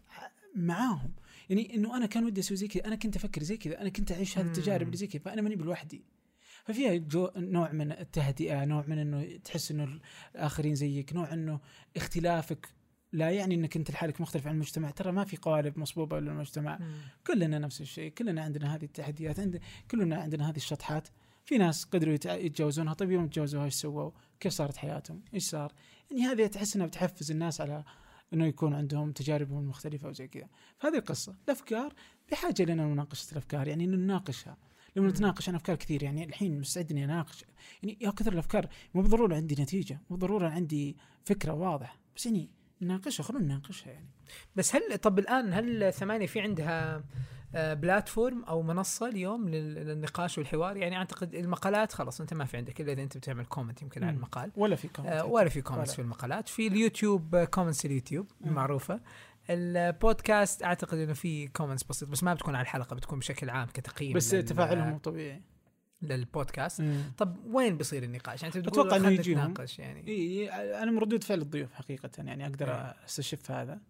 معاهم. 0.56 1.14
يعني 1.50 1.76
إنه 1.76 1.98
أنا 1.98 2.06
كان 2.06 2.26
ودي 2.26 2.42
أسوي 2.42 2.58
زي 2.58 2.68
كذا 2.68 2.86
أنا 2.86 2.96
كنت 2.96 3.16
أفكر 3.16 3.44
زي 3.44 3.58
كذا 3.58 3.82
أنا 3.82 3.90
كنت 3.90 4.12
أعيش 4.12 4.38
هذه. 4.38 4.46
التجارب 4.46 4.86
اللي 4.86 4.98
زي 4.98 5.08
كذا 5.08 5.22
فأنا 5.22 5.42
ماني 5.42 5.56
بلوحدي 5.56 6.06
ففيها 6.66 6.96
جو 6.96 7.30
نوع 7.36 7.72
من 7.72 7.92
التهدئة 7.92 8.66
نوع 8.66 8.86
من 8.88 8.98
إنه 8.98 9.38
تحس 9.38 9.72
إنه 9.72 10.00
الآخرين 10.36 10.76
زيك 10.76 11.14
نوع 11.14 11.34
إنه 11.34 11.60
اختلافك 11.98 12.70
لا 13.14 13.30
يعني 13.30 13.56
إنك 13.56 13.78
أنت 13.78 13.92
لحالك 13.92 14.22
مختلف 14.22 14.48
عن 14.48 14.54
المجتمع. 14.54 14.92
ترى 14.92 15.12
ما 15.12 15.24
في 15.24 15.38
قوالب 15.38 15.80
مصبوبة 15.80 16.20
للمجتمع 16.20 16.78
مم. 16.78 16.94
كلنا 17.28 17.60
نفس 17.60 17.82
الشيء. 17.82 18.12
كلنا 18.12 18.44
عندنا 18.44 18.76
هذه 18.76 18.86
التحديات. 18.86 19.40
عند 19.40 19.62
كلنا 19.92 20.16
عندنا 20.16 20.50
هذه 20.50 20.56
الشطحات. 20.56 21.08
في 21.46 21.58
ناس 21.58 21.86
قدروا 21.86 22.14
يتجاوزونها. 22.14 22.94
طيب 22.94 23.12
يوم 23.12 23.28
تجاوزوها 23.28 23.66
إيش 23.66 23.74
سووا؟ 23.74 24.12
كيف 24.40 24.54
صارت 24.54 24.78
حياتهم؟ 24.78 25.24
إيش 25.34 25.44
صار؟ 25.44 25.74
يعني 26.12 26.24
هذه 26.24 26.48
تحس 26.48 26.76
إنها 26.76 26.88
بتحفز 26.88 27.32
الناس 27.32 27.62
على 27.62 27.84
إنه 28.34 28.46
يكون 28.46 28.74
عندهم 28.74 29.12
تجاربهم 29.12 29.60
المختلفة 29.60 30.10
وزي 30.10 30.28
كذا. 30.28 30.48
فهذه 30.80 30.98
القصة. 30.98 31.36
الأفكار 31.46 31.94
بحاجة 32.32 32.64
لنا 32.64 32.82
لمناقشه 32.82 33.32
الأفكار. 33.32 33.68
يعني 33.68 33.84
إنه 33.84 33.98
نناقشها. 33.98 34.58
لما. 34.96 35.08
نتناقش 35.08 35.50
عن 35.50 35.56
أفكار 35.56 35.76
كثير 35.76 36.04
يعني 36.04 36.24
الحين 36.24 36.60
مستعد 36.60 36.92
اني 36.92 37.06
أناقش. 37.06 37.46
يعني 37.84 37.98
يا 38.02 38.10
كثر 38.10 38.34
الأفكار. 38.34 38.68
مو 38.94 39.02
بالضرورة 39.02 39.36
عندي 39.36 39.62
نتيجة. 39.62 39.94
مو 39.94 40.18
بالضرورة 40.18 40.50
عندي 40.50 40.98
فكرة 41.26 41.54
واضحة. 41.54 42.00
بس 42.16 42.26
يعني 42.26 42.50
نناقشها 42.82 43.24
خلونا 43.24 43.46
نناقشها 43.46 43.92
يعني. 43.92 44.10
بس 44.56 44.76
هل 44.76 44.98
طب 44.98 45.20
الآن 45.20 45.54
هل 45.54 45.94
ثمانية 45.94 46.28
في 46.28 46.40
عندها 46.42 47.04
آه، 47.56 47.74
platform 47.74 48.44
أو 48.44 48.62
منصة 48.62 49.08
اليوم 49.08 49.50
لل- 49.50 49.74
للنقاش 49.88 50.38
والحوار؟ 50.38 50.78
يعني 50.78 50.98
أعتقد 50.98 51.36
المقالات 51.36 51.94
خلاص 51.94 52.22
أنت 52.22 52.34
ما 52.34 52.46
في 52.46 52.58
عندك 52.58 52.82
إلا 52.82 52.92
إذا 52.92 53.04
أنت 53.04 53.18
بتعمل 53.18 53.46
comment 53.46 53.82
يمكن 53.82 54.04
على. 54.04 54.16
المقال. 54.16 54.52
ولا 54.56 54.76
في 54.76 54.88
comment 54.88 55.12
آه، 55.12 55.26
ولا 55.26 55.50
في 55.50 55.62
comments. 55.62 55.94
في 55.96 56.02
المقالات. 56.02 56.50
في 56.50 56.68
اليوتيوب 56.68 57.36
آه، 57.36 57.46
comments 57.46 57.86
اليوتيوب 57.86 58.28
مم. 58.42 58.50
المعروفه 58.50 59.00
البودكاست 59.50 60.64
أعتقد 60.64 60.98
إنه 60.98 61.14
في 61.14 61.48
comments 61.48 61.84
بسيط 61.84 62.10
بس 62.10 62.24
ما 62.24 62.34
بتكون 62.34 62.56
على 62.56 62.62
الحلقة 62.64 62.96
بتكون 62.96 63.20
بشكل 63.20 63.50
عام 63.50 63.68
كتقييم 63.68 64.14
بس 64.14 64.30
تفاعلهم 64.30 64.98
طبيعي. 64.98 65.42
للبودكاست 66.02 66.82
مم. 66.82 67.02
طب 67.18 67.38
وين 67.46 67.78
بيصير 67.78 68.04
النقاش؟ 68.04 68.44
يعني 68.44 68.56
إنه 68.56 68.90
خلنا 68.90 69.10
يجيهم. 69.10 69.40
نتناقش 69.40 69.80
يعني 69.80 70.08
إي 70.08 70.50
أنا 70.84 70.92
من 70.92 70.98
ردود 70.98 71.24
فعل 71.24 71.42
الضيوف 71.42 71.74
حقيقة 71.74 72.10
يعني 72.18 72.46
أقدر. 72.46 72.96
أستشف 73.06 73.52
هذا 73.52 73.82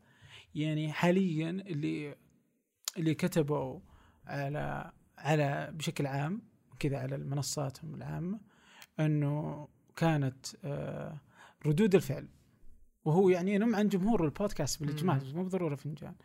يعني 0.55 0.93
حاليا 0.93 1.49
اللي 1.49 2.15
اللي 2.97 3.13
كتبوا 3.13 3.79
على 4.25 4.91
على 5.17 5.71
بشكل 5.73 6.07
عام 6.07 6.41
كذا 6.79 6.97
على 6.97 7.15
المنصاتهم 7.15 7.95
العامه 7.95 8.39
إنه 8.99 9.67
كانت 9.95 10.45
آه، 10.63 11.17
ردود 11.65 11.95
الفعل 11.95 12.27
وهو 13.05 13.29
يعني 13.29 13.53
ينم 13.53 13.75
عن 13.75 13.87
جمهور 13.87 14.25
البودكاست 14.25 14.79
بالاجمال 14.79 15.35
مو 15.35 15.43
بالضرورة 15.43 15.75
فنجان 15.75 16.15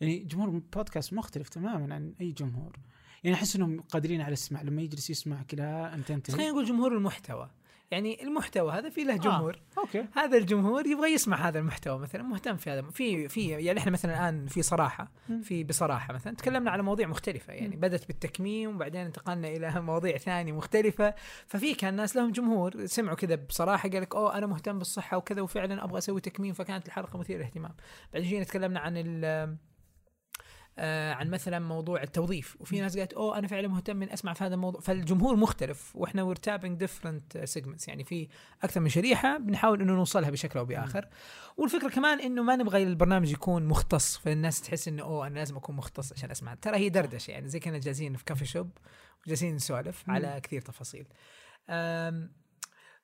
يعني 0.00 0.18
جمهور 0.18 0.48
البودكاست 0.48 1.12
مختلف 1.12 1.48
تماما 1.48 1.94
عن 1.94 2.14
أي 2.20 2.32
جمهور 2.32 2.76
يعني 3.24 3.36
أحس 3.36 3.56
إنهم 3.56 3.80
قادرين 3.80 4.20
على 4.20 4.28
الاستماع 4.28 4.62
لما 4.62 4.82
يجلس 4.82 5.10
يسمع 5.10 5.42
كذا 5.48 5.94
أنت 5.94 6.10
أنت. 6.10 6.30
خلينا 6.30 6.50
نقول 6.50 6.64
جمهور 6.64 6.92
المحتوى. 6.92 7.50
يعني 7.90 8.22
المحتوى 8.22 8.72
هذا 8.72 8.88
في 8.88 9.04
له 9.04 9.16
جمهور. 9.16 9.60
أوكي. 9.78 10.06
هذا 10.14 10.38
الجمهور 10.38 10.86
يبغى 10.86 11.12
يسمع 11.12 11.48
هذا 11.48 11.58
المحتوى 11.58 11.98
مثلا 11.98 12.22
مهتم 12.22 12.56
في 12.56 12.70
هذا. 12.70 12.82
في 12.82 13.28
في 13.28 13.48
يعني 13.48 13.78
إحنا 13.78 13.90
مثلا 13.92 14.12
الآن 14.12 14.46
في 14.46 14.62
صراحة. 14.62 15.12
في 15.42 15.64
بصراحة 15.64 16.14
مثلا 16.14 16.36
تكلمنا 16.36 16.70
على 16.70 16.82
مواضيع 16.82 17.06
مختلفة. 17.06 17.52
يعني. 17.52 17.76
بدأت 17.76 18.06
بالتكميم 18.06 18.74
وبعدين 18.74 19.00
انتقلنا 19.00 19.48
إلى 19.48 19.80
مواضيع 19.80 20.16
ثانية 20.16 20.52
مختلفة. 20.52 21.14
ففي 21.46 21.74
كان 21.74 21.96
ناس 21.96 22.16
لهم 22.16 22.32
جمهور 22.32 22.86
سمعوا 22.86 23.16
كذا 23.16 23.34
بصراحة 23.34 23.88
قال 23.88 24.02
لك 24.02 24.14
أوه 24.14 24.38
أنا 24.38 24.46
مهتم 24.46 24.78
بالصحة 24.78 25.16
وكذا 25.16 25.42
وفعلا 25.42 25.84
أبغى 25.84 25.98
أسوي 25.98 26.20
تكميم 26.20 26.52
فكانت 26.54 26.86
الحلقة 26.86 27.18
مثيرة 27.18 27.38
للاهتمام. 27.38 27.74
بعدين 28.12 28.28
جينا 28.28 28.44
تكلمنا 28.44 28.80
عن 28.80 28.96
آه 30.80 31.12
عن 31.12 31.30
مثلا 31.30 31.58
موضوع 31.58 32.02
التوظيف. 32.02 32.56
وفي 32.60 32.80
ناس 32.80 32.98
قالت 32.98 33.12
أوه 33.12 33.38
أنا 33.38 33.46
فعلا 33.46 33.68
مهتم 33.68 33.96
من 33.96 34.10
أسمع 34.10 34.32
في 34.32 34.44
هذا 34.44 34.54
الموضوع. 34.54 34.80
فالجمهور 34.80 35.36
مختلف 35.36 35.96
وإحنا 35.96 36.22
we're 36.22 36.36
tapping 36.36 36.78
different 36.78 37.38
segments 37.44 37.88
يعني 37.88 38.04
في 38.04 38.28
أكثر 38.62 38.80
من 38.80 38.88
شريحة 38.88 39.38
بنحاول 39.38 39.80
إنه 39.82 39.92
نوصلها 39.92 40.30
بشكل 40.30 40.58
أو 40.58 40.64
بآخر. 40.64 41.08
والفكرة 41.56 41.88
كمان 41.88 42.20
إنه 42.20 42.42
ما 42.42 42.56
نبغى 42.56 42.82
البرنامج 42.82 43.32
يكون 43.32 43.66
مختص. 43.66 44.16
فالناس 44.16 44.60
تحس 44.60 44.88
إنه 44.88 45.02
أوه 45.02 45.26
أنا 45.26 45.34
لازم 45.34 45.56
أكون 45.56 45.76
مختص 45.76 46.12
عشان 46.12 46.30
أسمع. 46.30 46.54
ترى 46.54 46.76
هي 46.76 46.88
دردشة. 46.88 47.30
يعني 47.30 47.48
زي 47.48 47.60
كنا 47.60 47.78
جالسين 47.78 48.16
في 48.16 48.24
coffee 48.24 48.46
shop 48.46 48.70
وجالسين 49.26 49.54
نسولف. 49.54 50.04
على 50.08 50.40
كثير 50.42 50.60
تفاصيل. 50.60 51.06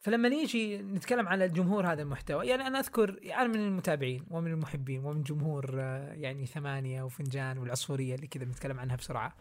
فلما 0.04 0.28
نيجي 0.28 0.78
نتكلم 0.78 1.28
على 1.28 1.44
الجمهور 1.44 1.92
هذا 1.92 2.02
المحتوى 2.02 2.46
يعني 2.46 2.66
أنا 2.66 2.78
أذكر 2.78 3.20
أنا 3.24 3.46
من 3.46 3.54
المتابعين 3.54 4.24
ومن 4.30 4.50
المحبين 4.50 5.04
ومن 5.04 5.22
جمهور 5.22 5.76
آه، 5.80 6.12
يعني 6.12 6.46
ثمانية 6.46 7.02
وفنجان 7.02 7.58
والعصفورية 7.58 8.14
اللي 8.14 8.26
كذا 8.26 8.44
بنتكلم 8.44 8.80
عنها 8.80 8.96
بسرعة. 8.96 9.34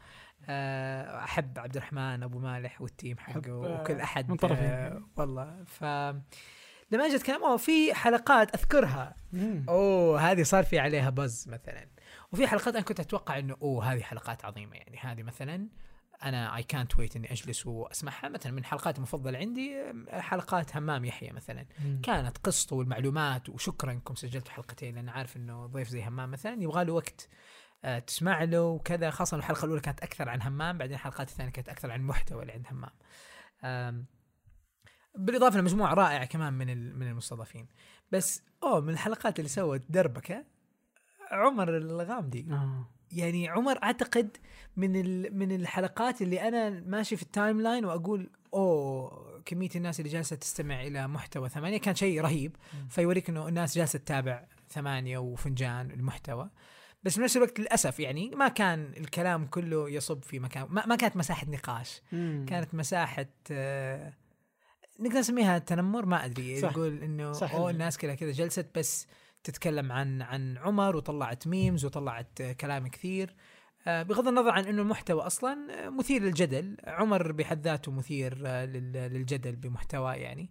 آه، 0.49 1.23
أحب 1.23 1.59
عبد 1.59 1.77
الرحمن 1.77 2.23
أبو 2.23 2.39
مالح 2.39 2.81
والتيم 2.81 3.17
حقه 3.17 3.51
آه، 3.51 3.81
وكل 3.81 3.99
أحد 4.01 4.29
من 4.29 4.35
طرفين. 4.35 5.05
والله. 5.17 5.63
ف 5.63 5.83
لما 6.91 7.05
أجي 7.05 7.15
أتكلم 7.15 7.43
أوه 7.43 7.57
في 7.57 7.93
حلقات 7.93 8.55
أذكرها. 8.55 9.15
أوه 9.69 10.19
هذه 10.19 10.43
صار 10.43 10.63
في 10.63 10.79
عليها 10.79 11.09
بز 11.09 11.49
مثلا. 11.49 11.87
وفي 12.31 12.47
حلقات 12.47 12.75
أنا 12.75 12.85
كنت 12.85 12.99
أتوقع 12.99 13.39
إنه 13.39 13.55
أوه 13.61 13.93
هذه 13.93 14.01
حلقات 14.01 14.45
عظيمة 14.45 14.75
يعني. 14.75 14.97
هذه 14.97 15.23
مثلا 15.23 15.67
أنا 16.23 16.55
اي 16.55 16.63
كانت 16.63 16.99
ويت 16.99 17.15
إني 17.15 17.31
أجلس 17.31 17.65
وأسمعها. 17.65 18.29
مثلا 18.29 18.51
من 18.51 18.57
الحلقات 18.59 18.97
المفضلة 18.97 19.37
عندي 19.37 19.75
أم، 19.75 20.05
حلقات 20.09 20.75
همام 20.77 21.05
يحيى 21.05 21.31
مثلا. 21.31 21.65
مم. 21.79 22.01
كانت 22.03 22.37
قصته 22.37 22.75
والمعلومات 22.75 23.49
وشكرا 23.49 23.91
انكم 23.91 24.15
سجلتوا 24.15 24.51
حلقتين 24.51 24.95
لأن 24.95 25.09
عارف 25.09 25.37
إنه 25.37 25.65
ضيف 25.65 25.87
زي 25.87 26.07
همام 26.07 26.31
مثلا 26.31 26.63
يبغى 26.63 26.83
له 26.83 26.93
وقت 26.93 27.29
آه، 27.85 27.99
تسمع 27.99 28.43
له 28.43 28.61
وكذا. 28.61 29.09
خاصة 29.09 29.37
الحلقة 29.37 29.65
الأولى 29.65 29.81
كانت 29.81 29.99
أكثر 29.99 30.29
عن 30.29 30.41
همام 30.41 30.77
بعدين 30.77 30.95
الحلقات 30.95 31.29
الثانية 31.29 31.51
كانت 31.51 31.69
أكثر 31.69 31.91
عن 31.91 31.99
المحتوى 31.99 32.41
اللي 32.41 32.53
عند 32.53 32.65
همام. 32.71 32.91
بالإضافة 35.15 35.59
لمجموعة 35.59 35.93
رائعة 35.93 36.25
كمان 36.25 36.53
من 36.53 36.95
من 36.95 37.07
المستضيفين 37.07 37.67
بس 38.11 38.43
أوه 38.63 38.79
من 38.81 38.93
الحلقات 38.93 39.39
اللي 39.39 39.49
سوت 39.49 39.81
دربكة 39.89 40.45
عمر 41.31 41.77
الغامدي. 41.77 42.47
آه. 42.51 42.89
يعني 43.15 43.49
عمر 43.49 43.83
أعتقد 43.83 44.37
من 44.77 44.95
ال- 44.95 45.37
من 45.37 45.51
الحلقات 45.51 46.21
اللي 46.21 46.47
أنا 46.47 46.69
ماشي 46.69 47.15
في 47.15 47.23
ال 47.23 47.61
timeline 47.61 47.85
وأقول 47.85 48.29
أوه 48.53 49.41
كمية 49.45 49.69
الناس 49.75 49.99
اللي 49.99 50.11
جالسة 50.11 50.35
تستمع 50.35 50.81
إلى 50.83 51.07
محتوى 51.07 51.49
ثمانية 51.49 51.77
كان 51.77 51.95
شيء 51.95 52.21
رهيب. 52.21 52.55
فيوريك 52.89 53.29
إنه 53.29 53.47
الناس 53.47 53.75
جالسة 53.77 53.99
تتابع 53.99 54.45
ثمانية 54.69 55.17
وفنجان 55.17 55.91
المحتوى 55.91 56.49
بس 57.03 57.19
بنفس 57.19 57.37
الوقت 57.37 57.59
للأسف 57.59 57.99
يعني 57.99 58.29
ما 58.29 58.47
كان 58.47 58.93
الكلام 58.97 59.45
كله 59.45 59.89
يصب 59.89 60.23
في 60.23 60.39
مكان 60.39 60.67
ما, 60.69 60.85
ما 60.85 60.95
كانت 60.95 61.17
مساحة 61.17 61.47
نقاش 61.49 62.01
مم. 62.11 62.45
كانت 62.49 62.75
مساحة 62.75 63.25
آه 63.51 64.13
نقدر 64.99 65.19
نسميها 65.19 65.57
تنمر 65.59 66.05
ما 66.05 66.25
أدري 66.25 66.59
صح. 66.61 66.71
يقول 66.71 67.03
إنه. 67.03 67.31
أوه 67.53 67.69
الناس 67.69 67.97
كذا 67.97 68.15
كذا 68.15 68.31
جلست 68.31 68.67
بس 68.75 69.07
تتكلم 69.43 69.91
عن 69.91 70.21
عن 70.21 70.57
عمر 70.57 70.95
وطلعت 70.95 71.47
memes 71.47 71.85
وطلعت 71.85 72.41
كلام 72.41 72.87
كثير 72.87 73.35
آه، 73.87 74.03
بغض 74.03 74.27
النظر 74.27 74.49
عن 74.49 74.65
إنه 74.65 74.81
المحتوى 74.81 75.21
أصلا 75.21 75.85
آه، 75.85 75.89
مثير 75.89 76.21
للجدل 76.21 76.77
عمر 76.87 77.31
بحد 77.31 77.61
ذاته 77.61 77.91
مثير 77.91 78.43
آه، 78.45 78.65
لل- 78.65 78.91
للجدل 79.13 79.55
بمحتوى 79.55 80.15
يعني 80.15 80.49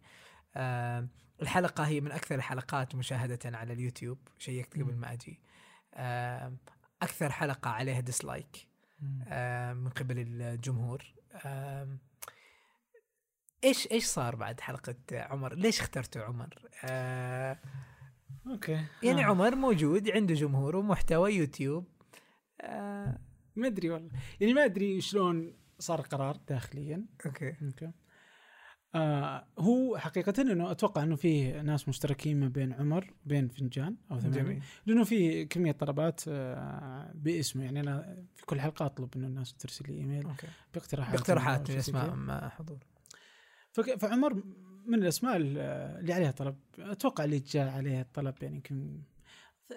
الحلقة 1.42 1.84
هي 1.86 2.00
من 2.00 2.12
أكثر 2.12 2.34
الحلقات 2.34 2.94
مشاهدة 2.94 3.38
على 3.58 3.72
اليوتيوب 3.72 4.18
شيكت 4.38 4.74
قبل. 4.74 4.94
ما 4.94 5.12
أجي 5.12 5.40
آه، 5.94 6.52
أكثر 7.02 7.32
حلقة 7.32 7.70
عليها 7.70 8.00
dislike 8.00 8.66
من 9.74 9.88
قبل 9.88 10.18
الجمهور 10.18 11.14
إيش 13.64 13.88
إيش 13.92 14.04
صار 14.04 14.36
بعد 14.36 14.60
حلقة 14.60 14.94
عمر؟ 15.12 15.54
ليش 15.54 15.80
اخترتوا 15.80 16.22
عمر؟ 16.22 16.54
آه 16.84 17.58
أوكي. 18.46 18.84
يعني 19.02 19.22
آه. 19.24 19.26
عمر 19.26 19.54
موجود 19.54 20.10
عنده 20.10 20.34
جمهور 20.34 20.76
ومحتوى 20.76 21.34
يوتيوب. 21.34 21.84
آه. 22.60 23.18
ما 23.56 23.66
أدري 23.66 23.90
والله. 23.90 24.10
يعني 24.40 24.54
ما 24.54 24.64
أدري 24.64 25.00
شلون 25.00 25.54
صار 25.78 25.98
القرار 25.98 26.36
داخليا. 26.48 27.06
أوكي. 27.26 27.54
أوكي. 27.62 27.90
آه 28.94 29.46
هو 29.58 29.98
حقيقة 29.98 30.42
إنه 30.42 30.70
أتوقع 30.70 31.02
إنه 31.02 31.16
في 31.16 31.52
ناس 31.62 31.88
مشتركين 31.88 32.40
ما 32.40 32.48
بين 32.48 32.72
عمر 32.72 33.12
بين 33.26 33.48
فنجان 33.48 33.96
أو 34.10 34.18
ثمانية. 34.20 34.42
جميل. 34.42 34.62
لأنه 34.86 35.04
في 35.04 35.44
كمية 35.44 35.72
طلبات 35.72 36.20
آه 36.28 37.10
باسمه. 37.14 37.64
يعني 37.64 37.80
أنا 37.80 38.24
في 38.34 38.46
كل 38.46 38.60
حلقة 38.60 38.86
أطلب 38.86 39.08
إنه 39.16 39.26
الناس 39.26 39.54
ترسل 39.54 39.84
لي 39.88 39.94
إيميل 39.98 40.26
أوكي. 40.26 40.46
باقتراحات. 40.74 41.14
باقتراحات 41.16 41.70
اسماء. 41.70 42.14
مع 42.14 42.48
حضور. 42.48 42.78
فك- 43.72 43.98
فعمر 44.00 44.42
من 44.86 45.02
الأسماء 45.02 45.36
اللي 45.36 46.12
عليها 46.12 46.30
طلب. 46.30 46.56
أتوقع 46.78 47.24
اللي 47.24 47.38
جاء 47.38 47.68
عليها 47.68 48.00
الطلب 48.00 48.34
يعني 48.42 48.54
يمكن 48.56 49.02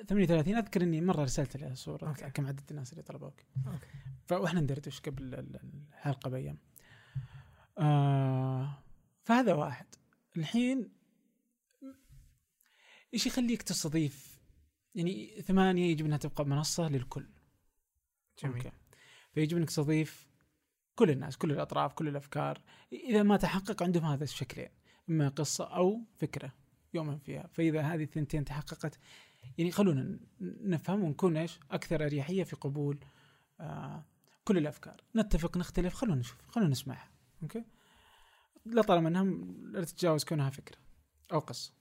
38 0.08 0.56
أذكر 0.56 0.82
إني 0.84 1.02
مرة 1.02 1.22
ارسلت 1.22 1.58
له 1.58 1.74
صورة 1.74 2.08
أوكي. 2.08 2.30
كم 2.30 2.48
عدد 2.48 2.62
الناس 2.72 2.92
اللي 2.92 3.04
طلبوك. 3.04 3.42
أوكي. 3.68 3.88
فاحنا 4.26 4.62
ندردش 4.62 5.00
قبل 5.00 5.24
ال- 5.36 5.60
الحلقة 5.94 6.30
بأيام. 6.30 6.58
آه 7.78 8.78
فهذا 9.24 9.54
واحد. 9.54 9.86
الحين 10.38 10.90
إيش 13.14 13.26
يخليك 13.26 13.62
تستضيف؟ 13.62 14.42
يعني 14.96 15.42
ثمانية 15.42 15.92
يجب 15.92 16.06
أنها 16.06 16.18
تبقى 16.18 16.46
منصة 16.46 16.88
للكل. 16.90 17.26
جميل. 18.44 18.56
أوكي. 18.56 18.72
فيجب 19.34 19.58
أنك 19.58 19.68
تستضيف 19.68 20.28
كل 20.96 21.10
الناس 21.12 21.38
كل 21.38 21.52
الأطراف 21.52 21.94
كل 21.94 22.08
الأفكار. 22.08 22.62
إذا 22.94 23.24
ما 23.24 23.38
تحقق 23.38 23.84
عندهم 23.84 24.06
هذا 24.06 24.24
الشكلين. 24.24 24.70
إما 25.10 25.30
قصة 25.30 25.64
أو 25.64 26.02
فكرة 26.18 26.54
يؤمن 26.94 27.18
فيها. 27.18 27.50
فإذا 27.54 27.82
هذه 27.82 28.04
الثنتين 28.04 28.46
تحققت 28.46 29.00
يعني 29.58 29.72
خلونا 29.72 30.20
نفهم 30.42 31.04
ونكون 31.04 31.38
إيش؟ 31.38 31.60
أكثر 31.72 32.06
أريحية 32.06 32.44
في 32.44 32.56
قبول 32.56 33.00
آه 33.60 34.06
كل 34.46 34.58
الأفكار. 34.58 35.02
نتفق 35.16 35.58
نختلف 35.58 35.94
خلونا 35.94 36.20
نشوف 36.20 36.48
خلونا 36.48 36.70
نسمعها. 36.70 37.10
أوكي؟ 37.44 37.64
لطالما 38.66 39.10
انها 39.10 39.24
لا 39.72 39.84
تتجاوز 39.84 40.24
كونها 40.24 40.50
فكرة 40.50 40.78
أو 41.34 41.40
قصة. 41.40 41.74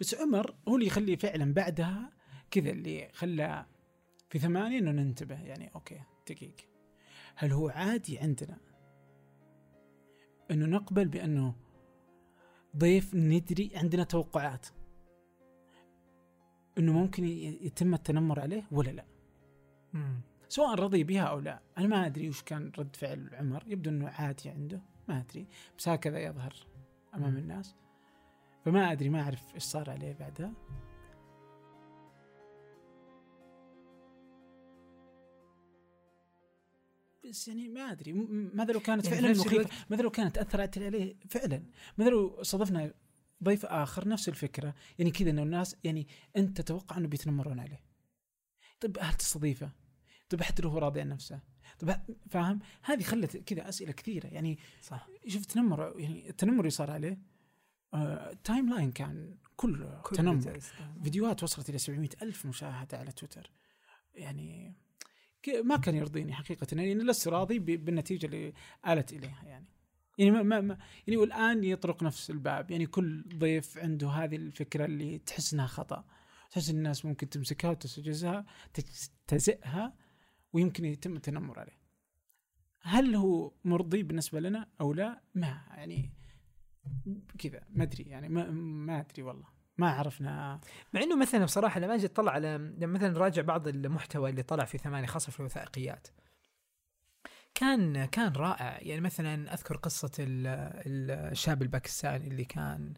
بس 0.00 0.14
عمر 0.14 0.54
هو 0.68 0.74
اللي 0.74 0.86
يخلي 0.86 1.16
فعلا 1.16 1.54
بعدها 1.54 2.12
كذا 2.50 2.70
اللي 2.70 3.10
خلى 3.12 3.66
في 4.30 4.38
ثمانية 4.38 4.78
إنه 4.78 4.90
ننتبه. 4.90 5.42
يعني 5.42 5.70
أوكي 5.74 6.00
دقيقة 6.28 6.64
هل 7.34 7.52
هو 7.52 7.68
عادي 7.68 8.18
عندنا 8.18 8.58
إنه 10.50 10.66
نقبل 10.66 11.08
بأنه 11.08 11.54
ضيف 12.78 13.14
ندري 13.14 13.70
عندنا 13.74 14.04
توقعات. 14.04 14.66
إنه 16.78 16.92
ممكن 16.92 17.24
يتم 17.24 17.94
التنمر 17.94 18.40
عليه 18.40 18.64
ولا 18.72 18.90
لا. 18.90 19.04
مم. 19.92 20.20
سواء 20.48 20.74
رضي 20.74 21.04
بها 21.04 21.22
أو 21.22 21.38
لا. 21.38 21.60
أنا 21.78 21.86
ما 21.86 22.06
أدري 22.06 22.28
وش 22.28 22.42
كان 22.42 22.72
رد 22.78 22.96
فعل 22.96 23.30
عمر. 23.34 23.64
يبدو 23.66 23.90
إنه 23.90 24.08
عادي 24.08 24.50
عنده. 24.50 24.80
ما 25.08 25.18
أدري. 25.20 25.46
بس 25.78 25.88
هكذا 25.88 26.18
يظهر 26.18 26.54
أمام 27.14 27.30
مم. 27.30 27.36
الناس. 27.36 27.74
فما 28.64 28.92
أدري 28.92 29.08
ما 29.08 29.22
أعرف 29.22 29.54
إيش 29.54 29.62
صار 29.62 29.90
عليه 29.90 30.12
بعدها. 30.12 30.52
بس 37.28 37.48
يعني 37.48 37.68
ما 37.68 37.92
أدري 37.92 38.12
ماذا 38.12 38.72
لو 38.72 38.80
كانت 38.80 39.04
يعني 39.04 39.20
فعلا 39.20 39.38
مخيفة. 39.38 39.70
ماذا 39.90 40.02
لو 40.02 40.10
كانت 40.10 40.38
أثرت 40.38 40.78
عليه؟ 40.78 41.16
فعلا. 41.28 41.62
ماذا 41.98 42.10
لو 42.10 42.42
صادفنا 42.42 42.94
ضيف 43.44 43.66
آخر 43.66 44.08
نفس 44.08 44.28
الفكرة؟ 44.28 44.74
يعني 44.98 45.10
كذا 45.10 45.30
إنه 45.30 45.42
الناس 45.42 45.76
يعني 45.84 46.06
أنت 46.36 46.60
تتوقع 46.60 46.96
إنه 46.96 47.08
بيتنمرون 47.08 47.60
عليه. 47.60 47.84
طيب 48.80 48.98
هل 49.00 49.14
تستضيفه؟ 49.14 49.70
طيب 50.28 50.42
حتى 50.42 50.62
لو 50.62 50.68
هو 50.68 50.78
راضي 50.78 51.00
عن 51.00 51.08
نفسه. 51.08 51.40
طيب 51.78 51.96
فاهم؟ 52.30 52.58
هذه 52.82 53.02
خلت 53.02 53.36
كذا 53.36 53.68
أسئلة 53.68 53.92
كثيرة. 53.92 54.26
يعني 54.26 54.58
صح. 54.82 55.08
شوف 55.26 55.46
تنمر 55.46 56.00
يعني 56.00 56.30
التنمر 56.30 56.60
اللي 56.60 56.70
صار 56.70 56.90
عليه 56.90 57.18
آه 57.94 58.32
timeline 58.44 58.92
كان 58.92 59.36
كله 59.56 60.00
كل 60.04 60.16
تنمر. 60.16 60.60
فيديوهات 61.02 61.42
وصلت 61.42 61.70
إلى 61.70 61.78
700 61.78 62.08
ألف 62.22 62.46
مشاهدة 62.46 62.98
على 62.98 63.12
تويتر. 63.12 63.50
يعني 64.14 64.74
ما 65.64 65.76
كان 65.76 65.94
يرضيني 65.94 66.32
حقيقة. 66.32 66.66
يعني 66.72 66.94
لست 66.94 67.28
راضي 67.28 67.58
بالنتيجة 67.58 68.26
اللي 68.26 68.52
آلت 68.88 69.12
إليها 69.12 69.44
يعني. 69.44 69.66
يعني 70.18 70.30
ما, 70.30 70.60
ما, 70.60 70.78
يعني 71.06 71.16
والآن 71.16 71.64
يطرق 71.64 72.02
نفس 72.02 72.30
الباب. 72.30 72.70
يعني 72.70 72.86
كل 72.86 73.24
ضيف 73.38 73.78
عنده 73.78 74.08
هذه 74.08 74.36
الفكرة 74.36 74.84
اللي 74.84 75.18
تحس 75.18 75.54
إنها 75.54 75.66
خطأ. 75.66 76.04
تحس 76.50 76.70
الناس 76.70 77.04
ممكن 77.04 77.28
تمسكها 77.28 77.70
وتجتزها 77.70 78.44
تجتزئها 78.74 79.96
ويمكن 80.52 80.84
يتم 80.84 81.16
التنمر 81.16 81.58
عليه. 81.58 81.78
هل 82.80 83.14
هو 83.14 83.52
مرضي 83.64 84.02
بالنسبة 84.02 84.40
لنا 84.40 84.68
أو 84.80 84.92
لا؟ 84.92 85.22
ما 85.34 85.64
يعني 85.76 86.12
كذا. 87.38 87.60
ما 87.70 87.82
أدري 87.84 88.04
يعني 88.04 88.28
ما 88.28 88.50
ما 88.50 89.00
أدري 89.00 89.22
والله. 89.22 89.57
ما 89.78 89.90
عرفنا. 89.90 90.60
مع 90.92 91.02
إنه 91.02 91.16
مثلا 91.16 91.44
بصراحة 91.44 91.80
لما 91.80 91.94
أجي 91.94 92.06
أطلع 92.06 92.32
على 92.32 92.48
لما 92.78 92.86
مثلا 92.98 93.18
راجع 93.18 93.42
بعض 93.42 93.68
المحتوى 93.68 94.30
اللي 94.30 94.42
طلع 94.42 94.64
في 94.64 94.78
ثمانية 94.78 95.06
خاصة 95.06 95.32
في 95.32 95.40
الوثائقيات 95.40 96.08
كان 97.54 98.04
كان 98.04 98.32
رائع. 98.32 98.78
يعني 98.80 99.00
مثلا 99.00 99.54
أذكر 99.54 99.76
قصة 99.76 100.10
ال- 100.18 100.46
ال- 100.86 101.30
الشاب 101.32 101.62
الباكستاني 101.62 102.28
اللي 102.28 102.44
كان 102.44 102.94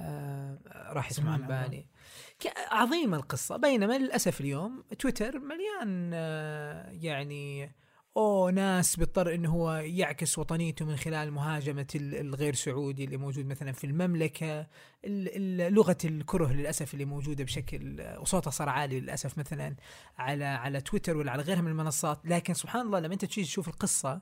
آه 0.00 0.58
راح 0.92 1.10
اسمه 1.10 1.36
ك- 2.40 2.54
عظيمة 2.70 3.16
القصة. 3.16 3.56
بينما 3.56 3.98
للأسف 3.98 4.40
اليوم 4.40 4.84
تويتر 4.98 5.38
مليان 5.38 6.10
آه 6.14 6.90
يعني 6.90 7.72
أو 8.18 8.48
ناس 8.50 8.96
بيضطر 8.96 9.34
إنه 9.34 9.50
هو 9.50 9.72
يعكس 9.72 10.38
وطنيته 10.38 10.84
من 10.84 10.96
خلال 10.96 11.30
مهاجمة 11.32 11.86
ال- 11.94 12.14
الغير 12.14 12.54
سعودي 12.54 13.04
اللي 13.04 13.16
موجود 13.16 13.46
مثلا 13.46 13.72
في 13.72 13.84
المملكة 13.84 14.60
ال- 14.60 14.66
ال- 15.64 15.72
لغة 15.74 15.96
الكره 16.04 16.52
للأسف 16.52 16.94
اللي 16.94 17.04
موجودة 17.04 17.44
بشكل 17.44 18.02
وصوتها 18.20 18.50
صار 18.50 18.68
عالي 18.68 19.00
للأسف 19.00 19.38
مثلا 19.38 19.76
على 20.18 20.44
على 20.44 20.80
تويتر 20.80 21.16
ولا 21.16 21.32
على 21.32 21.42
غيرها 21.42 21.60
من 21.60 21.70
المنصات. 21.70 22.20
لكن 22.24 22.54
سبحان 22.54 22.86
الله 22.86 22.98
لما 23.00 23.14
أنت 23.14 23.24
تجي 23.24 23.42
تشوف 23.42 23.68
القصة 23.68 24.20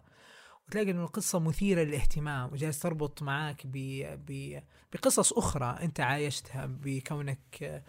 وتلاقي 0.68 0.90
إنه 0.90 1.04
القصة 1.04 1.38
مثيرة 1.38 1.82
للاهتمام 1.82 2.52
وجالس 2.52 2.78
تربط 2.78 3.22
معاك 3.22 3.66
ب 3.66 3.72
ب 4.26 4.60
بقصص 4.92 5.32
أخرى 5.32 5.78
أنت 5.82 6.00
عايشتها 6.00 6.66
بكونك 6.66 7.82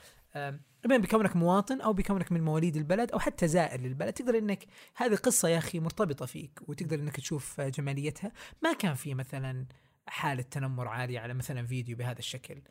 اما 0.85 0.97
بكونك 0.97 1.35
مواطن 1.35 1.81
أو 1.81 1.93
بكونك 1.93 2.31
من 2.31 2.41
مواليد 2.43 2.75
البلد 2.77 3.11
أو 3.11 3.19
حتى 3.19 3.47
زائر 3.47 3.81
للبلد 3.81 4.13
تقدر 4.13 4.38
إنك 4.38 4.65
هذه 4.95 5.15
قصة 5.15 5.49
يا 5.49 5.57
أخي 5.57 5.79
مرتبطة 5.79 6.25
فيك 6.25 6.59
وتقدر 6.67 6.99
إنك 6.99 7.15
تشوف 7.15 7.61
جماليتها. 7.61 8.31
ما 8.63 8.73
كان 8.73 8.93
في 8.93 9.13
مثلا 9.13 9.65
حالة 10.07 10.41
تنمر 10.41 10.88
عالية 10.88 11.19
على 11.19 11.33
مثلا 11.33 11.65
فيديو 11.65 11.97
بهذا 11.97 12.19
الشكل. 12.19 12.61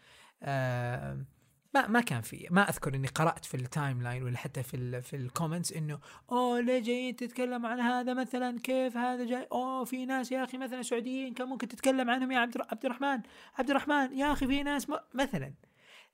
ما 1.74 1.86
ما 1.88 2.00
كان 2.00 2.20
في. 2.20 2.48
ما 2.50 2.68
أذكر 2.68 2.94
إني 2.94 3.08
قرأت 3.08 3.44
في 3.44 3.56
ال 3.56 4.02
timeline 4.02 4.22
ولا 4.22 4.38
حتى 4.38 4.62
في 4.62 4.76
ال 4.76 5.02
في 5.02 5.16
ال 5.16 5.22
comments 5.22 5.72
إنه 5.72 5.98
أوه 6.32 6.60
ليه 6.60 6.82
جايين 6.82 7.16
تتكلم 7.16 7.66
عن 7.66 7.80
هذا 7.80 8.14
مثلا؟ 8.14 8.60
كيف 8.60 8.96
هذا 8.96 9.24
جاي؟ 9.24 9.48
أوه 9.52 9.84
في 9.84 10.06
ناس 10.06 10.32
يا 10.32 10.44
أخي 10.44 10.58
مثلا 10.58 10.82
سعوديين 10.82 11.34
كان 11.34 11.48
ممكن 11.48 11.68
تتكلم 11.68 12.10
عنهم 12.10 12.32
يا 12.32 12.38
عبد 12.38 12.56
عبد 12.60 12.84
الرحمن 12.84 13.20
عبد 13.58 13.70
الرحمن 13.70 14.18
يا 14.18 14.32
أخي 14.32 14.46
في 14.46 14.62
ناس. 14.62 14.86
مثلا. 15.14 15.52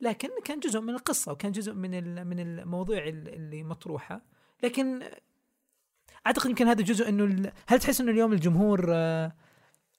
لكن 0.03 0.29
كان 0.45 0.61
جزء 0.61 0.81
من 0.81 0.91
القصة 0.91 1.33
وكان 1.33 1.53
جزء 1.53 1.73
من 1.73 2.27
من 2.27 2.41
المواضيع 2.41 3.09
ال- 3.09 3.29
اللي 3.35 3.63
مطروحة. 3.63 4.23
لكن 4.63 5.03
أعتقد 6.27 6.51
يمكن 6.51 6.67
هذا 6.67 6.83
جزء 6.83 7.09
إنه 7.09 7.53
هل 7.67 7.79
تحس 7.81 8.01
إنه 8.01 8.11
اليوم 8.13 8.33
الجمهور 8.33 8.87
آه، 8.95 9.33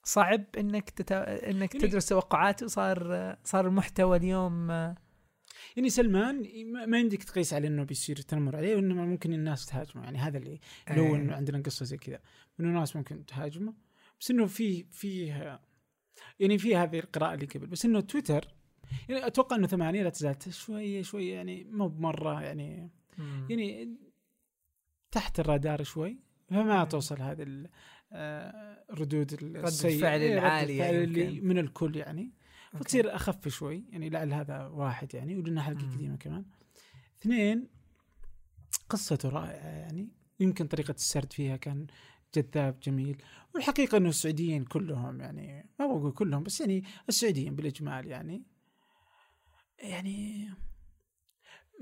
صعب 0.04 0.44
إنك 0.58 0.90
تتا... 0.90 1.50
إنك 1.50 1.74
يعني- 1.74 1.88
تدرس 1.88 2.06
توقعاته 2.06 2.66
صار 2.66 3.14
آه، 3.14 3.38
صار 3.44 3.66
المحتوى 3.66 4.16
اليوم 4.16 4.70
آه، 4.70 4.94
يعني 5.76 5.90
سلمان 5.90 6.42
ما- 6.88 6.98
يمديك 6.98 7.24
تقيس 7.24 7.54
على 7.54 7.66
إنه 7.66 7.82
بيصير 7.84 8.16
تنمر 8.16 8.56
عليه 8.56 8.76
وانما 8.76 9.04
ممكن 9.04 9.32
الناس 9.32 9.66
تهاجمه. 9.66 10.04
يعني 10.04 10.18
هذا 10.18 10.38
اللي 10.38 10.60
لو 10.90 11.04
إيه. 11.04 11.14
إنه 11.16 11.34
عندنا 11.34 11.62
قصة 11.62 11.84
زي 11.84 11.96
كذا 11.96 12.20
إنه 12.60 12.68
الناس 12.68 12.96
ممكن 12.96 13.26
تهاجمه. 13.26 13.74
بس 14.20 14.30
إنه 14.30 14.46
في 14.46 14.84
فيه 14.90 15.60
يعني 16.40 16.58
في 16.58 16.76
هذه 16.76 16.98
القراءة 16.98 17.34
اللي 17.34 17.46
قبل. 17.46 17.66
بس 17.66 17.84
إنه 17.84 18.00
تويتر 18.00 18.54
يعني 19.08 19.26
أتوقع 19.26 19.56
إنه 19.56 19.66
ثمانية 19.66 20.02
لا 20.02 20.10
تزال 20.10 20.36
شوية 20.54 21.02
شوية 21.02 21.34
يعني 21.34 21.64
مو 21.64 21.88
بمرة 21.88 22.42
يعني 22.42 22.90
مم. 23.18 23.46
يعني 23.50 23.96
تحت 25.10 25.40
الرادار 25.40 25.82
شوي 25.82 26.18
فما 26.50 26.78
مم. 26.82 26.88
توصل 26.88 27.20
هذه 27.22 27.42
ال- 27.42 27.68
آه، 28.12 28.84
الردود 28.92 29.32
السيئة 29.42 29.94
الفعل 29.94 30.20
العالية 30.20 30.82
الفعل 30.90 31.02
اللي. 31.04 31.40
من 31.40 31.58
الكل 31.58 31.96
يعني. 31.96 32.32
فتصير 32.72 33.14
أخف 33.14 33.48
شوي 33.48 33.84
يعني 33.90 34.10
لعل 34.10 34.32
هذا 34.32 34.66
واحد 34.66 35.14
يعني 35.14 35.36
ولنا 35.36 35.62
حلقة. 35.62 35.92
قديمة 35.94 36.16
كمان 36.16 36.44
اثنين 37.20 37.68
قصته 38.88 39.28
رائعة 39.28 39.66
يعني 39.68 40.08
يمكن 40.40 40.66
طريقة 40.66 40.92
السرد 40.94 41.32
فيها 41.32 41.56
كان 41.56 41.86
جذاب 42.34 42.80
جميل 42.80 43.22
والحقيقة 43.54 43.98
إنه 43.98 44.08
السعوديين 44.08 44.64
كلهم 44.64 45.20
يعني 45.20 45.68
ما 45.80 45.86
بقول 45.86 46.12
كلهم 46.12 46.42
بس 46.42 46.60
يعني 46.60 46.84
السعوديين 47.08 47.56
بالإجمال 47.56 48.06
يعني 48.06 48.42
يعني 49.78 50.48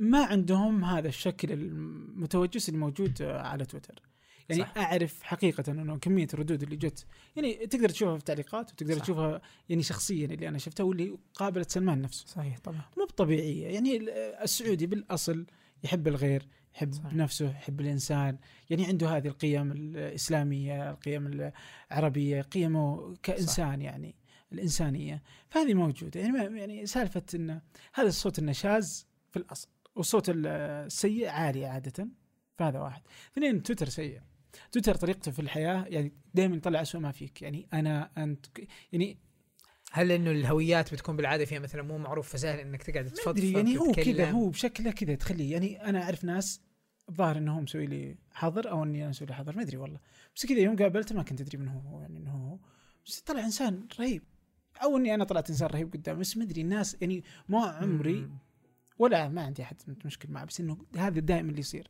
ما 0.01 0.25
عندهم 0.25 0.85
هذا 0.85 1.09
الشكل 1.09 1.53
المتوجس 1.53 2.69
الموجود 2.69 3.23
على 3.23 3.65
تويتر 3.65 4.03
يعني 4.49 4.63
صح. 4.63 4.79
أعرف 4.79 5.23
حقيقة 5.23 5.73
إنه 5.73 5.99
كمية 5.99 6.27
الردود 6.35 6.63
اللي 6.63 6.77
جت 6.77 7.07
يعني 7.37 7.55
تقدر 7.67 7.89
تشوفها 7.89 8.15
في 8.15 8.19
التعليقات 8.21 8.73
وتقدر 8.73 8.95
صح. 8.97 9.03
تشوفها 9.03 9.43
يعني 9.69 9.83
شخصيا 9.83 10.27
اللي 10.27 10.49
أنا 10.49 10.59
شفتها 10.59 10.85
واللي 10.85 11.19
قابلت 11.35 11.71
سلمان 11.71 12.03
نفسه 12.03 12.27
صحيح 12.27 12.59
طبعا 12.59 12.83
مو 12.99 13.05
طبيعيه 13.17 13.67
يعني 13.67 13.97
ال- 13.97 14.11
السعودي 14.43 14.87
بالأصل 14.87 15.47
يحب 15.85 16.09
الغير 16.09 16.49
يحب. 16.75 16.93
صحيح. 16.93 17.15
نفسه 17.15 17.51
يحب 17.51 17.81
الإنسان 17.81 18.39
يعني 18.71 18.87
عنده 18.87 19.17
هذه 19.17 19.29
القيم 19.29 19.73
الإسلامية 19.73 20.91
القيم 20.91 21.53
العربية 21.91 22.43
قيمه 22.43 23.15
كإنسان 23.23 23.77
صح. 23.77 23.83
يعني 23.85 24.15
الإنسانية. 24.53 25.23
فهذه 25.51 25.75
موجودة. 25.75 26.21
يعني 26.21 26.59
يعني 26.59 26.87
سالفة 26.87 27.23
إن 27.35 27.61
هذا 27.95 28.09
الصوت 28.09 28.39
النشاز 28.39 29.07
في 29.31 29.39
الأصل 29.39 29.69
والصوت 29.97 30.29
ال- 30.31 30.47
السيء 30.87 31.29
عالي 31.29 31.67
عادة 31.67 32.09
فهذا 32.59 32.81
واحد. 32.81 33.03
اثنين 33.33 33.63
تويتر 33.63 33.89
سيء. 33.89 34.21
تويتر 34.73 34.95
طريقته 34.95 35.31
في 35.31 35.39
الحياة 35.43 35.85
يعني 35.89 36.13
دائما 36.35 36.57
يطلع 36.57 36.83
اسوء 36.83 37.01
ما 37.01 37.13
فيك. 37.13 37.43
يعني 37.43 37.69
أنا 37.73 38.11
أنت 38.19 38.47
يعني 38.93 39.19
هل 39.93 40.13
إنه 40.13 40.31
الهويات 40.31 40.95
بتكون 40.95 41.17
بالعادة 41.17 41.45
فيها 41.45 41.59
مثلا 41.59 41.83
مو 41.83 41.99
معروف 41.99 42.29
فسهل 42.29 42.59
إنك 42.61 42.83
تقعد 42.83 43.05
تفضفض 43.11 43.39
يعني 43.39 43.79
هو؟ 43.79 43.93
كذا 43.93 44.31
هو 44.31 44.49
بشكله 44.49 44.91
كذا 44.91 45.15
تخليه. 45.15 45.53
يعني 45.53 45.85
أنا 45.89 46.03
أعرف 46.03 46.25
ناس 46.25 46.61
الظاهر 47.09 47.39
إنه 47.39 47.57
هو 47.57 47.61
مسوي 47.61 47.87
لي 47.87 48.17
حظر 48.31 48.71
أو 48.71 48.85
إني 48.85 49.01
أنا 49.01 49.09
مسوي 49.11 49.29
لي 49.29 49.35
حظر 49.35 49.57
ما 49.57 49.63
أدري 49.63 49.77
والله. 49.77 50.01
بس 50.37 50.47
كذا 50.47 50.59
يوم 50.59 50.77
قابلته 50.77 51.15
ما 51.15 51.23
كنت 51.23 51.41
أدري 51.41 51.59
من 51.59 51.69
هو 51.69 52.01
يعني 52.01 52.19
إنه 52.19 52.31
هو. 52.31 52.59
بس 53.07 53.21
طلع 53.21 53.45
إنسان 53.45 53.87
رهيب. 54.01 54.23
أو 54.83 54.97
إني 54.97 55.15
أنا 55.15 55.25
طلعت 55.25 55.51
إنسان 55.51 55.69
رهيب 55.69 55.93
قدام 55.93 56.19
بس 56.19 56.37
ما 56.37 56.45
أدري 56.45 56.61
الناس 56.61 56.97
يعني 57.01 57.25
ما 57.49 57.67
عمري. 57.67 58.31
ولا 58.99 59.29
ما 59.29 59.43
عندي 59.43 59.63
أحد 59.63 59.77
مشكل 60.05 60.31
معه 60.31 60.45
بس 60.45 60.61
إنه 60.61 60.79
هذا 60.97 61.21
دائما 61.21 61.51
اللي 61.51 61.61
يصير 61.61 61.89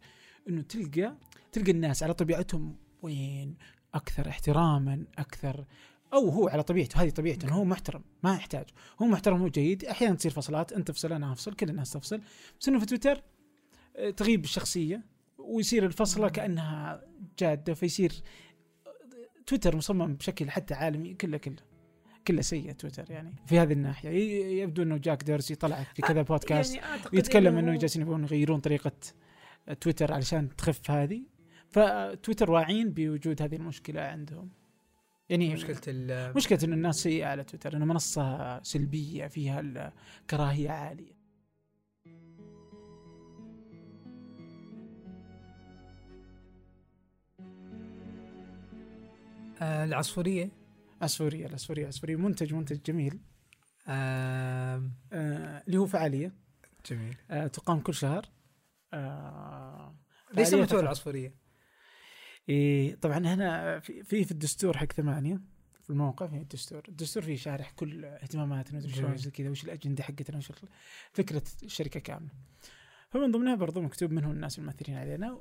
إنه 0.49 0.62
تلقى 0.62 1.16
تلقى 1.53 1.70
الناس 1.70 2.03
على 2.03 2.14
طبيعتهم 2.14 2.76
وين 3.03 3.57
أكثر 3.95 4.28
احتراما 4.28 5.05
أكثر 5.18 5.64
أو 6.12 6.28
هو 6.28 6.49
على 6.49 6.62
طبيعته 6.62 7.03
هذه 7.03 7.11
طبيعته 7.11 7.49
هو 7.49 7.64
محترم 7.64 8.05
ما 8.22 8.35
يحتاج 8.35 8.64
هو 9.03 9.07
محترم 9.07 9.43
هو 9.43 9.49
جيد 9.49 9.85
أحيانا 9.85 10.14
تصير 10.14 10.30
فصلات 10.30 10.72
أنت 10.72 10.89
تفصل 10.89 11.12
أنا 11.12 11.33
أفصل 11.33 11.55
كل 11.55 11.70
الناس 11.70 11.91
تفصل 11.91 12.20
بس 12.61 12.68
إنه 12.68 12.78
في 12.78 12.87
تويتر 12.87 13.22
آه، 13.97 14.11
تغيب 14.11 14.45
الشخصية 14.45 15.03
ويصير 15.39 15.87
الفصلة. 15.87 16.28
كأنها 16.28 17.05
جادة 17.39 17.74
فيصير 17.74 18.12
تويتر 19.47 19.76
مصمم 19.76 20.14
بشكل 20.14 20.51
حتى 20.51 20.74
عالمي 20.74 21.14
كله 21.14 21.39
كله 21.39 21.72
كله 22.27 22.43
سيء 22.43 22.73
تويتر 22.73 23.11
يعني 23.11 23.35
في 23.47 23.59
هذه 23.59 23.73
الناحية. 23.73 24.11
ي- 24.11 24.59
يبدو 24.59 24.83
إنه 24.83 24.97
جاك 24.97 25.23
دورسي 25.25 25.55
طلع 25.55 25.83
في 25.95 26.03
كذا 26.03 26.23
بودكاست 26.23 26.75
يعني 26.75 27.03
إنه- 27.03 27.59
إنه 27.59 27.77
جالسين 27.77 28.03
يبغون 28.03 28.23
يغيرون 28.25 28.61
طريقة 28.61 28.93
تويتر 29.81 30.12
علشان 30.12 30.57
تخف 30.57 30.91
هذه. 30.91 31.23
فتويتر 31.68 32.51
واعين 32.51 32.91
بوجود 32.93 33.43
هذه 33.43 33.57
المشكلة 33.57 34.01
عندهم. 34.01 34.49
يعني 35.29 35.55
مشكلة 35.55 35.81
ال- 35.89 36.37
مشكلة 36.37 36.59
ان 36.64 36.73
الناس 36.73 36.97
سيئة 36.97 37.27
على 37.27 37.45
تويتر 37.45 37.77
إنه 37.77 37.85
منصة 37.85 38.62
سلبية 38.62 39.27
فيها 39.27 39.61
الكراهيه 39.61 40.70
عالية. 40.70 41.12
آه، 49.62 49.85
العصفوريه 51.03 51.45
عصفوريه 51.45 51.47
العصفوريه 51.47 51.87
عصفوريه 51.87 52.17
منتج 52.17 52.55
منتج 52.55 52.83
جميل. 52.83 53.21
آه 53.89 54.91
اللي 55.67 55.77
هو 55.77 55.87
فعالية. 55.87 56.35
جميل. 56.91 57.17
آه 57.31 57.47
تقام 57.47 57.81
كل 57.81 57.95
شهر. 57.95 58.29
آه 58.93 59.97
ليش 60.29 60.35
فعالية 60.35 60.45
سميتوها 60.45 60.81
العصفوريه؟ 60.83 61.35
إيه 62.49 62.95
طبعا 62.95 63.19
هنا 63.19 63.81
في 63.81 64.03
في, 64.03 64.25
في 64.25 64.31
الدستور 64.31 64.77
حق 64.77 64.93
ثمانية 64.93 65.41
في 65.83 65.91
الموقع 65.91 66.27
في 66.27 66.37
الدستور. 66.37 66.83
الدستور 66.89 67.23
فيه 67.23 67.37
شارح 67.37 67.71
كل 67.71 68.05
اهتماماتنا 68.05 68.79
وش 69.13 69.29
كذا 69.29 69.51
وش 69.51 69.65
الأجندة 69.65 70.03
حقتنا 70.03 70.39
وش 70.39 70.53
فكرة 71.13 71.43
الشركة 71.63 72.01
كاملة. 72.01 72.31
فمن 73.11 73.31
ضمنها 73.31 73.55
برضو 73.55 73.81
مكتوب 73.81 74.11
منهم 74.13 74.31
الناس 74.31 74.59
الممثلين 74.59 74.97
علينا 74.97 75.39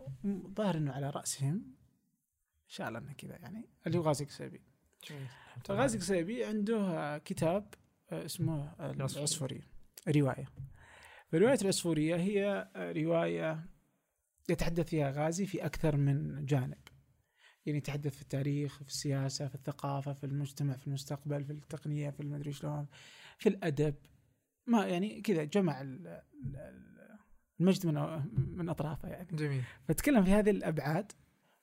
ظاهر 0.55 0.77
إنه 0.77 0.91
على 0.91 1.09
رأسهم. 1.09 1.53
إن 1.53 2.75
شاء 2.75 2.87
الله 2.87 2.99
إنه 2.99 3.13
كذا 3.13 3.37
يعني. 3.37 3.69
اللي 3.87 3.97
هو 3.97 4.01
غازي 4.01 4.25
قصيبي. 4.25 4.61
غازي 5.71 5.97
قصيبي 5.99 6.45
عنده 6.45 7.17
كتاب 7.25 7.73
آه، 8.11 8.25
اسمه 8.25 8.73
العصفورية. 8.79 9.67
رواية. 10.07 10.45
رواية 11.33 11.57
العصفورية 11.61 12.15
هي 12.15 12.69
آه، 12.75 12.91
رواية 12.91 13.65
يتحدث 14.49 14.89
فيها 14.89 15.11
غازي 15.11 15.45
في 15.45 15.65
أكثر 15.65 15.97
من 15.97 16.45
جانب. 16.45 16.77
يعني 17.65 17.77
يتحدث 17.77 18.15
في 18.15 18.21
التاريخ 18.21 18.75
في 18.83 18.87
السياسة 18.89 19.47
في 19.47 19.55
الثقافة 19.55 20.13
في 20.13 20.23
المجتمع 20.23 20.75
في 20.77 20.87
المستقبل 20.87 21.43
في 21.43 21.51
التقنية 21.51 22.09
في 22.09 22.19
المدري 22.19 22.51
شلون 22.53 22.87
في 23.37 23.49
الأدب. 23.49 23.95
ما 24.67 24.85
يعني 24.87 25.21
كذا 25.21 25.43
جمع 25.43 25.81
ال- 25.81 26.07
ال- 26.07 26.55
ال- 26.55 27.17
المجد 27.59 27.85
من 27.87 28.21
من 28.57 28.69
أطرافه 28.69 29.09
يعني. 29.09 29.27
جميل. 29.33 29.63
فتكلم 29.87 30.23
في 30.23 30.31
هذه 30.31 30.49
الأبعاد. 30.49 31.11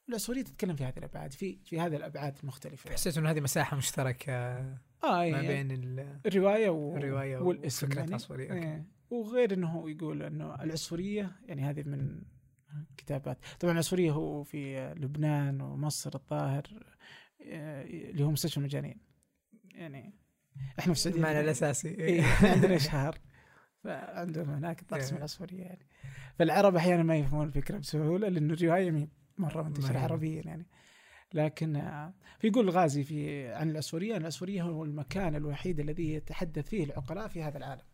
والعصفورية 0.09 0.43
تتكلم 0.43 0.77
في 0.77 0.85
هذه 0.85 0.97
الأبعاد 0.99 1.33
في 1.33 1.59
في 1.65 1.81
هذه 1.81 1.97
الأبعاد 1.97 2.39
المختلفة 2.43 2.85
يعني. 2.87 2.97
حسيت 2.97 3.19
إنه 3.19 3.31
هذه 3.31 3.41
مساحة 3.41 3.77
مشتركة 3.77 4.33
آه 4.33 4.79
ما 5.05 5.27
يعني 5.27 5.49
بين 5.49 5.71
ال- 5.71 6.21
الرواية 6.27 6.71
و... 6.71 6.97
الرواية 6.97 7.39
والاسم 7.39 7.93
يعني. 7.93 8.09
العصفورية، 8.09 8.53
أوكي. 8.53 8.67
إيه. 8.67 8.85
وغير 9.11 9.53
إنه 9.55 9.69
هو 9.69 9.89
يقول 9.89 10.23
إنه 10.23 10.55
العصفورية 10.63 11.33
يعني 11.47 11.63
هذه 11.63 11.83
من 11.83 12.23
كتابات 12.97 13.39
طبعا 13.61 13.73
العصفورية 13.73 14.11
هو 14.11 14.43
في 14.43 14.95
لبنان 14.95 15.61
ومصر 15.61 16.11
الظاهر 16.15 16.63
آه، 17.43 17.83
اللي 17.85 18.25
هو 18.25 18.31
مستشفى 18.31 18.57
المجانين 18.57 19.01
يعني 19.75 20.15
إحنا 20.79 20.95
في 20.95 20.99
السعودية 20.99 21.19
المعنى 21.19 21.41
الأساسي 21.41 21.89
إيه، 21.89 22.21
إحنا 22.21 22.49
عندنا 22.49 22.77
اشهار 22.77 23.19
فعندهم 23.85 24.51
هناك 24.51 24.81
طقس 24.81 25.05
إيه. 25.05 25.13
من 25.13 25.19
العصفورية 25.19 25.63
يعني 25.63 25.87
فالعرب 26.39 26.77
أحيانا 26.77 27.03
ما 27.03 27.17
يفهمون 27.17 27.47
الفكرة 27.47 27.79
بسهولة 27.79 28.29
لأنه 28.29 28.55
الرواية 28.55 29.09
مرة 29.39 29.63
منتشره. 29.63 29.99
عربيا 29.99 30.43
يعني 30.45 30.67
لكن 31.35 31.77
آه، 31.77 32.15
فيقول 32.39 32.65
الغازي 32.65 33.05
في 33.05 33.49
عن 33.49 33.71
العصفوريه 33.71 34.17
أن 34.17 34.21
العصفوريه 34.21 34.63
هو 34.63 34.85
المكان 34.85 35.35
الوحيد 35.35 35.81
الذي 35.81 36.15
يتحدث 36.15 36.69
فيه 36.69 36.85
العقلاء 36.85 37.29
في 37.29 37.43
هذا 37.43 37.59
العالم 37.59 37.85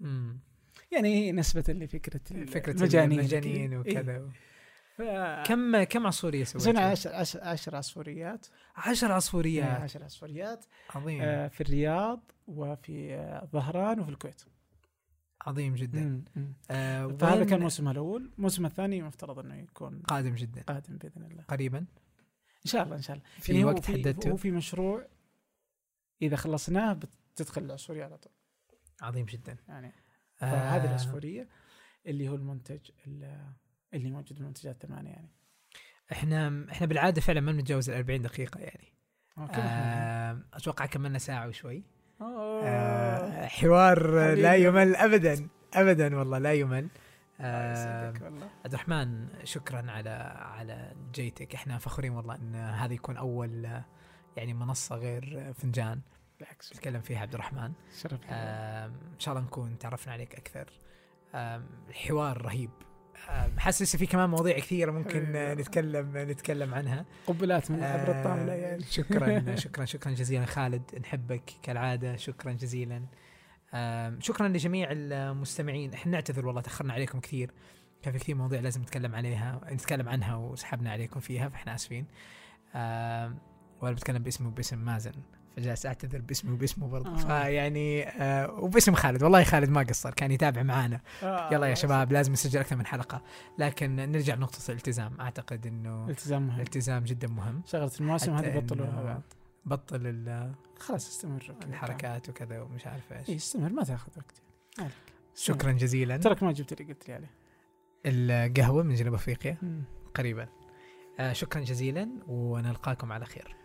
مم. 0.00 0.40
يعني 0.92 1.32
نسبة 1.32 1.64
لفكرة 1.68 2.44
فكرة 2.46 2.72
المجانين 2.72 3.20
المجانين 3.20 3.72
إيه. 3.72 3.78
وكذا 3.78 4.30
ف... 4.96 5.02
كم 5.46 5.82
كم 5.82 6.06
عصفورية 6.06 6.44
سويتوا؟ 6.44 6.60
سوينا 6.64 6.80
عشر, 6.80 7.14
عشر, 7.14 7.40
عشر 7.42 7.76
عصفوريات 7.76 8.46
10 8.76 9.12
عصفوريات 9.12 9.80
عشر 9.80 10.04
عصفوريات 10.04 10.64
عظيم 10.90 11.22
آه 11.22 11.48
في 11.48 11.60
الرياض 11.60 12.32
وفي 12.46 13.14
آه 13.14 13.48
ظهران 13.52 14.00
وفي 14.00 14.10
الكويت 14.10 14.42
عظيم 15.46 15.74
جدا. 15.74 16.00
مم. 16.00 16.24
مم. 16.36 16.52
آه 16.70 17.06
فهذا 17.06 17.44
كان 17.44 17.60
موسمها 17.60 17.92
الأول. 17.92 18.30
الموسم 18.38 18.66
الثاني 18.66 19.02
مفترض 19.02 19.38
أنه 19.38 19.56
يكون 19.56 20.02
قادم 20.02 20.34
جدا. 20.34 20.62
قادم 20.62 20.96
بإذن 20.96 21.24
الله. 21.24 21.42
قريبا. 21.42 21.78
إن 21.78 22.70
شاء 22.70 22.82
الله 22.82 22.96
إن 22.96 23.02
شاء 23.02 23.16
الله. 23.16 23.28
في 23.40 23.52
يعني 23.52 23.64
وقت 23.64 23.86
حددته. 23.86 24.30
هو 24.30 24.36
في 24.36 24.50
مشروع 24.50 25.06
إذا 26.22 26.36
خلصناه 26.36 27.00
بتدخل 27.34 27.64
العصفورية 27.64 28.04
على 28.04 28.18
طول. 28.18 28.32
عظيم 29.02 29.26
جدا. 29.26 29.56
يعني 29.68 29.86
آه، 30.42 30.50
فهذه 30.50 30.84
العصفورية 30.84 31.48
اللي 32.06 32.28
هو 32.28 32.34
المنتج 32.34 32.90
ال- 33.06 33.52
اللي 33.94 34.10
موجود 34.10 34.32
في 34.32 34.40
المنتجات 34.40 34.84
الثمانية 34.84 35.10
يعني. 35.10 35.30
إحنا 36.12 36.66
إحنا 36.70 36.86
بالعادة 36.86 37.20
فعلا 37.20 37.40
ما 37.40 37.52
بنتجاوز 37.52 37.90
ال 37.90 37.96
40 37.96 38.22
دقيقة 38.22 38.60
يعني. 38.60 38.92
أوكي. 39.38 39.52
آه 39.60 40.42
أتوقع 40.54 40.86
كملنا 40.86 41.18
ساعة 41.18 41.48
وشوي. 41.48 41.84
آه 42.20 43.27
حوار 43.46 44.20
آه، 44.30 44.34
لا. 44.34 44.54
يمل 44.54 44.96
ابدا 44.96 45.48
ابدا 45.74 46.16
والله 46.18 46.38
لا 46.38 46.52
يمل. 46.52 46.88
آه 47.40 48.06
عبد 48.64 48.74
الرحمن 48.74 49.28
شكرا 49.44 49.90
على 49.90 50.10
على 50.56 50.92
جيتك. 51.14 51.54
إحنا 51.54 51.78
فخورين 51.78 52.12
والله 52.12 52.34
إن 52.34 52.54
هذا 52.54 52.94
يكون 52.94 53.16
أول 53.16 53.66
آه، 53.66 53.84
يعني 54.36 54.54
منصة 54.54 54.96
غير 54.96 55.34
آه، 55.48 55.52
فنجان 55.52 56.00
بالعكس. 56.40 56.68
تتكلم 56.70 57.00
فيها 57.00 57.20
عبد 57.20 57.34
الرحمن. 57.34 57.72
شرف. 58.02 58.20
آم، 58.30 58.92
إن 59.14 59.18
شاء 59.18 59.34
الله 59.34 59.46
نكون 59.46 59.78
تعرفنا 59.78 60.12
عليك 60.12 60.34
أكثر. 60.34 60.66
آم، 61.34 61.66
الحوار 61.88 62.42
رهيب. 62.42 62.70
حاسس 63.58 63.82
لسه 63.82 63.98
في 63.98 64.06
كمان 64.06 64.30
مواضيع 64.30 64.58
كثيرة 64.58 64.90
ممكن 64.90 65.36
آه،. 65.36 65.54
نتكلم 65.54 66.12
نتكلم 66.16 66.74
عنها. 66.74 67.04
قبلات 67.26 67.70
من 67.70 67.82
عبر 67.82 68.12
آه، 68.14 68.18
الطاوله 68.18 68.52
يعني 68.52 68.82
شكرا 68.82 69.56
شكرا 69.64 69.84
شكرا 69.84 70.12
جزيلا 70.12 70.46
خالد 70.46 70.82
نحبك 71.00 71.42
كالعادة. 71.62 72.16
شكرا 72.16 72.52
جزيلا. 72.52 73.02
شكرا 74.18 74.48
لجميع 74.48 74.88
المستمعين. 74.90 75.94
إحنا 75.94 76.12
نعتذر 76.12 76.46
والله 76.46 76.60
تأخرنا 76.60 76.92
عليكم 76.92 77.20
كثير. 77.20 77.50
كان 78.02 78.12
في 78.12 78.18
كثير 78.18 78.34
مواضيع 78.34 78.60
لازم 78.60 78.82
نتكلم 78.82 79.14
عليها 79.14 79.60
نتكلم 79.72 80.08
عنها 80.08 80.34
وسحبنا 80.34 80.90
عليكم 80.90 81.20
فيها 81.20 81.48
فإحنا 81.48 81.74
آسفين. 81.74 82.06
وأنا 82.74 83.94
بتكلم 83.94 84.22
باسمي 84.22 84.48
وباسم 84.48 84.78
مازن. 84.78 85.12
فجالس 85.56 85.86
أعتذر 85.86 86.20
باسمي 86.20 86.52
وباسمه 86.52 86.88
برضه. 86.88 87.10
آه. 87.10 87.16
فيعني 87.16 88.08
آه 88.08 88.50
وباسم 88.50 88.94
خالد. 88.94 89.22
والله 89.22 89.44
خالد 89.44 89.68
ما 89.70 89.82
قصر 89.82 90.14
كان 90.14 90.30
يتابع 90.30 90.62
معانا. 90.62 91.00
آه، 91.22 91.52
يلا 91.52 91.66
يا 91.66 91.74
شباب 91.74 92.12
لازم 92.12 92.32
نسجل 92.32 92.60
أكثر 92.60 92.76
من 92.76 92.86
حلقة. 92.86 93.22
لكن 93.58 93.96
نرجع 93.96 94.34
لنقطة 94.34 94.58
الالتزام. 94.68 95.20
أعتقد 95.20 95.66
إنه 95.66 96.08
التزام 96.08 96.42
مهم. 96.46 96.56
الالتزام 96.56 97.04
جدا 97.04 97.28
مهم. 97.28 97.62
شغلة 97.66 97.90
المواسم 98.00 98.34
هذه 98.34 98.58
بطلوها 98.58 99.22
بطل 99.68 100.06
ال- 100.06 100.54
خلاص 100.78 101.08
استمر. 101.08 101.54
الحركات 101.66 102.28
وكذا 102.28 102.60
ومش 102.60 102.86
عارف 102.86 103.12
اي 103.12 103.18
إيش 103.18 103.42
استمر 103.42 103.68
ما 103.72 103.84
تاخذ 103.84 104.12
وقت. 104.16 104.42
مالك. 104.78 104.92
شكرا 105.34 105.72
جزيلا. 105.72 106.16
ترك 106.16 106.42
ما 106.42 106.52
جبت 106.52 106.80
اللي 106.80 106.92
قلت 106.92 107.08
لي 107.08 107.14
عليه. 107.14 107.30
القهوة 108.06 108.82
من 108.82 108.94
جنوب 108.94 109.14
أفريقيا. 109.14 109.56
قريبا. 110.14 110.48
آه 111.20 111.32
شكرا 111.32 111.60
جزيلا 111.60 112.08
ونلقاكم 112.28 113.12
على 113.12 113.24
خير. 113.24 113.56